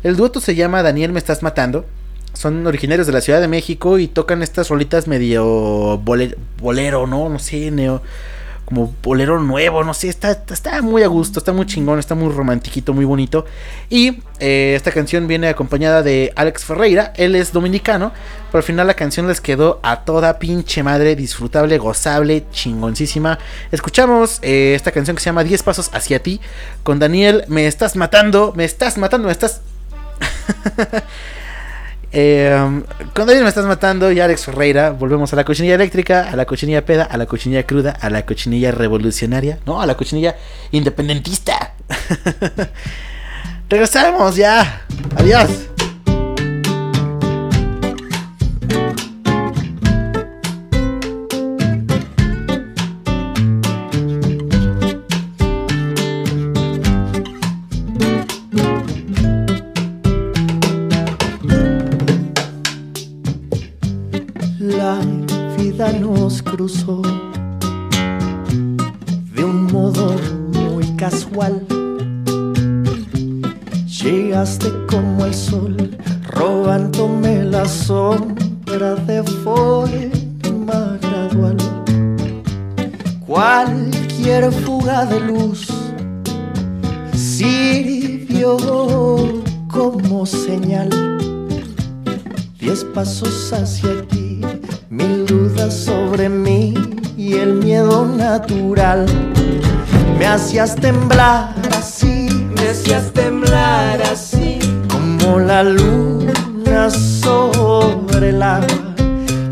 El 0.02 0.16
dueto 0.16 0.40
se 0.40 0.54
llama 0.54 0.82
Daniel 0.82 1.12
Me 1.12 1.18
Estás 1.18 1.42
Matando. 1.42 1.84
Son 2.32 2.66
originarios 2.66 3.06
de 3.06 3.12
la 3.12 3.20
Ciudad 3.20 3.40
de 3.40 3.48
México 3.48 3.98
y 3.98 4.08
tocan 4.08 4.42
estas 4.42 4.68
rolitas 4.68 5.06
medio 5.06 5.98
bolero, 5.98 7.06
¿no? 7.06 7.28
No 7.28 7.38
sé, 7.38 7.70
neo 7.70 8.02
como 8.74 8.92
bolero 9.04 9.38
nuevo, 9.38 9.84
no 9.84 9.94
sé, 9.94 10.08
está, 10.08 10.32
está 10.50 10.82
muy 10.82 11.04
a 11.04 11.06
gusto, 11.06 11.38
está 11.38 11.52
muy 11.52 11.64
chingón, 11.64 12.00
está 12.00 12.16
muy 12.16 12.32
romantiquito, 12.32 12.92
muy 12.92 13.04
bonito. 13.04 13.44
Y 13.88 14.20
eh, 14.40 14.72
esta 14.74 14.90
canción 14.90 15.28
viene 15.28 15.46
acompañada 15.46 16.02
de 16.02 16.32
Alex 16.34 16.64
Ferreira, 16.64 17.12
él 17.16 17.36
es 17.36 17.52
dominicano, 17.52 18.10
pero 18.50 18.58
al 18.58 18.64
final 18.64 18.88
la 18.88 18.94
canción 18.94 19.28
les 19.28 19.40
quedó 19.40 19.78
a 19.84 20.00
toda 20.00 20.40
pinche 20.40 20.82
madre, 20.82 21.14
disfrutable, 21.14 21.78
gozable, 21.78 22.46
chingoncísima. 22.50 23.38
Escuchamos 23.70 24.40
eh, 24.42 24.72
esta 24.74 24.90
canción 24.90 25.14
que 25.14 25.22
se 25.22 25.26
llama 25.26 25.44
10 25.44 25.62
pasos 25.62 25.90
hacia 25.92 26.20
ti, 26.20 26.40
con 26.82 26.98
Daniel, 26.98 27.44
me 27.46 27.68
estás 27.68 27.94
matando, 27.94 28.52
me 28.56 28.64
estás 28.64 28.98
matando, 28.98 29.26
me 29.26 29.32
estás... 29.32 29.60
Eh, 32.16 32.48
cuando 33.12 33.32
alguien 33.32 33.42
me 33.42 33.48
estás 33.48 33.66
matando, 33.66 34.12
y 34.12 34.20
Alex 34.20 34.44
Ferreira, 34.44 34.90
volvemos 34.90 35.32
a 35.32 35.36
la 35.36 35.44
cochinilla 35.44 35.74
eléctrica, 35.74 36.30
a 36.30 36.36
la 36.36 36.44
cochinilla 36.46 36.84
peda, 36.84 37.02
a 37.02 37.16
la 37.16 37.26
cochinilla 37.26 37.64
cruda, 37.64 37.90
a 37.90 38.08
la 38.08 38.24
cochinilla 38.24 38.70
revolucionaria, 38.70 39.58
no, 39.66 39.82
a 39.82 39.86
la 39.86 39.96
cochinilla 39.96 40.36
independentista. 40.70 41.74
Regresamos 43.68 44.36
ya. 44.36 44.82
Adiós. 45.16 45.73
Nos 65.92 66.42
cruzó 66.42 67.02
de 69.34 69.44
un 69.44 69.70
modo 69.70 70.16
muy 70.52 70.86
casual. 70.96 71.66
Llegaste 73.86 74.72
como 74.88 75.26
el 75.26 75.34
sol, 75.34 75.96
robándome 76.28 77.44
la 77.44 77.66
sombra 77.66 78.94
de 78.94 79.22
forma 79.44 80.98
gradual. 81.02 81.56
Cualquier 83.26 84.50
fuga 84.52 85.04
de 85.04 85.20
luz 85.20 85.68
sirvió 87.14 88.56
como 89.68 90.24
señal. 90.24 90.88
Diez 92.58 92.84
pasos 92.94 93.52
hacia 93.52 94.02
ti 94.08 94.23
mil 94.94 95.26
dudas 95.26 95.74
sobre 95.74 96.28
mí 96.28 96.74
y 97.16 97.34
el 97.34 97.54
miedo 97.54 98.06
natural. 98.06 99.06
Me 100.18 100.26
hacías 100.26 100.76
temblar 100.76 101.54
así, 101.76 102.28
me 102.56 102.68
hacías 102.68 103.12
temblar 103.12 104.00
así, 104.02 104.58
como 104.88 105.40
la 105.40 105.62
luna 105.62 106.90
sobre 106.90 108.30
el 108.30 108.42
agua. 108.42 108.66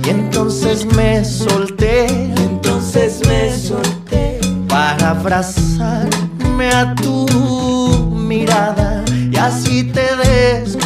Y 0.04 0.10
entonces 0.10 0.84
me 0.96 1.24
solté, 1.24 2.06
entonces 2.06 3.20
me 3.26 3.52
solté 3.56 4.40
para 4.68 5.10
abrazarme 5.10 6.70
a 6.70 6.94
tu 6.94 7.26
mirada 8.16 9.04
y 9.30 9.36
así 9.36 9.84
te 9.84 10.06
descubrí, 10.16 10.81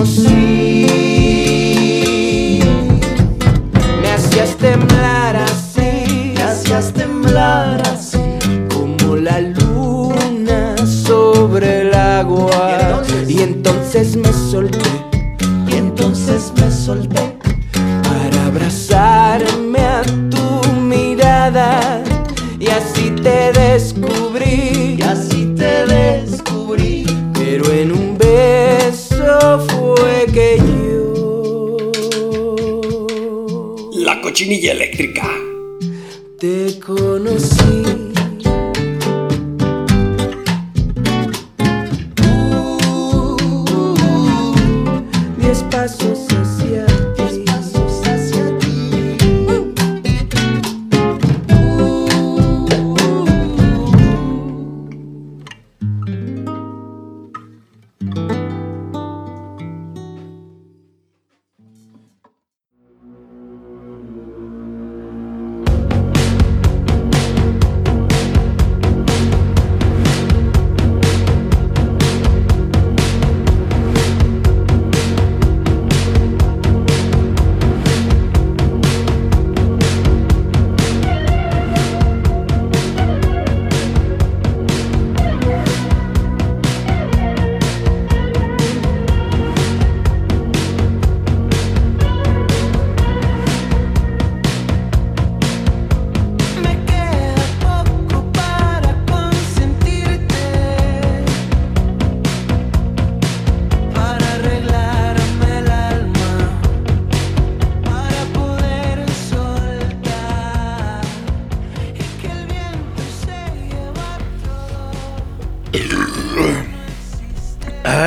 conocí. 0.00 0.49
Cochinilla 35.00 35.08
eléctrica. 35.08 35.39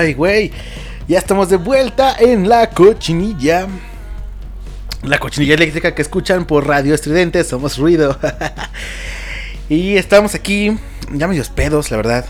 Ay. 0.04 0.51
Ya 1.08 1.18
estamos 1.18 1.49
de 1.49 1.56
vuelta 1.56 2.16
en 2.20 2.49
la 2.49 2.70
cochinilla. 2.70 3.68
La 5.01 5.18
cochinilla 5.18 5.54
eléctrica 5.54 5.95
que 5.95 6.01
escuchan 6.01 6.45
por 6.45 6.68
Radio 6.68 6.93
Estridente. 6.93 7.41
Somos 7.45 7.78
ruido. 7.78 8.20
y 9.70 9.95
estamos 9.95 10.36
aquí, 10.36 10.78
ya 11.14 11.28
medios 11.28 11.49
pedos, 11.49 11.89
la 11.89 11.97
verdad. 11.97 12.26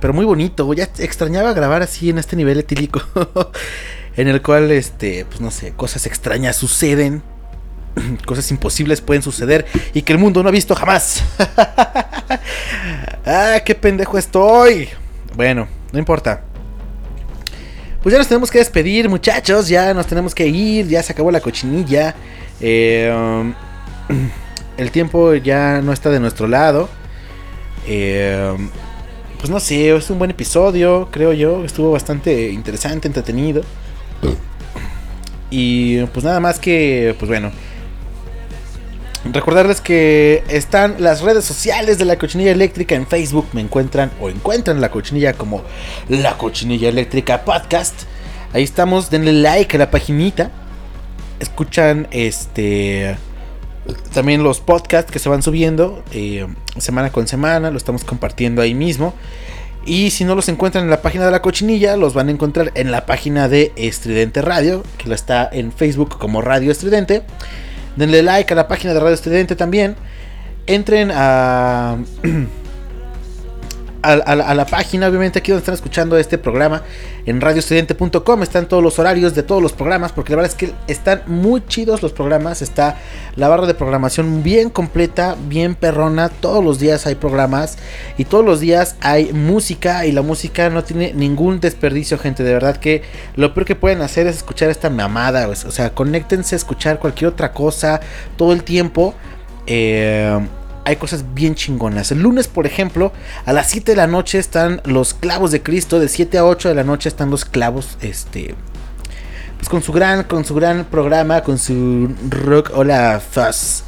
Pero 0.00 0.14
muy 0.14 0.24
bonito. 0.24 0.72
Ya 0.72 0.84
extrañaba 0.98 1.52
grabar 1.52 1.82
así 1.82 2.08
en 2.08 2.16
este 2.16 2.36
nivel 2.36 2.58
etílico. 2.58 3.02
en 4.16 4.28
el 4.28 4.40
cual, 4.40 4.70
este, 4.70 5.26
pues 5.26 5.42
no 5.42 5.50
sé, 5.50 5.72
cosas 5.72 6.06
extrañas 6.06 6.56
suceden. 6.56 7.22
Cosas 8.26 8.50
imposibles 8.50 9.02
pueden 9.02 9.22
suceder 9.22 9.66
y 9.92 10.02
que 10.02 10.12
el 10.12 10.18
mundo 10.18 10.42
no 10.42 10.48
ha 10.48 10.52
visto 10.52 10.74
jamás. 10.74 11.22
ah, 13.26 13.60
qué 13.64 13.74
pendejo 13.74 14.18
estoy. 14.18 14.88
Bueno, 15.36 15.68
no 15.92 15.98
importa. 15.98 16.42
Pues 18.04 18.12
ya 18.12 18.18
nos 18.18 18.28
tenemos 18.28 18.50
que 18.50 18.58
despedir, 18.58 19.08
muchachos. 19.08 19.66
Ya 19.66 19.94
nos 19.94 20.06
tenemos 20.06 20.34
que 20.34 20.46
ir. 20.46 20.86
Ya 20.88 21.02
se 21.02 21.12
acabó 21.12 21.30
la 21.30 21.40
cochinilla. 21.40 22.14
Eh, 22.60 23.10
um, 23.10 23.54
el 24.76 24.90
tiempo 24.90 25.32
ya 25.36 25.80
no 25.80 25.90
está 25.90 26.10
de 26.10 26.20
nuestro 26.20 26.46
lado. 26.46 26.90
Eh, 27.88 28.52
um, 28.54 28.68
pues 29.38 29.48
no 29.48 29.58
sé, 29.58 29.96
es 29.96 30.10
un 30.10 30.18
buen 30.18 30.30
episodio, 30.30 31.08
creo 31.10 31.32
yo. 31.32 31.64
Estuvo 31.64 31.92
bastante 31.92 32.50
interesante, 32.50 33.08
entretenido. 33.08 33.62
Y 35.48 36.04
pues 36.04 36.26
nada 36.26 36.40
más 36.40 36.58
que, 36.58 37.16
pues 37.18 37.30
bueno. 37.30 37.52
Recordarles 39.32 39.80
que 39.80 40.44
están 40.48 40.96
las 40.98 41.22
redes 41.22 41.44
sociales 41.46 41.96
de 41.96 42.04
la 42.04 42.18
cochinilla 42.18 42.52
eléctrica 42.52 42.94
en 42.94 43.06
Facebook. 43.06 43.46
Me 43.54 43.62
encuentran 43.62 44.10
o 44.20 44.28
encuentran 44.28 44.82
la 44.82 44.90
cochinilla 44.90 45.32
como 45.32 45.62
la 46.08 46.36
cochinilla 46.36 46.90
eléctrica 46.90 47.42
podcast. 47.42 47.94
Ahí 48.52 48.62
estamos, 48.62 49.10
denle 49.10 49.32
like 49.32 49.76
a 49.76 49.78
la 49.78 49.90
paginita. 49.90 50.50
Escuchan 51.40 52.06
este 52.10 53.16
también 54.12 54.42
los 54.42 54.60
podcasts 54.60 55.10
que 55.10 55.18
se 55.18 55.28
van 55.28 55.42
subiendo 55.42 56.02
eh, 56.12 56.46
semana 56.76 57.10
con 57.10 57.26
semana. 57.26 57.70
Lo 57.70 57.78
estamos 57.78 58.04
compartiendo 58.04 58.60
ahí 58.60 58.74
mismo. 58.74 59.14
Y 59.86 60.10
si 60.10 60.24
no 60.24 60.34
los 60.34 60.48
encuentran 60.48 60.84
en 60.84 60.90
la 60.90 61.02
página 61.02 61.24
de 61.26 61.30
la 61.30 61.42
cochinilla, 61.42 61.96
los 61.96 62.14
van 62.14 62.28
a 62.28 62.30
encontrar 62.30 62.72
en 62.74 62.90
la 62.90 63.06
página 63.06 63.48
de 63.48 63.72
Estridente 63.76 64.40
Radio, 64.40 64.82
que 64.98 65.08
lo 65.08 65.14
está 65.14 65.48
en 65.50 65.72
Facebook 65.72 66.18
como 66.18 66.40
Radio 66.40 66.70
Estridente. 66.70 67.22
Denle 67.96 68.22
like 68.22 68.52
a 68.52 68.56
la 68.56 68.68
página 68.68 68.94
de 68.94 69.00
Radio 69.00 69.14
Estridente 69.14 69.56
también. 69.56 69.96
Entren 70.66 71.10
a, 71.12 71.96
a, 74.04 74.54
la 74.54 74.66
página, 74.66 75.08
obviamente 75.08 75.38
aquí 75.38 75.50
donde 75.50 75.60
están 75.60 75.74
escuchando 75.74 76.18
este 76.18 76.36
programa, 76.36 76.82
en 77.26 77.40
radioestudiante.com 77.40 78.42
están 78.42 78.68
todos 78.68 78.82
los 78.82 78.98
horarios 78.98 79.34
de 79.34 79.42
todos 79.42 79.62
los 79.62 79.72
programas, 79.72 80.12
porque 80.12 80.32
la 80.32 80.36
verdad 80.36 80.52
es 80.52 80.56
que 80.56 80.74
están 80.92 81.22
muy 81.26 81.64
chidos 81.66 82.02
los 82.02 82.12
programas, 82.12 82.60
está 82.60 82.98
la 83.36 83.48
barra 83.48 83.66
de 83.66 83.74
programación 83.74 84.42
bien 84.42 84.68
completa, 84.68 85.36
bien 85.48 85.74
perrona, 85.74 86.28
todos 86.28 86.62
los 86.62 86.78
días 86.78 87.06
hay 87.06 87.14
programas 87.14 87.78
y 88.18 88.26
todos 88.26 88.44
los 88.44 88.60
días 88.60 88.96
hay 89.00 89.32
música 89.32 90.04
y 90.06 90.12
la 90.12 90.22
música 90.22 90.68
no 90.68 90.84
tiene 90.84 91.14
ningún 91.14 91.60
desperdicio, 91.60 92.18
gente, 92.18 92.42
de 92.42 92.52
verdad 92.52 92.76
que 92.76 93.02
lo 93.36 93.54
peor 93.54 93.64
que 93.64 93.74
pueden 93.74 94.02
hacer 94.02 94.26
es 94.26 94.36
escuchar 94.36 94.68
esta 94.70 94.90
mamada, 94.90 95.48
o 95.48 95.54
sea, 95.54 95.94
conéctense 95.94 96.54
a 96.54 96.58
escuchar 96.58 96.98
cualquier 96.98 97.30
otra 97.30 97.52
cosa 97.52 98.00
todo 98.36 98.52
el 98.52 98.64
tiempo. 98.64 99.14
Eh, 99.66 100.38
hay 100.84 100.96
cosas 100.96 101.24
bien 101.34 101.54
chingonas. 101.54 102.12
El 102.12 102.20
lunes, 102.20 102.46
por 102.46 102.66
ejemplo, 102.66 103.12
a 103.46 103.52
las 103.52 103.70
7 103.70 103.92
de 103.92 103.96
la 103.96 104.06
noche 104.06 104.38
están 104.38 104.80
los 104.84 105.14
clavos 105.14 105.50
de 105.50 105.62
Cristo. 105.62 105.98
De 105.98 106.08
7 106.08 106.38
a 106.38 106.44
8 106.44 106.68
de 106.68 106.74
la 106.74 106.84
noche 106.84 107.08
están 107.08 107.30
los 107.30 107.44
clavos. 107.44 107.96
Este. 108.00 108.54
Pues 109.56 109.68
con 109.68 109.82
su 109.82 109.92
gran, 109.92 110.24
con 110.24 110.44
su 110.44 110.54
gran 110.54 110.84
programa, 110.84 111.42
con 111.42 111.58
su 111.58 112.14
rock 112.28 112.70
hola 112.74 113.20
fuzz. 113.20 113.84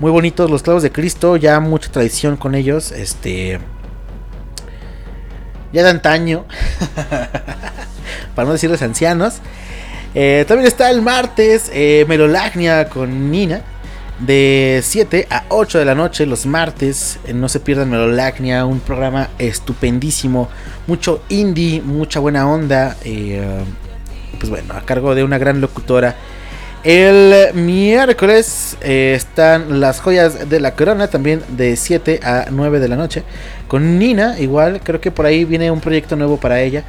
Muy 0.00 0.10
bonitos 0.10 0.50
los 0.50 0.62
clavos 0.62 0.82
de 0.82 0.90
Cristo. 0.90 1.36
Ya 1.36 1.60
mucha 1.60 1.90
tradición 1.90 2.36
con 2.36 2.54
ellos. 2.56 2.90
Este. 2.90 3.60
Ya 5.72 5.84
de 5.84 5.90
antaño. 5.90 6.44
Para 8.34 8.46
no 8.46 8.52
decirles 8.52 8.82
ancianos. 8.82 9.36
Eh, 10.14 10.44
también 10.48 10.66
está 10.66 10.90
el 10.90 11.02
martes. 11.02 11.70
Eh, 11.72 12.04
Melolagnia 12.08 12.88
con 12.88 13.30
Nina 13.30 13.62
de 14.18 14.80
7 14.82 15.26
a 15.30 15.44
8 15.48 15.78
de 15.78 15.84
la 15.84 15.94
noche 15.94 16.26
los 16.26 16.46
martes. 16.46 17.18
No 17.32 17.48
se 17.48 17.60
pierdan 17.60 17.90
Melolacnia, 17.90 18.64
un 18.66 18.80
programa 18.80 19.30
estupendísimo. 19.38 20.48
Mucho 20.86 21.22
indie, 21.28 21.82
mucha 21.82 22.20
buena 22.20 22.48
onda. 22.48 22.96
Eh, 23.04 23.64
pues 24.38 24.50
bueno, 24.50 24.74
a 24.74 24.80
cargo 24.82 25.14
de 25.14 25.24
una 25.24 25.38
gran 25.38 25.60
locutora. 25.60 26.16
El 26.84 27.54
miércoles 27.54 28.76
eh, 28.80 29.14
están 29.16 29.78
las 29.80 30.00
joyas 30.00 30.48
de 30.50 30.58
la 30.58 30.74
corona, 30.74 31.06
también 31.06 31.40
de 31.50 31.76
7 31.76 32.18
a 32.24 32.46
9 32.50 32.80
de 32.80 32.88
la 32.88 32.96
noche. 32.96 33.22
Con 33.68 34.00
Nina, 34.00 34.40
igual, 34.40 34.80
creo 34.82 35.00
que 35.00 35.12
por 35.12 35.24
ahí 35.24 35.44
viene 35.44 35.70
un 35.70 35.80
proyecto 35.80 36.16
nuevo 36.16 36.38
para 36.38 36.60
ella. 36.60 36.82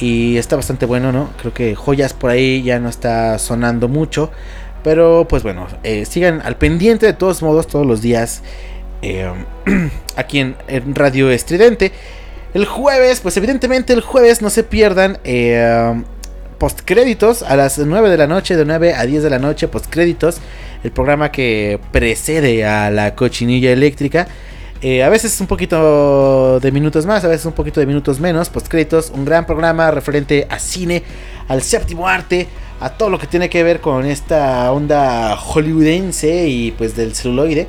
Y 0.00 0.38
está 0.38 0.56
bastante 0.56 0.86
bueno, 0.86 1.12
¿no? 1.12 1.30
Creo 1.38 1.52
que 1.52 1.74
joyas 1.74 2.14
por 2.14 2.30
ahí 2.30 2.62
ya 2.62 2.80
no 2.80 2.88
está 2.88 3.38
sonando 3.38 3.86
mucho. 3.86 4.30
Pero 4.84 5.26
pues 5.28 5.42
bueno, 5.42 5.66
eh, 5.82 6.04
sigan 6.04 6.42
al 6.42 6.56
pendiente 6.56 7.06
de 7.06 7.14
todos 7.14 7.42
modos 7.42 7.66
todos 7.66 7.86
los 7.86 8.00
días. 8.02 8.42
eh, 9.02 9.28
aquí 10.16 10.38
en, 10.38 10.56
en 10.68 10.94
Radio 10.94 11.30
Estridente. 11.30 11.90
El 12.52 12.66
jueves, 12.66 13.20
pues 13.20 13.36
evidentemente 13.36 13.92
el 13.92 14.00
jueves 14.00 14.40
no 14.40 14.48
se 14.48 14.62
pierdan 14.62 15.18
eh, 15.24 16.00
postcréditos 16.58 17.42
a 17.42 17.56
las 17.56 17.78
9 17.78 18.08
de 18.08 18.16
la 18.16 18.28
noche, 18.28 18.54
de 18.56 18.64
9 18.64 18.94
a 18.94 19.04
10 19.04 19.24
de 19.24 19.30
la 19.30 19.40
noche, 19.40 19.66
postcréditos. 19.66 20.36
El 20.84 20.92
programa 20.92 21.32
que 21.32 21.80
precede 21.90 22.64
a 22.64 22.90
la 22.90 23.16
cochinilla 23.16 23.72
eléctrica. 23.72 24.28
Eh, 24.82 25.02
a 25.02 25.08
veces 25.08 25.40
un 25.40 25.46
poquito 25.46 26.60
de 26.60 26.70
minutos 26.70 27.06
más, 27.06 27.24
a 27.24 27.28
veces 27.28 27.46
un 27.46 27.54
poquito 27.54 27.80
de 27.80 27.86
minutos 27.86 28.20
menos. 28.20 28.50
Postcréditos, 28.50 29.10
un 29.10 29.24
gran 29.24 29.46
programa 29.46 29.90
referente 29.90 30.46
a 30.50 30.58
cine, 30.58 31.02
al 31.48 31.62
séptimo 31.62 32.06
arte, 32.06 32.46
a 32.80 32.90
todo 32.90 33.10
lo 33.10 33.18
que 33.18 33.26
tiene 33.26 33.48
que 33.48 33.62
ver 33.62 33.80
con 33.80 34.04
esta 34.06 34.70
onda 34.72 35.36
hollywoodense 35.36 36.48
y 36.48 36.70
pues 36.72 36.96
del 36.96 37.14
celuloide. 37.14 37.66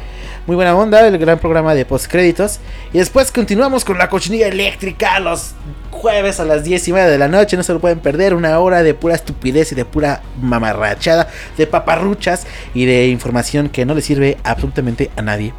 Muy 0.47 0.55
buena 0.55 0.75
onda, 0.75 1.05
el 1.07 1.17
gran 1.17 1.39
programa 1.39 1.73
de 1.73 1.85
postcréditos. 1.85 2.59
Y 2.93 2.99
después 2.99 3.31
continuamos 3.31 3.83
con 3.83 3.97
la 3.97 4.09
cochinilla 4.09 4.47
eléctrica 4.47 5.19
los 5.19 5.55
jueves 5.89 6.39
a 6.39 6.45
las 6.45 6.63
10 6.63 6.87
y 6.87 6.93
media 6.93 7.07
de 7.07 7.17
la 7.17 7.27
noche. 7.27 7.57
No 7.57 7.63
se 7.63 7.73
lo 7.73 7.79
pueden 7.79 7.99
perder. 7.99 8.35
Una 8.35 8.59
hora 8.59 8.83
de 8.83 8.93
pura 8.93 9.15
estupidez 9.15 9.71
y 9.71 9.75
de 9.75 9.85
pura 9.85 10.21
mamarrachada, 10.41 11.29
de 11.57 11.65
paparruchas 11.65 12.45
y 12.73 12.85
de 12.85 13.07
información 13.07 13.69
que 13.69 13.85
no 13.85 13.95
le 13.95 14.01
sirve 14.01 14.37
absolutamente 14.43 15.09
a 15.15 15.21
nadie. 15.23 15.53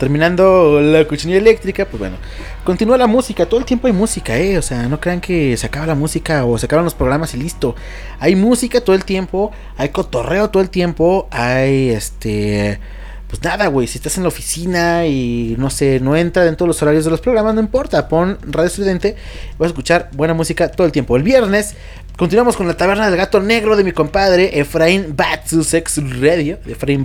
Terminando 0.00 0.80
la 0.80 1.06
cochinilla 1.06 1.38
eléctrica, 1.38 1.84
pues 1.84 1.98
bueno, 1.98 2.16
continúa 2.64 2.96
la 2.96 3.06
música, 3.06 3.44
todo 3.44 3.60
el 3.60 3.66
tiempo 3.66 3.86
hay 3.86 3.92
música, 3.92 4.34
eh, 4.38 4.56
o 4.56 4.62
sea, 4.62 4.88
no 4.88 4.98
crean 4.98 5.20
que 5.20 5.58
se 5.58 5.66
acaba 5.66 5.84
la 5.84 5.94
música 5.94 6.46
o 6.46 6.56
se 6.56 6.64
acaban 6.64 6.86
los 6.86 6.94
programas 6.94 7.34
y 7.34 7.36
listo. 7.36 7.76
Hay 8.18 8.34
música 8.34 8.80
todo 8.80 8.96
el 8.96 9.04
tiempo, 9.04 9.52
hay 9.76 9.90
cotorreo 9.90 10.48
todo 10.48 10.62
el 10.62 10.70
tiempo, 10.70 11.28
hay 11.30 11.90
este 11.90 12.80
pues 13.28 13.44
nada, 13.44 13.66
güey, 13.66 13.86
si 13.86 13.98
estás 13.98 14.16
en 14.16 14.22
la 14.22 14.30
oficina 14.30 15.06
y 15.06 15.54
no 15.58 15.68
sé, 15.68 16.00
no 16.00 16.16
entra 16.16 16.44
dentro 16.44 16.64
de 16.64 16.68
los 16.68 16.80
horarios 16.80 17.04
de 17.04 17.10
los 17.10 17.20
programas, 17.20 17.54
no 17.54 17.60
importa, 17.60 18.08
pon 18.08 18.38
Radio 18.42 18.68
Estudiante, 18.68 19.16
vas 19.58 19.66
a 19.66 19.70
escuchar 19.70 20.08
buena 20.14 20.32
música 20.32 20.68
todo 20.68 20.86
el 20.86 20.92
tiempo. 20.92 21.14
El 21.14 21.22
viernes 21.22 21.74
continuamos 22.16 22.56
con 22.56 22.66
la 22.66 22.76
taberna 22.76 23.08
del 23.08 23.18
gato 23.18 23.38
negro 23.40 23.76
de 23.76 23.84
mi 23.84 23.92
compadre 23.92 24.58
Efraín 24.58 25.14
Bad 25.14 25.40
Sussex 25.46 26.00
Radio, 26.20 26.58
Efraín 26.66 27.04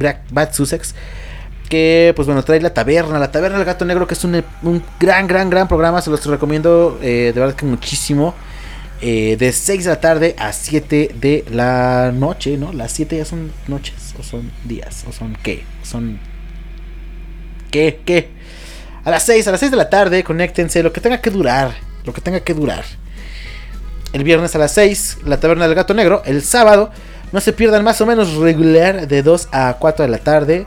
Sussex, 0.52 0.96
que 1.66 2.14
pues 2.16 2.28
bueno, 2.28 2.44
trae 2.44 2.62
la 2.62 2.74
taberna, 2.74 3.20
la 3.20 3.32
taberna 3.32 3.58
del 3.58 3.66
gato 3.66 3.86
negro, 3.86 4.08
que 4.08 4.14
es 4.14 4.24
un, 4.24 4.44
un 4.64 4.84
gran, 5.00 5.28
gran, 5.28 5.50
gran 5.50 5.68
programa, 5.68 6.02
se 6.02 6.10
los 6.10 6.26
recomiendo 6.26 7.00
eh, 7.02 7.32
de 7.34 7.40
verdad 7.40 7.56
que 7.56 7.66
muchísimo. 7.66 8.34
Eh, 9.02 9.36
de 9.38 9.52
6 9.52 9.84
de 9.84 9.90
la 9.90 10.00
tarde 10.00 10.36
a 10.40 10.54
7 10.54 11.12
de 11.20 11.44
la 11.52 12.12
noche, 12.14 12.58
¿no? 12.58 12.72
Las 12.72 12.94
7 12.94 13.18
ya 13.18 13.26
son 13.26 13.52
noches, 13.68 14.16
o 14.18 14.24
son 14.24 14.52
días, 14.64 15.04
o 15.08 15.12
son 15.12 15.38
qué, 15.44 15.64
son... 15.84 16.18
¿Qué? 17.72 18.00
¿Qué? 18.06 18.30
A 19.04 19.12
las 19.12 19.24
6, 19.24 19.48
a 19.48 19.52
las 19.52 19.60
6 19.60 19.72
de 19.72 19.78
la 19.78 19.90
tarde, 19.90 20.24
conéctense, 20.24 20.82
lo 20.82 20.94
que 20.94 21.02
tenga 21.02 21.20
que 21.20 21.30
durar, 21.30 21.76
lo 22.06 22.14
que 22.14 22.22
tenga 22.22 22.40
que 22.40 22.54
durar. 22.54 22.86
El 24.14 24.24
viernes 24.24 24.56
a 24.56 24.60
las 24.60 24.72
6, 24.72 25.20
la 25.26 25.42
taberna 25.42 25.68
del 25.68 25.76
gato 25.76 25.94
negro. 25.94 26.24
El 26.26 26.42
sábado, 26.42 26.90
no 27.34 27.42
se 27.42 27.52
pierdan 27.52 27.84
más 27.84 28.00
o 28.00 28.06
menos 28.06 28.36
regular 28.36 29.10
de 29.10 29.22
2 29.22 29.50
a 29.52 29.76
4 29.78 30.06
de 30.06 30.10
la 30.10 30.20
tarde. 30.20 30.66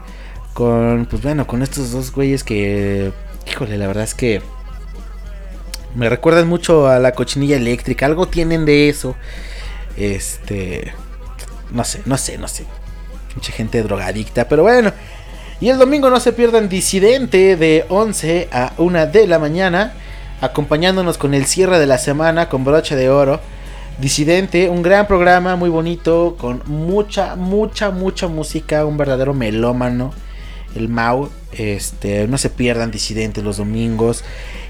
Con, 0.58 1.06
pues 1.06 1.22
bueno, 1.22 1.46
con 1.46 1.62
estos 1.62 1.92
dos 1.92 2.10
güeyes 2.10 2.42
que, 2.42 3.12
híjole, 3.48 3.78
la 3.78 3.86
verdad 3.86 4.02
es 4.02 4.16
que 4.16 4.42
me 5.94 6.08
recuerdan 6.08 6.48
mucho 6.48 6.88
a 6.88 6.98
la 6.98 7.12
cochinilla 7.12 7.56
eléctrica. 7.56 8.06
Algo 8.06 8.26
tienen 8.26 8.64
de 8.64 8.88
eso. 8.88 9.14
Este. 9.96 10.92
No 11.70 11.84
sé, 11.84 12.02
no 12.06 12.18
sé, 12.18 12.38
no 12.38 12.48
sé. 12.48 12.64
Mucha 13.36 13.52
gente 13.52 13.84
drogadicta. 13.84 14.48
Pero 14.48 14.64
bueno. 14.64 14.92
Y 15.60 15.68
el 15.68 15.78
domingo 15.78 16.10
no 16.10 16.18
se 16.18 16.32
pierdan 16.32 16.68
Disidente 16.68 17.54
de 17.54 17.84
11 17.88 18.48
a 18.50 18.72
1 18.78 19.06
de 19.06 19.28
la 19.28 19.38
mañana. 19.38 19.92
Acompañándonos 20.40 21.18
con 21.18 21.34
el 21.34 21.46
cierre 21.46 21.78
de 21.78 21.86
la 21.86 21.98
semana 21.98 22.48
con 22.48 22.64
brocha 22.64 22.96
de 22.96 23.10
oro. 23.10 23.38
Disidente, 24.00 24.68
un 24.70 24.82
gran 24.82 25.06
programa, 25.06 25.54
muy 25.54 25.70
bonito. 25.70 26.34
Con 26.36 26.64
mucha, 26.66 27.36
mucha, 27.36 27.92
mucha 27.92 28.26
música. 28.26 28.84
Un 28.86 28.96
verdadero 28.96 29.34
melómano. 29.34 30.12
El 30.74 30.88
Mau. 30.88 31.30
Este, 31.52 32.28
no 32.28 32.38
se 32.38 32.50
pierdan 32.50 32.90
Disidente 32.90 33.42
los 33.42 33.56
domingos. 33.56 34.24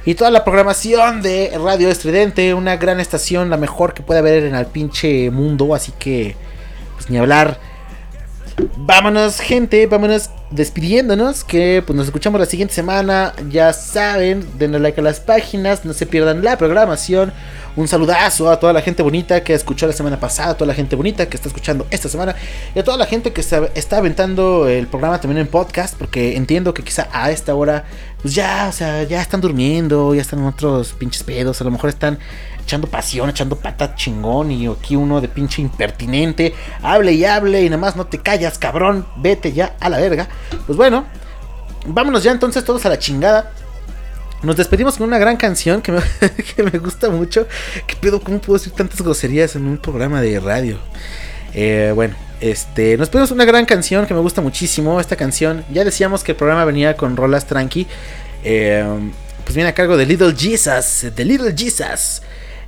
Y 0.05 0.15
toda 0.15 0.31
la 0.31 0.45
programación 0.45 1.23
de 1.23 1.53
Radio 1.63 1.91
Estridente, 1.91 2.55
una 2.55 2.77
gran 2.77 3.01
estación, 3.01 3.51
la 3.51 3.57
mejor 3.57 3.95
que 3.95 4.03
puede 4.03 4.21
haber 4.21 4.45
en 4.45 4.55
el 4.55 4.67
pinche 4.67 5.31
mundo, 5.31 5.75
así 5.75 5.93
que 5.99 6.35
pues 6.95 7.11
ni 7.11 7.19
hablar. 7.19 7.61
Vámonos, 8.77 9.39
gente, 9.39 9.87
vámonos 9.87 10.31
despidiéndonos, 10.51 11.45
que 11.45 11.83
pues 11.87 11.97
nos 11.97 12.07
escuchamos 12.07 12.41
la 12.41 12.47
siguiente 12.47 12.75
semana, 12.75 13.33
ya 13.51 13.73
saben, 13.73 14.45
denle 14.59 14.81
like 14.81 15.01
a 15.01 15.05
las 15.05 15.21
páginas, 15.21 15.85
no 15.85 15.93
se 15.93 16.07
pierdan 16.07 16.43
la 16.43 16.59
programación. 16.59 17.33
Un 17.77 17.87
saludazo 17.87 18.51
a 18.51 18.59
toda 18.59 18.73
la 18.73 18.81
gente 18.81 19.05
bonita 19.05 19.45
que 19.45 19.55
escuchó 19.55 19.87
la 19.87 19.93
semana 19.93 20.19
pasada, 20.19 20.51
a 20.51 20.55
toda 20.55 20.67
la 20.67 20.75
gente 20.75 20.97
bonita 20.97 21.29
que 21.29 21.37
está 21.37 21.49
escuchando 21.49 21.87
esta 21.91 22.09
semana 22.09 22.35
y 22.75 22.79
a 22.81 22.83
toda 22.83 22.97
la 22.97 23.07
gente 23.07 23.33
que 23.33 23.41
está, 23.41 23.97
aventando 23.97 24.67
el 24.67 24.89
programa 24.89 25.21
también 25.21 25.43
en 25.43 25.47
podcast, 25.47 25.95
porque 25.97 26.37
entiendo 26.37 26.75
que 26.75 26.83
quizá 26.83 27.09
a 27.13 27.31
esta 27.31 27.55
hora, 27.55 27.85
pues 28.21 28.35
ya, 28.35 28.67
o 28.69 28.73
sea, 28.73 29.05
ya 29.05 29.23
están 29.23 29.41
durmiendo, 29.41 30.15
ya 30.15 30.23
están 30.23 30.41
en 30.41 30.47
otros 30.47 30.95
pinches 30.95 31.23
pedos, 31.23 31.61
a 31.61 31.65
lo 31.65 31.71
mejor 31.71 31.91
están 31.91 32.19
echando 32.69 32.87
pasión, 32.87 33.31
echando 33.31 33.57
pata 33.57 33.95
chingón 33.95 34.51
y 34.51 34.67
aquí 34.67 34.95
uno 34.95 35.23
de 35.23 35.29
pinche 35.29 35.63
impertinente, 35.63 36.55
hable 36.83 37.13
y 37.13 37.25
hable 37.25 37.63
y 37.63 37.71
nada 37.71 37.81
más 37.81 37.97
no 37.97 38.07
te 38.07 38.19
callas, 38.19 38.59
cabrón, 38.59 39.07
vete 39.17 39.55
ya 39.55 39.75
a 39.81 39.89
la 39.89 39.97
verga. 39.97 40.29
Pues 40.67 40.77
bueno, 40.77 41.07
vámonos 41.87 42.23
ya 42.23 42.31
entonces 42.31 42.63
todos 42.65 42.85
a 42.85 42.91
la 42.91 42.99
chingada. 42.99 43.53
Nos 44.43 44.57
despedimos 44.57 44.99
con 44.99 45.09
una 45.09 45.17
gran 45.17 45.39
canción 45.39 45.81
que 45.81 45.93
me, 45.93 46.01
que 46.57 46.63
me 46.63 46.79
gusta 46.79 47.09
mucho. 47.09 47.49
¿Qué 47.87 47.97
pedo? 47.97 48.21
¿Cómo 48.21 48.39
puedo 48.39 48.59
decir 48.59 48.75
tantas 48.75 49.01
groserías 49.01 49.57
en 49.57 49.67
un 49.67 49.79
programa 49.79 50.21
de 50.21 50.39
radio? 50.39 50.79
Eh, 51.55 51.93
bueno, 51.95 52.17
este, 52.43 52.99
nos 52.99 53.09
pedimos 53.09 53.31
una 53.31 53.47
gran 53.47 53.65
canción 53.65 54.05
que 54.07 54.13
me 54.13 54.21
gusta 54.21 54.43
muchísimo. 54.43 55.01
Esta 55.01 55.17
canción, 55.17 55.65
ya 55.73 55.85
decíamos 55.85 56.23
que 56.23 56.33
el 56.33 56.37
programa 56.37 56.67
venía 56.67 56.99
con 56.99 57.17
rolas 57.17 57.47
tranqui. 57.47 57.87
Eh, 58.45 58.85
pues 59.43 59.55
viene 59.57 59.71
a 59.71 59.75
cargo 59.75 59.97
de 59.97 60.05
Little 60.05 60.35
Jesus, 60.37 61.07
de 61.17 61.25
Little 61.25 61.55
Jesus. 61.57 62.21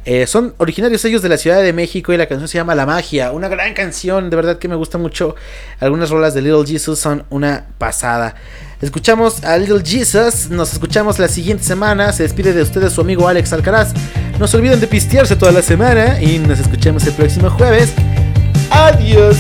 Eh, 0.05 0.27
son 0.27 0.55
originarios 0.57 1.05
ellos 1.05 1.21
de 1.21 1.29
la 1.29 1.37
Ciudad 1.37 1.63
de 1.63 1.73
México 1.73 2.13
y 2.13 2.17
la 2.17 2.27
canción 2.27 2.49
se 2.49 2.59
llama 2.59 2.75
La 2.75 2.87
Magia. 2.87 3.33
Una 3.33 3.49
gran 3.49 3.75
canción, 3.75 4.31
de 4.31 4.37
verdad 4.37 4.59
que 4.59 4.69
me 4.69 4.75
gusta 4.75 4.99
mucho. 4.99 5.37
Algunas 5.79 6.11
rolas 6.11 6.35
de 6.35 6.43
Little 6.43 6.67
Jesus 6.67 6.99
son 6.99 7.25
una 7.29 7.67
pasada. 7.79 8.35
Escuchamos 8.81 9.45
a 9.45 9.59
Little 9.59 9.83
Jesus, 9.85 10.49
nos 10.49 10.73
escuchamos 10.73 11.19
la 11.19 11.29
siguiente 11.29 11.65
semana. 11.65 12.13
Se 12.13 12.23
despide 12.23 12.55
de 12.55 12.63
ustedes 12.63 12.95
su 12.95 13.03
amigo 13.03 13.29
Alex 13.29 13.53
Alcaraz. 13.53 13.93
No 14.39 14.49
se 14.49 14.57
olviden 14.57 14.81
de 14.81 14.87
pistearse 14.87 15.37
toda 15.37 15.53
la 15.53 15.63
semana 15.63 16.21
y 16.21 16.39
nos 16.39 16.59
escuchamos 16.59 17.07
el 17.07 17.13
próximo 17.13 17.51
jueves. 17.51 17.93
Adiós. 18.71 19.37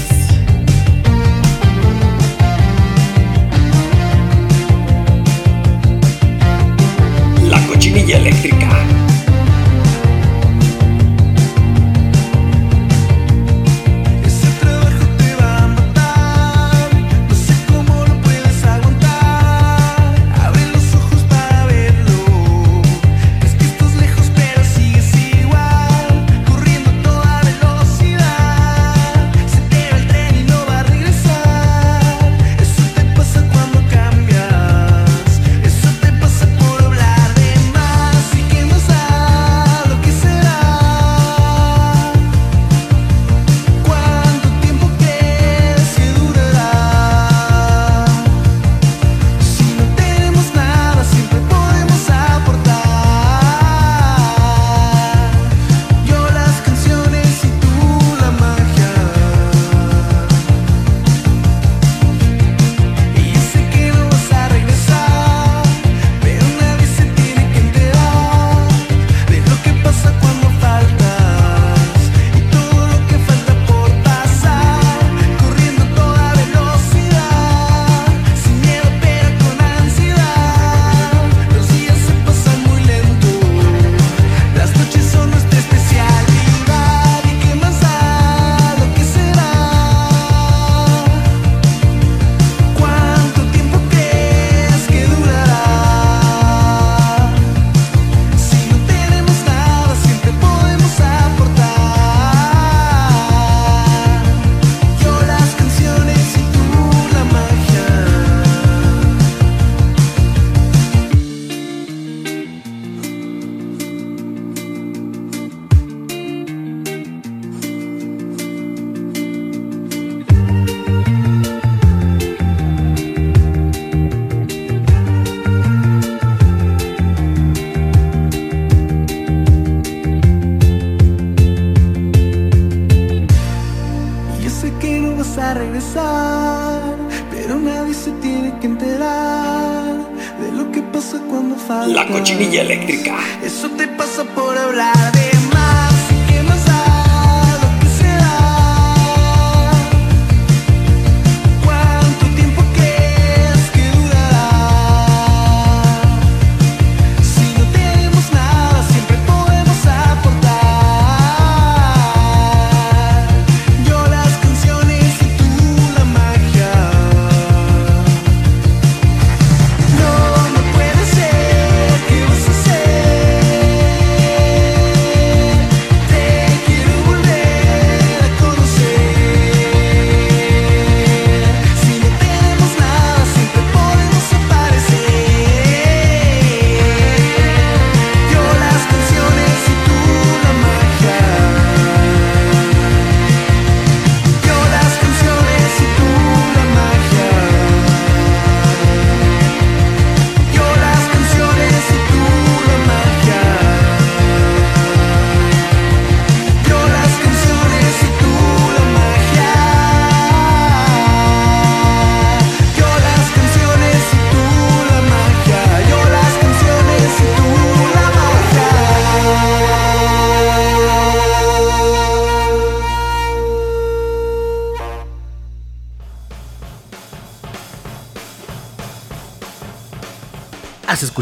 La 141.86 142.06
cochinilla 142.06 142.62
eléctrica. 142.62 143.16
Eso 143.42 143.70
te 143.70 143.86
pasa 143.86 144.24
por 144.24 144.58
hablar 144.58 145.12
de 145.12 145.30
más. 145.54 145.89